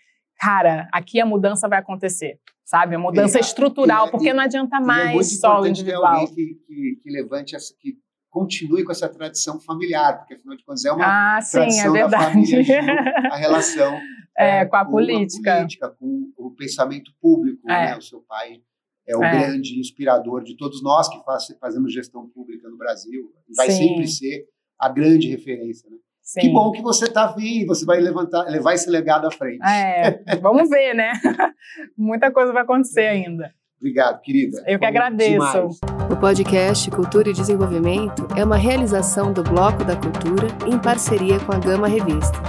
cara, 0.41 0.87
aqui 0.91 1.19
a 1.21 1.25
mudança 1.25 1.67
vai 1.69 1.79
acontecer. 1.79 2.39
Sabe? 2.65 2.95
A 2.95 2.99
mudança 2.99 3.37
E- 3.37 3.41
estrutural, 3.41 4.07
e- 4.07 4.11
porque 4.11 4.31
não 4.33 4.41
adianta 4.43 4.77
E 4.77 4.81
é 4.81 4.85
mais 4.85 5.13
muito 5.13 5.27
só 5.27 5.59
o 5.61 5.67
individual. 5.67 6.05
alguém 6.05 6.33
que, 6.33 6.55
que, 6.65 6.99
que 7.03 7.09
levante 7.11 7.53
essa, 7.55 7.73
que 7.77 7.95
continue 8.29 8.85
com 8.85 8.91
essa 8.93 9.09
tradição 9.09 9.59
familiar, 9.59 10.19
porque 10.19 10.35
afinal 10.35 10.55
de 10.55 10.63
contas 10.63 10.85
é 10.85 10.91
uma 10.93 11.35
Ah, 11.37 11.41
sim, 11.41 11.57
é 11.57 11.59
tradição 11.61 11.87
da 11.87 11.99
verdade. 11.99 12.25
família 12.25 12.81
a 13.29 13.35
relação 13.35 13.99
É, 14.37 14.65
com 14.65 14.75
a 14.77 14.85
com 14.85 14.91
política. 14.91 15.55
política, 15.57 15.89
com 15.99 16.31
o 16.37 16.51
pensamento 16.51 17.11
público. 17.21 17.69
É. 17.69 17.87
Né? 17.91 17.97
O 17.97 18.01
seu 18.01 18.21
pai 18.21 18.61
é 19.05 19.17
o 19.17 19.21
É. 19.23 19.31
grande 19.37 19.77
inspirador 19.77 20.41
de 20.41 20.55
todos 20.55 20.81
nós 20.81 21.09
que 21.09 21.21
faz, 21.25 21.47
fazemos 21.59 21.93
gestão 21.93 22.25
pública 22.29 22.69
no 22.69 22.77
Brasil. 22.77 23.33
E 23.49 23.53
vai 23.53 23.69
Sim. 23.69 23.89
sempre 23.89 24.07
ser 24.07 24.45
a 24.79 24.87
grande 24.87 25.27
referência. 25.27 25.89
Né? 25.89 25.97
Sim. 26.31 26.39
Que 26.39 26.49
bom 26.49 26.71
que 26.71 26.81
você 26.81 27.07
está 27.07 27.27
vindo, 27.27 27.67
você 27.67 27.83
vai 27.83 27.99
levantar, 27.99 28.43
levar 28.43 28.73
esse 28.73 28.89
legado 28.89 29.27
à 29.27 29.31
frente. 29.31 29.59
É, 29.67 30.37
vamos 30.41 30.69
ver, 30.69 30.93
né? 30.93 31.11
Muita 31.97 32.31
coisa 32.31 32.53
vai 32.53 32.63
acontecer 32.63 33.05
ainda. 33.05 33.51
Obrigado, 33.77 34.21
querida. 34.21 34.57
Eu 34.65 34.79
que 34.79 34.85
Foi 34.85 34.87
agradeço. 34.87 35.29
demais. 35.29 35.79
O 36.09 36.15
podcast 36.15 36.89
Cultura 36.89 37.29
e 37.29 37.33
Desenvolvimento 37.33 38.25
é 38.37 38.45
uma 38.45 38.55
realização 38.55 39.33
do 39.33 39.43
Bloco 39.43 39.83
da 39.83 39.97
Cultura 39.97 40.47
em 40.65 40.79
parceria 40.79 41.37
com 41.41 41.51
a 41.51 41.59
Gama 41.59 41.89
Revista. 41.89 42.39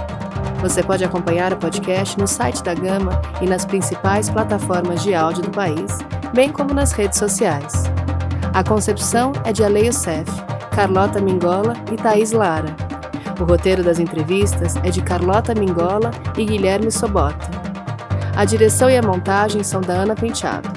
Você 0.61 0.81
pode 0.81 1.03
acompanhar 1.03 1.51
o 1.51 1.57
podcast 1.57 2.17
no 2.17 2.25
site 2.25 2.63
da 2.63 2.73
Gama 2.73 3.21
e 3.41 3.45
nas 3.45 3.65
principais 3.65 4.29
plataformas 4.29 5.03
de 5.03 5.13
áudio 5.13 5.43
do 5.43 5.51
país, 5.51 5.97
bem 6.33 6.49
como 6.49 6.73
nas 6.73 6.93
redes 6.93 7.19
sociais. 7.19 7.83
A 8.53 8.63
concepção 8.63 9.33
é 9.43 9.51
de 9.51 9.61
Ale 9.61 9.87
Youssef, 9.87 10.31
Carlota 10.73 11.19
Mingola 11.19 11.73
e 11.91 11.97
Thaís 11.97 12.31
Lara. 12.31 12.92
O 13.43 13.45
roteiro 13.45 13.83
das 13.83 13.99
entrevistas 13.99 14.77
é 14.77 14.89
de 14.89 15.01
Carlota 15.01 15.53
Mingola 15.53 16.11
e 16.37 16.45
Guilherme 16.45 16.89
Sobota. 16.89 17.51
A 18.37 18.45
direção 18.45 18.89
e 18.89 18.95
a 18.95 19.01
montagem 19.01 19.61
são 19.63 19.81
da 19.81 19.95
Ana 19.95 20.15
Penteado. 20.15 20.69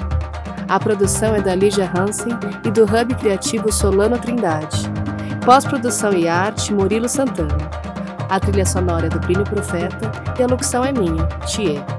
A 0.67 0.77
produção 0.77 1.33
é 1.33 1.39
da 1.39 1.55
Lígia 1.55 1.89
Hansen 1.97 2.37
e 2.65 2.69
do 2.69 2.83
Hub 2.83 3.15
Criativo 3.15 3.71
Solano 3.71 4.19
Trindade. 4.19 4.81
Pós-produção 5.45 6.11
e 6.11 6.27
arte, 6.27 6.73
Murilo 6.73 7.07
Santana. 7.07 7.69
A 8.29 8.37
trilha 8.37 8.65
sonora 8.65 9.05
é 9.05 9.09
do 9.09 9.21
Plínio 9.21 9.45
Profeta 9.45 10.11
e 10.37 10.43
a 10.43 10.47
locução 10.47 10.83
é 10.83 10.91
minha, 10.91 11.23
Thier. 11.45 11.96